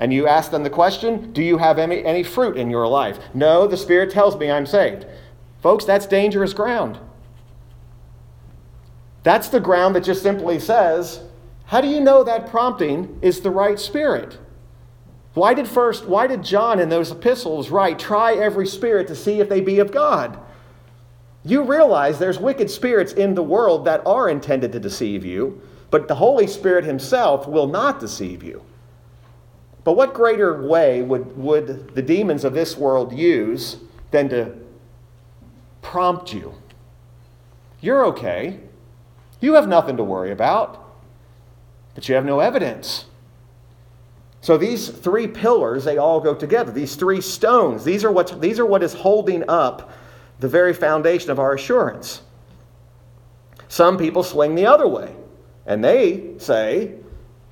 And 0.00 0.12
you 0.12 0.26
ask 0.26 0.50
them 0.50 0.64
the 0.64 0.70
question, 0.70 1.32
Do 1.32 1.40
you 1.40 1.58
have 1.58 1.78
any, 1.78 2.04
any 2.04 2.24
fruit 2.24 2.56
in 2.56 2.68
your 2.68 2.88
life? 2.88 3.20
No, 3.32 3.68
the 3.68 3.76
Spirit 3.76 4.10
tells 4.10 4.36
me 4.36 4.50
I'm 4.50 4.66
saved. 4.66 5.06
Folks, 5.62 5.84
that's 5.84 6.06
dangerous 6.06 6.52
ground. 6.52 6.98
That's 9.22 9.48
the 9.48 9.60
ground 9.60 9.94
that 9.94 10.02
just 10.02 10.24
simply 10.24 10.58
says, 10.58 11.22
How 11.66 11.80
do 11.80 11.86
you 11.86 12.00
know 12.00 12.24
that 12.24 12.50
prompting 12.50 13.20
is 13.22 13.40
the 13.40 13.52
right 13.52 13.78
spirit? 13.78 14.38
Why 15.34 15.54
did 15.54 15.66
first, 15.66 16.06
why 16.06 16.26
did 16.26 16.44
John 16.44 16.78
in 16.78 16.88
those 16.88 17.10
epistles 17.10 17.70
write, 17.70 17.98
try 17.98 18.34
every 18.34 18.66
spirit 18.66 19.06
to 19.08 19.16
see 19.16 19.40
if 19.40 19.48
they 19.48 19.60
be 19.60 19.78
of 19.78 19.92
God? 19.92 20.38
You 21.44 21.62
realize 21.62 22.18
there's 22.18 22.38
wicked 22.38 22.70
spirits 22.70 23.12
in 23.12 23.34
the 23.34 23.42
world 23.42 23.84
that 23.86 24.06
are 24.06 24.28
intended 24.28 24.72
to 24.72 24.80
deceive 24.80 25.24
you, 25.24 25.60
but 25.90 26.06
the 26.06 26.14
Holy 26.14 26.46
Spirit 26.46 26.84
himself 26.84 27.48
will 27.48 27.66
not 27.66 27.98
deceive 27.98 28.42
you. 28.42 28.62
But 29.84 29.94
what 29.94 30.14
greater 30.14 30.62
way 30.62 31.02
would, 31.02 31.36
would 31.36 31.94
the 31.94 32.02
demons 32.02 32.44
of 32.44 32.54
this 32.54 32.76
world 32.76 33.12
use 33.12 33.78
than 34.12 34.28
to 34.28 34.54
prompt 35.80 36.32
you? 36.32 36.54
You're 37.80 38.04
okay. 38.06 38.60
You 39.40 39.54
have 39.54 39.66
nothing 39.66 39.96
to 39.96 40.04
worry 40.04 40.30
about, 40.30 40.78
but 41.96 42.08
you 42.08 42.14
have 42.14 42.24
no 42.24 42.38
evidence. 42.38 43.06
So 44.42 44.58
these 44.58 44.88
three 44.88 45.28
pillars, 45.28 45.84
they 45.84 45.98
all 45.98 46.20
go 46.20 46.34
together. 46.34 46.72
These 46.72 46.96
three 46.96 47.20
stones, 47.20 47.84
these 47.84 48.04
are, 48.04 48.10
what 48.10 48.40
these 48.40 48.58
are 48.58 48.66
what 48.66 48.82
is 48.82 48.92
holding 48.92 49.48
up 49.48 49.92
the 50.40 50.48
very 50.48 50.74
foundation 50.74 51.30
of 51.30 51.38
our 51.38 51.54
assurance. 51.54 52.22
Some 53.68 53.96
people 53.96 54.24
swing 54.24 54.56
the 54.56 54.66
other 54.66 54.88
way, 54.88 55.14
and 55.64 55.82
they 55.82 56.34
say, 56.38 56.96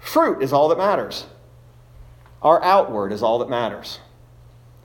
fruit 0.01 0.43
is 0.43 0.53
all 0.53 0.69
that 0.69 0.79
matters. 0.79 1.27
Our 2.43 2.63
outward 2.65 3.13
is 3.13 3.23
all 3.23 3.39
that 3.39 3.49
matters. 3.49 4.01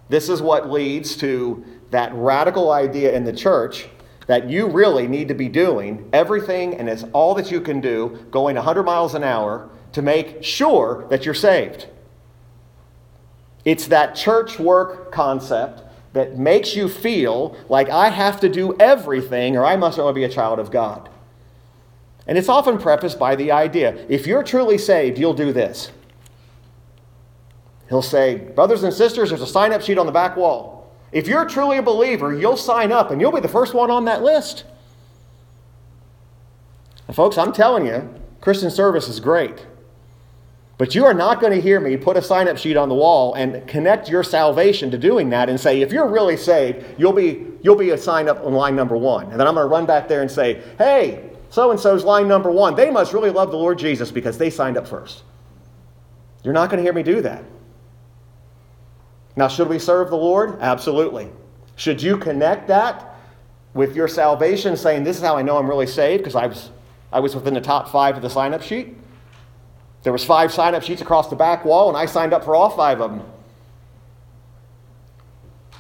This 0.08 0.30
is 0.30 0.44
what 0.44 0.70
leads 0.70 1.16
to 1.18 1.66
that 1.90 2.14
radical 2.14 2.72
idea 2.72 3.14
in 3.14 3.24
the 3.24 3.34
church 3.34 3.88
that 4.28 4.48
you 4.48 4.68
really 4.68 5.08
need 5.08 5.28
to 5.30 5.34
be 5.34 5.50
doing 5.50 6.08
everything 6.14 6.76
and 6.76 6.88
it's 6.88 7.04
all 7.14 7.34
that 7.36 7.50
you 7.52 7.62
can 7.62 7.82
do, 7.82 8.28
going 8.30 8.56
100 8.56 8.84
miles 8.84 9.16
an 9.16 9.24
hour 9.24 9.70
to 9.94 10.04
make 10.04 10.44
sure 10.44 11.08
that 11.10 11.26
you're 11.26 11.34
saved. 11.34 11.88
It's 13.66 13.88
that 13.88 14.16
church 14.16 14.60
work 14.60 15.12
concept 15.12 15.82
that 16.14 16.38
makes 16.38 16.76
you 16.76 16.88
feel 16.88 17.58
like 17.68 17.90
I 17.90 18.10
have 18.10 18.40
to 18.40 18.48
do 18.48 18.76
everything 18.80 19.58
or 19.58 19.66
I 19.66 19.76
must 19.76 20.00
only 20.00 20.14
be 20.14 20.24
a 20.24 20.30
child 20.30 20.60
of 20.60 20.72
God. 20.72 21.10
And 22.28 22.38
it's 22.38 22.48
often 22.48 22.78
prefaced 22.78 23.20
by 23.20 23.36
the 23.36 23.52
idea 23.52 24.06
if 24.08 24.26
you're 24.26 24.44
truly 24.44 24.78
saved, 24.78 25.20
you'll 25.20 25.34
do 25.34 25.52
this. 25.52 25.92
He'll 27.90 28.02
say, 28.02 28.36
Brothers 28.36 28.84
and 28.84 28.94
sisters, 28.94 29.30
there's 29.30 29.42
a 29.42 29.48
sign 29.48 29.74
up 29.74 29.82
sheet 29.82 29.98
on 29.98 30.06
the 30.06 30.12
back 30.12 30.38
wall. 30.38 30.92
If 31.12 31.28
you're 31.28 31.46
truly 31.46 31.78
a 31.78 31.84
believer, 31.84 32.34
you'll 32.34 32.58
sign 32.58 32.92
up 32.92 33.12
and 33.12 33.22
you'll 33.22 33.32
be 33.32 33.42
the 33.42 33.48
first 33.48 33.74
one 33.74 33.92
on 33.92 34.06
that 34.06 34.24
list. 34.24 34.64
And 37.08 37.16
folks, 37.16 37.38
I'm 37.38 37.52
telling 37.54 37.86
you, 37.86 38.10
Christian 38.42 38.72
service 38.72 39.08
is 39.08 39.20
great. 39.20 39.66
But 40.78 40.94
you 40.94 41.06
are 41.06 41.14
not 41.14 41.40
going 41.40 41.54
to 41.54 41.62
hear 41.62 41.80
me 41.80 41.96
put 41.96 42.18
a 42.18 42.22
sign 42.22 42.50
up 42.50 42.58
sheet 42.58 42.76
on 42.76 42.90
the 42.90 42.96
wall 42.96 43.34
and 43.36 43.66
connect 43.68 44.10
your 44.10 44.24
salvation 44.24 44.92
to 44.92 44.98
doing 44.98 45.30
that 45.30 45.50
and 45.50 45.60
say, 45.60 45.82
if 45.82 45.94
you're 45.94 46.08
really 46.08 46.36
saved, 46.36 46.86
you'll 46.98 47.14
be, 47.14 47.48
you'll 47.62 47.78
be 47.78 47.92
a 47.92 47.98
sign 47.98 48.28
up 48.28 48.44
on 48.46 48.54
line 48.54 48.76
number 48.76 48.98
one. 48.98 49.32
And 49.32 49.40
then 49.40 49.48
I'm 49.48 49.54
going 49.54 49.66
to 49.66 49.72
run 49.72 49.86
back 49.86 50.10
there 50.10 50.22
and 50.22 50.30
say, 50.30 50.62
hey, 50.78 51.30
so 51.50 51.72
and 51.72 51.80
so's 51.80 52.04
line 52.04 52.28
number 52.28 52.52
one. 52.52 52.76
They 52.76 52.92
must 52.92 53.14
really 53.14 53.30
love 53.30 53.52
the 53.52 53.58
Lord 53.58 53.80
Jesus 53.80 54.12
because 54.12 54.38
they 54.38 54.50
signed 54.50 54.76
up 54.76 54.86
first. 54.86 55.24
You're 56.44 56.54
not 56.54 56.70
going 56.70 56.78
to 56.78 56.84
hear 56.84 56.94
me 56.94 57.04
do 57.04 57.22
that. 57.22 57.44
Now, 59.38 59.48
should 59.48 59.70
we 59.70 59.80
serve 59.80 60.10
the 60.10 60.18
Lord? 60.18 60.60
Absolutely. 60.60 61.30
Should 61.78 62.02
you 62.02 62.18
connect 62.18 62.68
that 62.68 63.16
with 63.74 63.96
your 63.96 64.08
salvation, 64.08 64.78
saying, 64.78 65.04
This 65.04 65.18
is 65.18 65.24
how 65.24 65.38
I 65.38 65.42
know 65.42 65.58
I'm 65.58 65.68
really 65.68 65.88
saved 65.88 66.24
because 66.24 66.36
I 66.36 66.46
was, 66.46 66.70
I 67.12 67.20
was 67.20 67.36
within 67.36 67.54
the 67.54 67.62
top 67.62 67.90
five 67.90 68.16
of 68.16 68.22
the 68.22 68.30
sign 68.30 68.54
up 68.54 68.62
sheet? 68.62 68.96
There 70.06 70.14
was 70.14 70.24
five 70.24 70.54
sign 70.54 70.76
up 70.76 70.84
sheets 70.84 71.02
across 71.02 71.32
the 71.32 71.36
back 71.36 71.66
wall, 71.66 71.90
and 71.90 71.98
I 71.98 72.06
signed 72.06 72.32
up 72.32 72.46
for 72.46 72.56
all 72.56 72.70
five 72.70 73.02
of 73.02 73.10
them. 73.10 73.26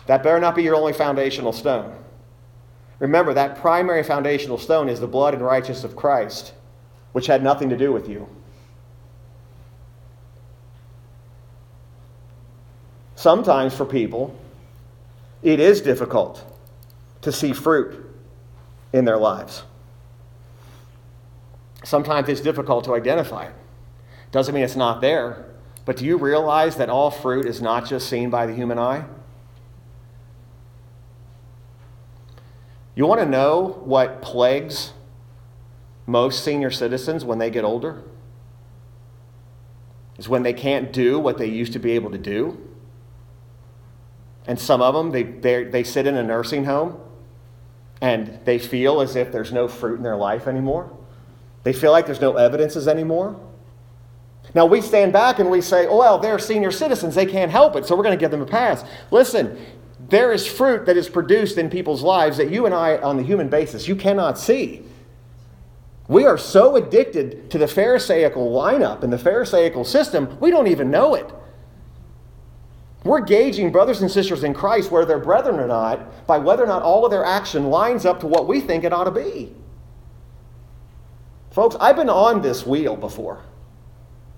That 0.07 0.23
better 0.23 0.39
not 0.39 0.55
be 0.55 0.63
your 0.63 0.73
only 0.73 0.93
foundational 0.93 1.53
stone. 1.53 1.95
Remember, 2.97 3.35
that 3.35 3.59
primary 3.59 4.01
foundational 4.01 4.57
stone 4.57 4.89
is 4.89 4.99
the 4.99 5.05
blood 5.05 5.35
and 5.35 5.43
righteousness 5.43 5.83
of 5.83 5.95
Christ, 5.95 6.53
which 7.11 7.27
had 7.27 7.43
nothing 7.43 7.69
to 7.69 7.77
do 7.77 7.91
with 7.93 8.09
you. 8.09 8.27
Sometimes 13.15 13.75
for 13.75 13.85
people, 13.85 14.35
it 15.43 15.59
is 15.59 15.81
difficult 15.81 16.43
to 17.21 17.31
see 17.31 17.53
fruit 17.53 18.09
in 18.91 19.05
their 19.05 19.17
lives. 19.17 19.61
Sometimes 21.83 22.27
it's 22.27 22.41
difficult 22.41 22.85
to 22.85 22.95
identify 22.95 23.45
it. 23.45 23.53
Doesn't 24.35 24.53
mean 24.53 24.65
it's 24.65 24.75
not 24.75 24.99
there, 24.99 25.45
but 25.85 25.95
do 25.95 26.03
you 26.03 26.17
realize 26.17 26.75
that 26.75 26.89
all 26.89 27.09
fruit 27.09 27.45
is 27.45 27.61
not 27.61 27.85
just 27.85 28.09
seen 28.09 28.29
by 28.29 28.45
the 28.45 28.53
human 28.53 28.77
eye? 28.77 29.05
You 32.95 33.05
want 33.05 33.21
to 33.21 33.25
know 33.25 33.79
what 33.85 34.21
plagues 34.21 34.91
most 36.05 36.43
senior 36.43 36.69
citizens 36.69 37.23
when 37.23 37.37
they 37.37 37.49
get 37.49 37.63
older? 37.63 38.03
Is 40.17 40.27
when 40.27 40.43
they 40.43 40.51
can't 40.51 40.91
do 40.91 41.17
what 41.17 41.37
they 41.37 41.47
used 41.47 41.71
to 41.71 41.79
be 41.79 41.91
able 41.91 42.11
to 42.11 42.17
do. 42.17 42.59
And 44.45 44.59
some 44.59 44.81
of 44.81 44.93
them, 44.93 45.11
they, 45.11 45.63
they 45.63 45.83
sit 45.85 46.07
in 46.07 46.17
a 46.17 46.23
nursing 46.23 46.65
home 46.65 46.99
and 48.01 48.37
they 48.43 48.59
feel 48.59 48.99
as 48.99 49.15
if 49.15 49.31
there's 49.31 49.53
no 49.53 49.69
fruit 49.69 49.95
in 49.95 50.03
their 50.03 50.17
life 50.17 50.45
anymore. 50.45 50.91
They 51.63 51.71
feel 51.71 51.93
like 51.93 52.05
there's 52.05 52.19
no 52.19 52.35
evidences 52.35 52.89
anymore. 52.89 53.39
Now 54.55 54.65
we 54.65 54.79
stand 54.79 55.11
back 55.11 55.39
and 55.39 55.51
we 55.51 55.59
say, 55.59 55.85
oh, 55.85 55.97
well, 55.97 56.17
they're 56.17 56.39
senior 56.39 56.71
citizens. 56.71 57.13
They 57.13 57.25
can't 57.25 57.51
help 57.51 57.75
it, 57.75 57.85
so 57.85 57.95
we're 57.95 58.03
going 58.03 58.17
to 58.17 58.19
give 58.19 58.31
them 58.31 58.41
a 58.41 58.45
pass. 58.45 58.85
Listen, 59.11 59.59
there 60.07 60.31
is 60.31 60.47
fruit 60.47 60.85
that 60.85 60.95
is 60.95 61.09
produced 61.09 61.57
in 61.57 61.69
people's 61.69 62.01
lives 62.01 62.37
that 62.37 62.49
you 62.49 62.65
and 62.65 62.73
I, 62.73 62.97
on 62.97 63.17
the 63.17 63.23
human 63.23 63.49
basis, 63.49 63.85
you 63.85 63.97
cannot 63.97 64.39
see. 64.39 64.83
We 66.07 66.25
are 66.25 66.37
so 66.37 66.77
addicted 66.77 67.51
to 67.51 67.57
the 67.57 67.67
Pharisaical 67.67 68.49
lineup 68.49 69.03
and 69.03 69.11
the 69.11 69.17
Pharisaical 69.17 69.83
system, 69.83 70.39
we 70.39 70.51
don't 70.51 70.67
even 70.67 70.89
know 70.89 71.15
it. 71.15 71.29
We're 73.03 73.21
gauging 73.21 73.71
brothers 73.71 74.01
and 74.01 74.09
sisters 74.09 74.43
in 74.43 74.53
Christ, 74.53 74.89
whether 74.89 75.05
they're 75.05 75.19
brethren 75.19 75.59
or 75.59 75.67
not, 75.67 76.25
by 76.25 76.37
whether 76.37 76.63
or 76.63 76.67
not 76.67 76.81
all 76.81 77.03
of 77.03 77.11
their 77.11 77.25
action 77.25 77.69
lines 77.69 78.05
up 78.05 78.21
to 78.21 78.27
what 78.27 78.47
we 78.47 78.61
think 78.61 78.83
it 78.83 78.93
ought 78.93 79.03
to 79.03 79.11
be. 79.11 79.53
Folks, 81.51 81.75
I've 81.79 81.95
been 81.97 82.09
on 82.09 82.41
this 82.41 82.65
wheel 82.65 82.95
before. 82.95 83.43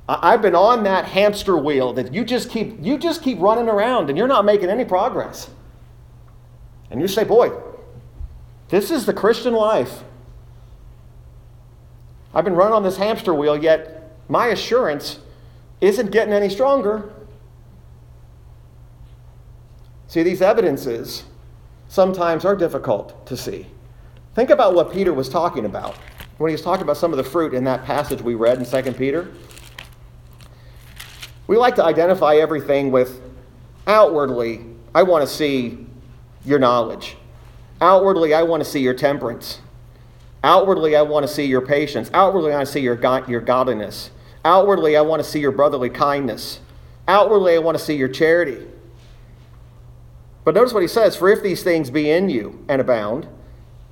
I've 0.10 0.42
been 0.42 0.56
on 0.56 0.84
that 0.84 1.06
hamster 1.06 1.58
wheel 1.58 1.94
that 1.94 2.14
you 2.14 2.24
just 2.24 2.50
keep 2.50 2.78
you 2.82 2.98
just 2.98 3.22
keep 3.22 3.40
running 3.40 3.68
around 3.68 4.10
and 4.10 4.18
you're 4.18 4.28
not 4.28 4.46
making 4.46 4.70
any 4.70 4.86
progress. 4.86 5.50
And 6.90 7.02
you 7.02 7.08
say, 7.08 7.26
"Boy, 7.26 7.52
this 8.70 8.90
is 8.90 9.06
the 9.06 9.14
Christian 9.14 9.54
life." 9.54 10.04
I've 12.34 12.46
been 12.46 12.56
running 12.56 12.74
on 12.74 12.84
this 12.84 12.98
hamster 12.98 13.34
wheel 13.34 13.58
yet 13.58 14.12
my 14.30 14.48
assurance 14.48 15.20
isn't 15.82 16.12
getting 16.12 16.34
any 16.34 16.50
stronger. 16.50 17.10
See, 20.08 20.24
these 20.24 20.42
evidences 20.42 21.24
sometimes 21.88 22.46
are 22.46 22.56
difficult 22.56 23.26
to 23.26 23.36
see. 23.36 23.68
Think 24.36 24.50
about 24.50 24.74
what 24.74 24.92
Peter 24.92 25.14
was 25.14 25.30
talking 25.30 25.66
about 25.66 25.96
when 26.38 26.50
he 26.50 26.54
was 26.54 26.62
talking 26.62 26.84
about 26.84 26.98
some 26.98 27.12
of 27.12 27.18
the 27.18 27.24
fruit 27.24 27.54
in 27.54 27.64
that 27.64 27.84
passage 27.86 28.22
we 28.22 28.36
read 28.36 28.58
in 28.60 28.66
2 28.66 28.94
Peter. 28.94 29.30
We 31.48 31.58
like 31.58 31.76
to 31.76 31.84
identify 31.84 32.36
everything 32.36 32.92
with 32.92 33.22
outwardly, 33.88 34.66
I 34.94 35.04
want 35.04 35.28
to 35.28 35.34
see 35.34 35.88
your 36.46 36.60
knowledge. 36.60 37.18
Outwardly, 37.80 38.34
I 38.34 38.44
want 38.44 38.64
to 38.64 38.70
see 38.70 38.82
your 38.82 38.94
temperance. 38.94 39.62
Outwardly, 40.44 40.96
I 40.96 41.02
want 41.02 41.26
to 41.26 41.34
see 41.34 41.46
your 41.46 41.62
patience. 41.62 42.12
Outwardly, 42.14 42.52
I 42.52 42.58
want 42.58 42.68
to 42.68 42.74
see 42.74 42.82
your, 42.82 42.96
God, 42.96 43.30
your 43.30 43.42
godliness. 43.42 44.12
Outwardly, 44.44 44.96
I 44.98 45.02
want 45.02 45.24
to 45.24 45.30
see 45.30 45.40
your 45.40 45.52
brotherly 45.52 45.90
kindness. 45.90 46.60
Outwardly, 47.08 47.56
I 47.56 47.60
want 47.60 47.78
to 47.78 47.84
see 47.84 47.96
your 47.96 48.08
charity. 48.08 48.68
But 50.44 50.56
notice 50.56 50.74
what 50.74 50.82
he 50.82 50.88
says 50.88 51.16
For 51.16 51.30
if 51.30 51.44
these 51.44 51.64
things 51.64 51.90
be 51.90 52.10
in 52.10 52.30
you 52.30 52.64
and 52.70 52.80
abound, 52.82 53.28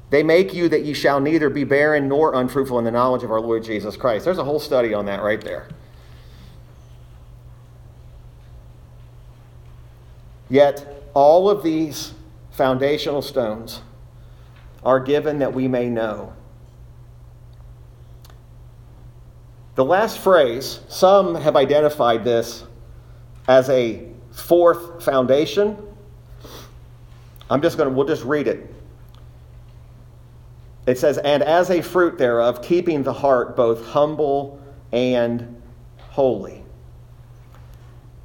they 0.10 0.24
make 0.24 0.54
you 0.54 0.70
that 0.70 0.86
ye 0.86 0.94
shall 0.94 1.20
neither 1.20 1.50
be 1.50 1.64
barren 1.64 2.08
nor 2.08 2.34
unfruitful 2.34 2.80
in 2.80 2.86
the 2.86 2.92
knowledge 2.92 3.24
of 3.24 3.32
our 3.32 3.42
Lord 3.42 3.64
Jesus 3.64 3.98
Christ. 3.98 4.26
There's 4.26 4.38
a 4.38 4.44
whole 4.44 4.60
study 4.60 4.94
on 4.94 5.06
that 5.08 5.22
right 5.22 5.42
there. 5.42 5.68
Yet, 10.56 11.10
all 11.14 11.50
of 11.50 11.64
these 11.64 12.14
foundational 12.52 13.22
stones 13.22 13.82
are 14.86 15.02
given 15.02 15.40
that 15.40 15.54
we 15.54 15.68
may 15.68 15.90
know. 15.90 16.32
The 19.76 19.84
last 19.84 20.18
phrase, 20.18 20.80
some 20.88 21.36
have 21.36 21.58
identified 21.58 22.24
this 22.24 22.64
as 23.50 23.70
a 23.70 24.08
fourth 24.32 25.04
foundation. 25.04 25.76
I'm 27.50 27.62
just 27.62 27.76
going 27.76 27.90
to, 27.90 27.94
we'll 27.94 28.08
just 28.08 28.24
read 28.24 28.48
it. 28.48 28.74
It 30.88 30.98
says, 30.98 31.18
And 31.18 31.44
as 31.44 31.70
a 31.70 31.82
fruit 31.82 32.18
thereof, 32.18 32.62
keeping 32.62 33.04
the 33.04 33.12
heart 33.12 33.58
both 33.58 33.86
humble 33.88 34.64
and 34.94 35.62
holy. 36.12 36.65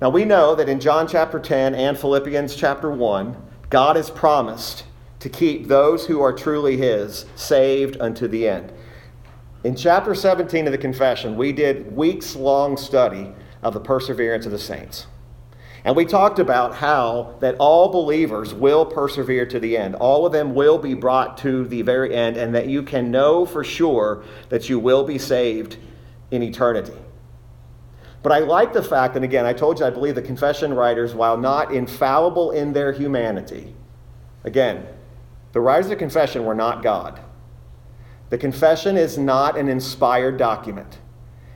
Now 0.01 0.09
we 0.09 0.24
know 0.24 0.55
that 0.55 0.70
in 0.70 0.80
John 0.80 1.07
chapter 1.07 1.38
10 1.38 1.74
and 1.74 1.98
Philippians 1.98 2.57
chapter 2.57 2.90
1, 2.90 3.36
God 3.68 3.96
has 3.96 4.09
promised 4.09 4.84
to 5.18 5.28
keep 5.28 5.68
those 5.68 6.07
who 6.07 6.22
are 6.22 6.32
truly 6.32 6.78
His 6.78 7.26
saved 7.36 7.98
unto 8.01 8.26
the 8.26 8.48
end. 8.48 8.72
In 9.62 9.76
chapter 9.76 10.14
17 10.14 10.64
of 10.64 10.72
the 10.72 10.78
confession, 10.78 11.36
we 11.36 11.53
did 11.53 11.94
weeks 11.94 12.34
long 12.34 12.78
study 12.78 13.34
of 13.62 13.74
the 13.74 13.80
perseverance 13.80 14.46
of 14.46 14.53
the 14.53 14.59
saints. 14.59 15.07
And 15.84 15.94
we 15.94 16.07
talked 16.07 16.38
about 16.38 16.76
how 16.76 17.36
that 17.40 17.57
all 17.59 17.90
believers 17.90 18.55
will 18.55 18.86
persevere 18.86 19.44
to 19.46 19.61
the 19.61 19.76
end. 19.76 19.96
All 19.96 20.24
of 20.24 20.32
them 20.32 20.55
will 20.55 20.78
be 20.78 20.94
brought 20.94 21.36
to 21.38 21.66
the 21.66 21.82
very 21.82 22.14
end, 22.14 22.38
and 22.38 22.55
that 22.55 22.68
you 22.68 22.82
can 22.82 23.11
know 23.11 23.44
for 23.44 23.62
sure 23.62 24.24
that 24.48 24.70
you 24.70 24.78
will 24.78 25.05
be 25.05 25.18
saved 25.18 25.76
in 26.30 26.42
eternity. 26.42 26.94
But 28.22 28.32
I 28.32 28.40
like 28.40 28.72
the 28.72 28.82
fact, 28.82 29.16
and 29.16 29.24
again, 29.24 29.46
I 29.46 29.52
told 29.52 29.78
you 29.78 29.86
I 29.86 29.90
believe 29.90 30.14
the 30.14 30.22
confession 30.22 30.74
writers, 30.74 31.14
while 31.14 31.36
not 31.36 31.72
infallible 31.72 32.50
in 32.50 32.72
their 32.72 32.92
humanity, 32.92 33.74
again, 34.44 34.86
the 35.52 35.60
writers 35.60 35.86
of 35.86 35.90
the 35.90 35.96
confession 35.96 36.44
were 36.44 36.54
not 36.54 36.82
God. 36.82 37.20
The 38.28 38.38
confession 38.38 38.96
is 38.96 39.18
not 39.18 39.56
an 39.56 39.68
inspired 39.68 40.36
document, 40.36 40.98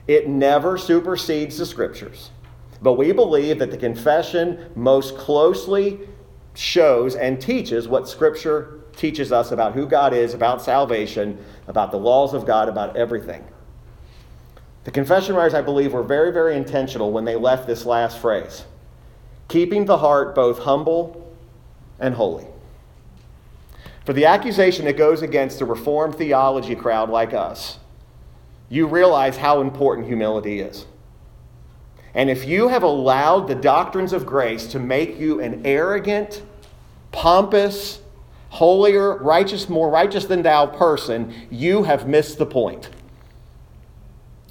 it 0.07 0.27
never 0.27 0.77
supersedes 0.77 1.57
the 1.57 1.65
scriptures. 1.65 2.31
But 2.81 2.93
we 2.93 3.11
believe 3.13 3.59
that 3.59 3.71
the 3.71 3.77
confession 3.77 4.69
most 4.75 5.17
closely 5.17 6.01
shows 6.53 7.15
and 7.15 7.39
teaches 7.39 7.87
what 7.87 8.07
Scripture 8.07 8.81
teaches 8.95 9.31
us 9.31 9.51
about 9.51 9.73
who 9.73 9.85
God 9.85 10.13
is, 10.13 10.33
about 10.33 10.61
salvation, 10.61 11.37
about 11.67 11.91
the 11.91 11.97
laws 11.97 12.33
of 12.33 12.45
God, 12.45 12.69
about 12.69 12.95
everything. 12.95 13.43
The 14.85 14.91
confession 14.91 15.35
writers, 15.35 15.55
I 15.55 15.61
believe, 15.61 15.93
were 15.93 16.03
very, 16.03 16.31
very 16.31 16.55
intentional 16.55 17.11
when 17.11 17.25
they 17.25 17.35
left 17.35 17.67
this 17.67 17.85
last 17.85 18.19
phrase 18.19 18.65
keeping 19.47 19.85
the 19.85 19.97
heart 19.97 20.33
both 20.33 20.59
humble 20.59 21.35
and 21.99 22.15
holy. 22.15 22.47
For 24.03 24.13
the 24.13 24.25
accusation 24.25 24.85
that 24.85 24.97
goes 24.97 25.21
against 25.21 25.59
the 25.59 25.65
Reformed 25.65 26.15
theology 26.15 26.75
crowd 26.75 27.09
like 27.09 27.33
us, 27.33 27.77
you 28.69 28.87
realize 28.87 29.37
how 29.37 29.61
important 29.61 30.07
humility 30.07 30.61
is. 30.61 30.85
And 32.15 32.29
if 32.29 32.45
you 32.45 32.69
have 32.69 32.81
allowed 32.81 33.47
the 33.47 33.55
doctrines 33.55 34.13
of 34.13 34.25
grace 34.25 34.67
to 34.67 34.79
make 34.79 35.19
you 35.19 35.41
an 35.41 35.61
arrogant, 35.65 36.41
pompous, 37.11 37.99
holier, 38.49 39.17
righteous, 39.17 39.69
more 39.69 39.89
righteous 39.89 40.25
than 40.25 40.41
thou 40.41 40.65
person, 40.65 41.33
you 41.51 41.83
have 41.83 42.07
missed 42.07 42.37
the 42.37 42.45
point. 42.45 42.89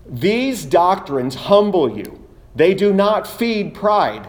These 0.06 0.64
doctrines 0.64 1.34
humble 1.34 1.96
you, 1.96 2.22
they 2.54 2.74
do 2.74 2.92
not 2.92 3.26
feed 3.26 3.74
pride. 3.74 4.28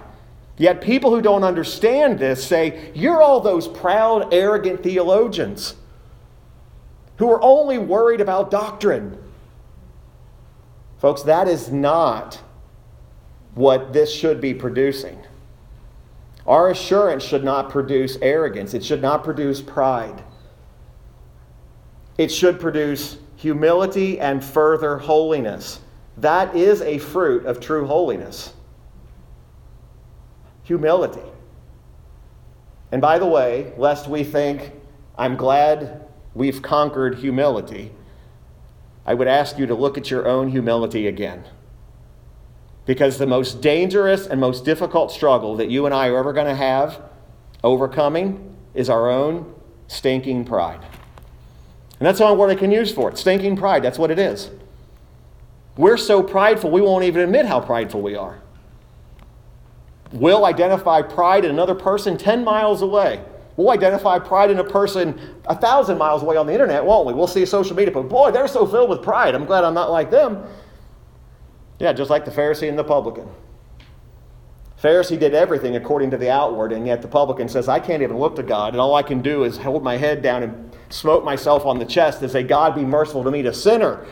Yet 0.57 0.79
people 0.79 1.11
who 1.11 1.21
don't 1.21 1.43
understand 1.43 2.17
this 2.17 2.45
say, 2.45 2.91
You're 2.93 3.21
all 3.21 3.41
those 3.41 3.67
proud, 3.67 4.33
arrogant 4.33 4.83
theologians 4.83 5.75
who 7.17 7.29
are 7.29 7.41
only 7.41 7.77
worried 7.77 8.21
about 8.21 8.51
doctrine. 8.51 9.17
Folks, 10.97 11.23
that 11.23 11.47
is 11.47 11.71
not 11.71 12.41
what 13.53 13.93
this 13.93 14.13
should 14.13 14.41
be 14.41 14.53
producing. 14.53 15.17
Our 16.47 16.69
assurance 16.69 17.23
should 17.23 17.43
not 17.43 17.69
produce 17.69 18.17
arrogance, 18.21 18.73
it 18.73 18.83
should 18.83 19.01
not 19.01 19.23
produce 19.23 19.61
pride. 19.61 20.23
It 22.17 22.31
should 22.31 22.61
produce 22.61 23.17
humility 23.45 24.19
and 24.19 24.43
further 24.43 24.97
holiness. 24.97 25.79
That 26.17 26.55
is 26.55 26.81
a 26.81 26.97
fruit 26.97 27.45
of 27.45 27.59
true 27.59 27.85
holiness. 27.85 28.51
Humility. 30.63 31.29
And 32.91 33.03
by 33.03 33.19
the 33.19 33.27
way, 33.27 33.71
lest 33.77 34.07
we 34.07 34.23
think, 34.23 34.71
I'm 35.15 35.35
glad 35.35 36.07
we've 36.33 36.63
conquered 36.63 37.19
humility, 37.19 37.91
I 39.05 39.13
would 39.13 39.27
ask 39.27 39.59
you 39.59 39.67
to 39.67 39.75
look 39.75 39.95
at 39.95 40.09
your 40.09 40.27
own 40.27 40.49
humility 40.49 41.05
again. 41.05 41.43
Because 42.87 43.19
the 43.19 43.27
most 43.27 43.61
dangerous 43.61 44.25
and 44.25 44.41
most 44.41 44.65
difficult 44.65 45.11
struggle 45.11 45.55
that 45.57 45.69
you 45.69 45.85
and 45.85 45.93
I 45.93 46.07
are 46.07 46.17
ever 46.17 46.33
going 46.33 46.47
to 46.47 46.55
have 46.55 46.99
overcoming 47.63 48.57
is 48.73 48.89
our 48.89 49.07
own 49.07 49.53
stinking 49.85 50.45
pride. 50.45 50.83
And 51.99 52.05
that's 52.05 52.19
the 52.19 52.25
only 52.25 52.37
word 52.37 52.49
I 52.49 52.55
can 52.55 52.71
use 52.71 52.91
for 52.91 53.09
it 53.09 53.17
stinking 53.17 53.55
pride. 53.55 53.83
That's 53.83 53.97
what 53.97 54.11
it 54.11 54.19
is. 54.19 54.49
We're 55.77 55.97
so 55.97 56.23
prideful, 56.23 56.71
we 56.71 56.81
won't 56.81 57.03
even 57.03 57.21
admit 57.21 57.45
how 57.45 57.59
prideful 57.59 58.01
we 58.01 58.15
are. 58.15 58.41
We'll 60.11 60.45
identify 60.45 61.01
pride 61.01 61.43
in 61.43 61.51
another 61.51 61.75
person 61.75 62.17
10 62.17 62.43
miles 62.43 62.81
away. 62.81 63.21
We'll 63.57 63.71
identify 63.71 64.19
pride 64.19 64.51
in 64.51 64.59
a 64.59 64.63
person 64.63 65.19
a 65.45 65.55
thousand 65.55 65.97
miles 65.97 66.21
away 66.21 66.35
on 66.37 66.45
the 66.45 66.53
internet, 66.53 66.85
won't 66.85 67.05
we? 67.05 67.13
We'll 67.13 67.27
see 67.27 67.45
social 67.45 67.75
media, 67.75 67.93
but 67.93 68.03
boy, 68.03 68.31
they're 68.31 68.47
so 68.47 68.65
filled 68.65 68.89
with 68.89 69.01
pride. 69.01 69.33
I'm 69.33 69.45
glad 69.45 69.63
I'm 69.63 69.73
not 69.73 69.91
like 69.91 70.11
them. 70.11 70.45
Yeah, 71.79 71.93
just 71.93 72.09
like 72.09 72.25
the 72.25 72.31
Pharisee 72.31 72.69
and 72.69 72.77
the 72.77 72.83
publican. 72.83 73.27
Pharisee 74.81 75.17
did 75.17 75.33
everything 75.33 75.75
according 75.75 76.11
to 76.11 76.17
the 76.17 76.29
outward, 76.29 76.71
and 76.71 76.85
yet 76.85 77.01
the 77.01 77.07
publican 77.07 77.47
says, 77.47 77.67
I 77.67 77.79
can't 77.79 78.03
even 78.03 78.17
look 78.17 78.35
to 78.35 78.43
God, 78.43 78.73
and 78.73 78.81
all 78.81 78.95
I 78.95 79.03
can 79.03 79.21
do 79.21 79.43
is 79.43 79.57
hold 79.57 79.83
my 79.83 79.97
head 79.97 80.21
down 80.21 80.43
and 80.43 80.74
smote 80.95 81.25
myself 81.25 81.65
on 81.65 81.77
the 81.77 81.85
chest 81.85 82.21
and 82.21 82.31
say, 82.31 82.41
God 82.43 82.73
be 82.73 82.85
merciful 82.85 83.23
to 83.23 83.31
me, 83.31 83.41
a 83.41 83.53
sinner. 83.53 84.05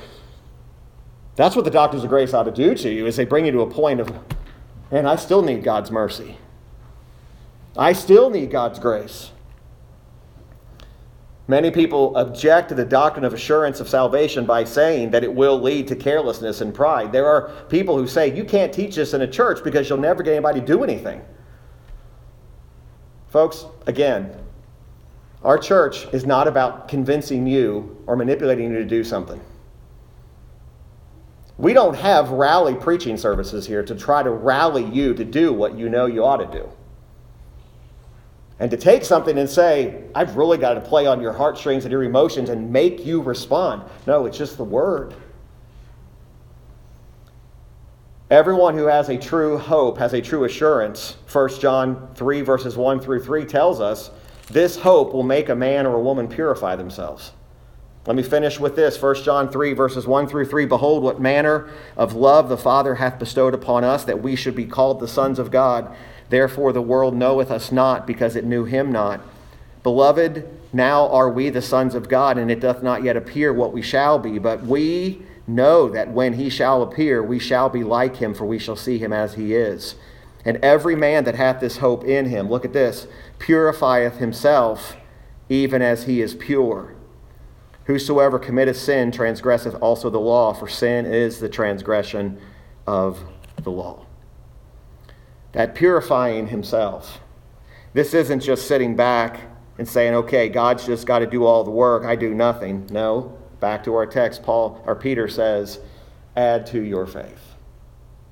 That's 1.36 1.55
what 1.55 1.65
the 1.65 1.71
doctrines 1.71 2.03
of 2.03 2.09
grace 2.09 2.34
ought 2.34 2.43
to 2.43 2.51
do 2.51 2.75
to 2.75 2.91
you, 2.91 3.07
is 3.07 3.15
they 3.15 3.25
bring 3.25 3.45
you 3.45 3.51
to 3.53 3.61
a 3.61 3.69
point 3.69 3.99
of, 3.99 4.11
man, 4.91 5.05
I 5.05 5.15
still 5.15 5.41
need 5.41 5.63
God's 5.63 5.89
mercy. 5.89 6.38
I 7.77 7.93
still 7.93 8.29
need 8.29 8.51
God's 8.51 8.79
grace. 8.79 9.31
Many 11.47 11.71
people 11.71 12.15
object 12.15 12.69
to 12.69 12.75
the 12.75 12.86
doctrine 12.86 13.25
of 13.25 13.34
assurance 13.34 13.79
of 13.79 13.89
salvation 13.89 14.45
by 14.45 14.63
saying 14.63 15.11
that 15.11 15.23
it 15.23 15.34
will 15.34 15.59
lead 15.59 15.88
to 15.88 15.95
carelessness 15.95 16.61
and 16.61 16.73
pride. 16.73 17.11
There 17.11 17.25
are 17.25 17.49
people 17.67 17.97
who 17.97 18.07
say 18.07 18.34
you 18.34 18.45
can't 18.45 18.73
teach 18.73 18.95
this 18.95 19.13
in 19.13 19.21
a 19.21 19.27
church 19.27 19.63
because 19.63 19.89
you'll 19.89 19.97
never 19.97 20.23
get 20.23 20.34
anybody 20.34 20.59
to 20.59 20.65
do 20.65 20.84
anything. 20.84 21.21
Folks, 23.29 23.65
again, 23.88 24.38
our 25.44 25.58
church 25.58 26.06
is 26.14 26.26
not 26.26 26.48
about 26.48 26.88
convincing 26.88 27.46
you 27.46 28.02
or 28.08 28.16
manipulating 28.16 28.72
you 28.72 28.78
to 28.78 28.86
do 28.86 29.04
something. 29.04 29.41
We 31.58 31.74
don't 31.74 31.96
have 31.96 32.30
rally 32.32 32.76
preaching 32.76 33.18
services 33.18 33.68
here 33.68 33.84
to 33.84 33.96
try 33.96 34.24
to 34.24 34.32
rally 34.32 34.86
you 34.86 35.14
to 35.14 35.24
do 35.24 35.54
what 35.54 35.78
you 35.78 35.89
know 35.89 36.06
you 36.06 36.26
ought 36.26 36.38
to 36.38 36.48
do. 36.48 36.70
And 38.60 38.72
to 38.72 38.78
take 38.78 39.04
something 39.04 39.38
and 39.38 39.50
say, 39.50 40.04
I've 40.16 40.38
really 40.38 40.58
got 40.58 40.76
to 40.76 40.82
play 40.82 41.06
on 41.06 41.22
your 41.22 41.34
heartstrings 41.34 41.86
and 41.86 41.91
your 41.91 42.04
emotions 42.04 42.50
and 42.50 42.72
make 42.72 43.06
you 43.06 43.22
respond. 43.22 43.84
No, 44.08 44.26
it's 44.26 44.38
just 44.38 44.58
the 44.58 44.64
word. 44.64 45.14
Everyone 48.32 48.76
who 48.76 48.86
has 48.86 49.10
a 49.10 49.18
true 49.18 49.58
hope 49.58 49.98
has 49.98 50.14
a 50.14 50.22
true 50.22 50.46
assurance. 50.46 51.18
1 51.32 51.60
John 51.60 52.10
3, 52.16 52.41
verses 52.41 52.78
1 52.78 53.00
through 53.00 53.24
3 53.24 53.46
tells 53.46 53.82
us 53.82 54.10
this 54.54 54.78
hope 54.78 55.14
will 55.14 55.24
make 55.24 55.49
a 55.49 55.56
man 55.56 55.86
or 55.86 55.95
a 55.95 56.01
woman 56.01 56.28
purify 56.28 56.76
themselves. 56.76 57.32
Let 58.06 58.18
me 58.18 58.24
finish 58.24 58.60
with 58.60 58.76
this 58.76 59.01
1 59.01 59.24
John 59.24 59.49
3, 59.49 59.74
verses 59.74 60.06
1 60.06 60.28
through 60.28 60.45
3. 60.45 60.66
Behold, 60.66 61.04
what 61.04 61.22
manner 61.22 61.70
of 61.95 62.14
love 62.14 62.49
the 62.49 62.58
Father 62.58 62.95
hath 62.95 63.18
bestowed 63.18 63.54
upon 63.54 63.86
us, 63.86 64.04
that 64.04 64.22
we 64.22 64.36
should 64.36 64.56
be 64.56 64.66
called 64.66 64.99
the 64.99 65.08
sons 65.08 65.39
of 65.39 65.51
God. 65.51 65.95
Therefore, 66.30 66.74
the 66.74 66.82
world 66.82 67.16
knoweth 67.16 67.49
us 67.49 67.72
not, 67.72 68.06
because 68.06 68.36
it 68.36 68.43
knew 68.43 68.66
him 68.66 68.91
not. 68.91 69.22
Beloved, 69.84 70.49
now 70.74 71.08
are 71.08 71.30
we 71.30 71.49
the 71.49 71.62
sons 71.62 71.95
of 71.95 72.10
God, 72.10 72.38
and 72.38 72.51
it 72.51 72.60
doth 72.60 72.84
not 72.84 73.04
yet 73.04 73.16
appear 73.16 73.54
what 73.54 73.72
we 73.72 73.82
shall 73.82 74.20
be. 74.20 74.38
But 74.38 74.64
we 74.64 75.22
know 75.47 75.89
that 75.89 76.10
when 76.10 76.34
he 76.34 76.49
shall 76.49 76.82
appear, 76.82 77.24
we 77.24 77.39
shall 77.39 77.70
be 77.70 77.84
like 77.84 78.18
him, 78.18 78.34
for 78.34 78.45
we 78.45 78.60
shall 78.60 78.76
see 78.76 78.97
him 78.97 79.14
as 79.14 79.36
he 79.36 79.54
is. 79.54 79.95
And 80.46 80.58
every 80.58 80.96
man 80.96 81.24
that 81.24 81.36
hath 81.36 81.60
this 81.60 81.78
hope 81.78 82.04
in 82.04 82.26
him, 82.26 82.50
look 82.50 82.66
at 82.66 82.74
this, 82.74 83.08
purifieth 83.39 84.18
himself, 84.18 84.98
even 85.50 85.82
as 85.82 86.04
he 86.04 86.22
is 86.22 86.36
pure. 86.36 86.96
Whosoever 87.86 88.39
committeth 88.39 88.78
sin 88.78 89.12
transgresseth 89.12 89.76
also 89.76 90.10
the 90.10 90.20
law, 90.20 90.54
for 90.54 90.68
sin 90.68 91.06
is 91.06 91.39
the 91.39 91.50
transgression 91.50 92.39
of 92.88 93.24
the 93.64 93.72
law 93.72 94.06
that 95.54 95.76
purifying 95.76 96.48
himself. 96.48 97.20
This 97.94 98.14
isn't 98.14 98.41
just 98.41 98.68
sitting 98.68 98.96
back 98.96 99.39
and 99.78 99.88
saying, 99.88 100.14
okay, 100.14 100.50
God's 100.50 100.86
just 100.86 101.08
got 101.08 101.20
to 101.20 101.28
do 101.28 101.46
all 101.46 101.64
the 101.64 101.72
work, 101.72 102.04
I 102.04 102.16
do 102.16 102.34
nothing. 102.34 102.88
No, 102.91 103.38
back 103.60 103.84
to 103.86 103.96
our 103.96 104.06
text, 104.06 104.44
Paul 104.44 104.84
or 104.86 104.96
Peter 104.96 105.28
says, 105.28 105.80
add 106.36 106.66
to 106.68 106.82
your 106.82 107.08
faith 107.08 107.56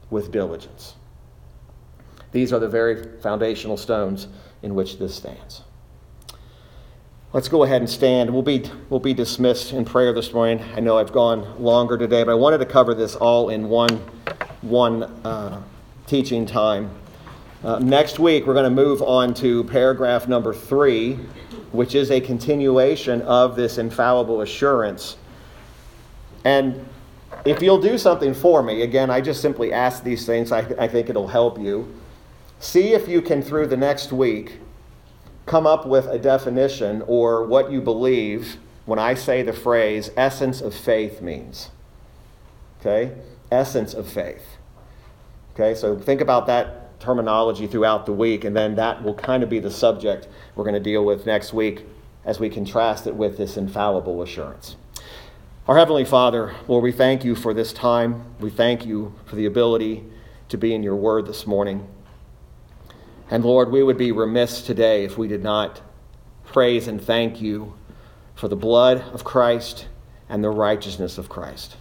with 0.09 0.31
diligence. 0.31 0.95
These 2.31 2.53
are 2.53 2.59
the 2.59 2.69
very 2.69 3.19
foundational 3.19 3.77
stones 3.77 4.27
in 4.63 4.75
which 4.75 4.97
this 4.99 5.15
stands. 5.15 5.61
Let's 7.33 7.47
go 7.47 7.63
ahead 7.63 7.81
and 7.81 7.89
stand. 7.89 8.29
We'll 8.29 8.41
be, 8.41 8.69
we'll 8.89 8.99
be 8.99 9.13
dismissed 9.13 9.71
in 9.71 9.85
prayer 9.85 10.11
this 10.11 10.33
morning. 10.33 10.61
I 10.75 10.81
know 10.81 10.97
I've 10.97 11.13
gone 11.13 11.61
longer 11.63 11.97
today, 11.97 12.23
but 12.23 12.31
I 12.31 12.35
wanted 12.35 12.57
to 12.57 12.65
cover 12.65 12.93
this 12.93 13.15
all 13.15 13.49
in 13.49 13.69
one, 13.69 14.01
one 14.61 15.03
uh, 15.03 15.61
teaching 16.07 16.45
time. 16.45 16.89
Uh, 17.63 17.79
next 17.79 18.19
week, 18.19 18.45
we're 18.45 18.53
going 18.53 18.65
to 18.65 18.69
move 18.69 19.01
on 19.01 19.33
to 19.35 19.63
paragraph 19.65 20.27
number 20.27 20.53
three, 20.53 21.13
which 21.71 21.95
is 21.95 22.11
a 22.11 22.19
continuation 22.19 23.21
of 23.21 23.55
this 23.55 23.77
infallible 23.77 24.41
assurance. 24.41 25.15
And 26.43 26.85
if 27.45 27.61
you'll 27.61 27.81
do 27.81 27.97
something 27.97 28.33
for 28.33 28.61
me, 28.61 28.81
again, 28.81 29.09
I 29.09 29.21
just 29.21 29.41
simply 29.41 29.71
ask 29.71 30.03
these 30.03 30.25
things, 30.25 30.51
I, 30.51 30.59
I 30.77 30.87
think 30.87 31.09
it'll 31.09 31.27
help 31.27 31.59
you. 31.59 31.87
See 32.61 32.93
if 32.93 33.07
you 33.07 33.23
can, 33.23 33.41
through 33.41 33.67
the 33.67 33.75
next 33.75 34.13
week, 34.13 34.59
come 35.47 35.65
up 35.65 35.87
with 35.87 36.05
a 36.05 36.19
definition 36.19 37.03
or 37.07 37.43
what 37.43 37.71
you 37.71 37.81
believe 37.81 38.57
when 38.85 38.99
I 38.99 39.15
say 39.15 39.41
the 39.41 39.51
phrase 39.51 40.11
essence 40.15 40.61
of 40.61 40.75
faith 40.75 41.23
means. 41.23 41.71
Okay? 42.79 43.13
Essence 43.51 43.95
of 43.95 44.07
faith. 44.07 44.43
Okay, 45.55 45.73
so 45.73 45.97
think 45.97 46.21
about 46.21 46.45
that 46.45 46.99
terminology 46.99 47.65
throughout 47.65 48.05
the 48.05 48.13
week, 48.13 48.43
and 48.43 48.55
then 48.55 48.75
that 48.75 49.01
will 49.01 49.15
kind 49.15 49.41
of 49.41 49.49
be 49.49 49.59
the 49.59 49.71
subject 49.71 50.27
we're 50.53 50.63
going 50.63 50.75
to 50.75 50.79
deal 50.79 51.03
with 51.03 51.25
next 51.25 51.53
week 51.53 51.83
as 52.25 52.39
we 52.39 52.47
contrast 52.47 53.07
it 53.07 53.15
with 53.15 53.37
this 53.37 53.57
infallible 53.57 54.21
assurance. 54.21 54.75
Our 55.67 55.77
Heavenly 55.77 56.05
Father, 56.05 56.53
Lord, 56.67 56.83
we 56.83 56.91
thank 56.91 57.23
you 57.23 57.33
for 57.33 57.55
this 57.55 57.73
time. 57.73 58.23
We 58.39 58.51
thank 58.51 58.85
you 58.85 59.15
for 59.25 59.35
the 59.35 59.47
ability 59.47 60.03
to 60.49 60.57
be 60.59 60.75
in 60.75 60.83
your 60.83 60.95
word 60.95 61.25
this 61.25 61.47
morning. 61.47 61.87
And 63.31 63.45
Lord, 63.45 63.71
we 63.71 63.81
would 63.81 63.97
be 63.97 64.11
remiss 64.11 64.61
today 64.61 65.05
if 65.05 65.17
we 65.17 65.29
did 65.29 65.41
not 65.41 65.81
praise 66.43 66.89
and 66.89 67.01
thank 67.01 67.41
you 67.41 67.73
for 68.35 68.49
the 68.49 68.57
blood 68.57 68.97
of 69.13 69.23
Christ 69.23 69.87
and 70.27 70.43
the 70.43 70.49
righteousness 70.49 71.17
of 71.17 71.29
Christ. 71.29 71.77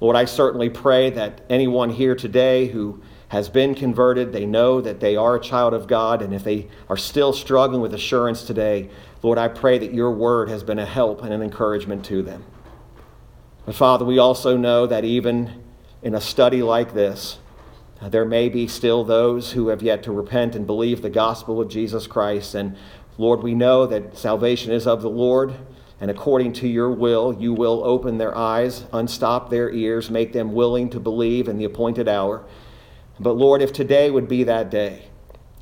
Lord, 0.00 0.16
I 0.16 0.24
certainly 0.24 0.70
pray 0.70 1.10
that 1.10 1.42
anyone 1.50 1.90
here 1.90 2.14
today 2.14 2.68
who 2.68 3.02
has 3.28 3.50
been 3.50 3.74
converted, 3.74 4.32
they 4.32 4.46
know 4.46 4.80
that 4.80 5.00
they 5.00 5.14
are 5.14 5.36
a 5.36 5.40
child 5.40 5.74
of 5.74 5.86
God, 5.86 6.22
and 6.22 6.34
if 6.34 6.42
they 6.42 6.68
are 6.88 6.96
still 6.96 7.34
struggling 7.34 7.82
with 7.82 7.94
assurance 7.94 8.42
today, 8.42 8.88
Lord, 9.22 9.38
I 9.38 9.48
pray 9.48 9.78
that 9.78 9.92
your 9.92 10.10
word 10.10 10.48
has 10.48 10.62
been 10.62 10.78
a 10.78 10.86
help 10.86 11.22
and 11.22 11.32
an 11.32 11.42
encouragement 11.42 12.04
to 12.06 12.22
them. 12.22 12.44
But 13.66 13.74
Father, 13.74 14.04
we 14.04 14.18
also 14.18 14.56
know 14.56 14.86
that 14.86 15.04
even 15.04 15.62
in 16.02 16.14
a 16.14 16.20
study 16.20 16.62
like 16.62 16.94
this, 16.94 17.38
Uh, 18.02 18.08
there 18.08 18.24
may 18.24 18.48
be 18.48 18.66
still 18.66 19.04
those 19.04 19.52
who 19.52 19.68
have 19.68 19.80
yet 19.80 20.02
to 20.02 20.10
repent 20.10 20.56
and 20.56 20.66
believe 20.66 21.02
the 21.02 21.10
gospel 21.10 21.60
of 21.60 21.68
Jesus 21.68 22.08
Christ. 22.08 22.52
And 22.52 22.76
Lord, 23.16 23.44
we 23.44 23.54
know 23.54 23.86
that 23.86 24.18
salvation 24.18 24.72
is 24.72 24.88
of 24.88 25.02
the 25.02 25.10
Lord. 25.10 25.54
And 26.00 26.10
according 26.10 26.54
to 26.54 26.66
your 26.66 26.90
will, 26.90 27.32
you 27.32 27.52
will 27.52 27.84
open 27.84 28.18
their 28.18 28.36
eyes, 28.36 28.86
unstop 28.92 29.50
their 29.50 29.70
ears, 29.70 30.10
make 30.10 30.32
them 30.32 30.52
willing 30.52 30.90
to 30.90 30.98
believe 30.98 31.46
in 31.46 31.58
the 31.58 31.64
appointed 31.64 32.08
hour. 32.08 32.44
But 33.20 33.34
Lord, 33.34 33.62
if 33.62 33.72
today 33.72 34.10
would 34.10 34.26
be 34.26 34.42
that 34.42 34.68
day, 34.68 35.04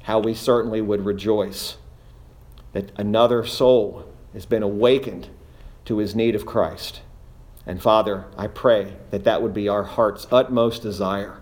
how 0.05 0.19
we 0.19 0.33
certainly 0.33 0.81
would 0.81 1.05
rejoice 1.05 1.77
that 2.73 2.91
another 2.97 3.45
soul 3.45 4.11
has 4.33 4.47
been 4.47 4.63
awakened 4.63 5.29
to 5.85 5.99
his 5.99 6.15
need 6.15 6.35
of 6.35 6.47
Christ. 6.47 7.03
And 7.67 7.83
Father, 7.83 8.25
I 8.39 8.47
pray 8.47 8.95
that 9.11 9.25
that 9.25 9.43
would 9.43 9.53
be 9.53 9.69
our 9.69 9.83
heart's 9.83 10.27
utmost 10.31 10.81
desire 10.81 11.40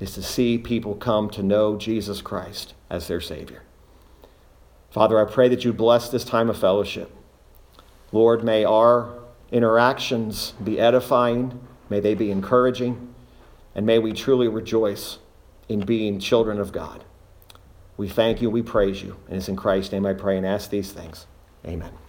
is 0.00 0.14
to 0.14 0.22
see 0.22 0.58
people 0.58 0.94
come 0.94 1.30
to 1.30 1.42
know 1.42 1.76
Jesus 1.76 2.22
Christ 2.22 2.74
as 2.88 3.06
their 3.06 3.20
Savior. 3.20 3.62
Father, 4.90 5.20
I 5.20 5.30
pray 5.30 5.48
that 5.48 5.64
you 5.64 5.72
bless 5.72 6.08
this 6.08 6.24
time 6.24 6.50
of 6.50 6.58
fellowship. 6.58 7.14
Lord, 8.10 8.42
may 8.42 8.64
our 8.64 9.12
interactions 9.52 10.54
be 10.62 10.80
edifying, 10.80 11.60
may 11.88 12.00
they 12.00 12.14
be 12.14 12.30
encouraging, 12.30 13.14
and 13.74 13.86
may 13.86 13.98
we 13.98 14.12
truly 14.12 14.48
rejoice 14.48 15.18
in 15.68 15.80
being 15.80 16.18
children 16.18 16.58
of 16.58 16.72
God. 16.72 17.04
We 17.96 18.08
thank 18.08 18.42
you, 18.42 18.50
we 18.50 18.62
praise 18.62 19.02
you, 19.02 19.16
and 19.28 19.36
it's 19.36 19.48
in 19.48 19.56
Christ's 19.56 19.92
name 19.92 20.06
I 20.06 20.14
pray 20.14 20.36
and 20.36 20.46
ask 20.46 20.70
these 20.70 20.90
things. 20.90 21.26
Amen. 21.64 21.99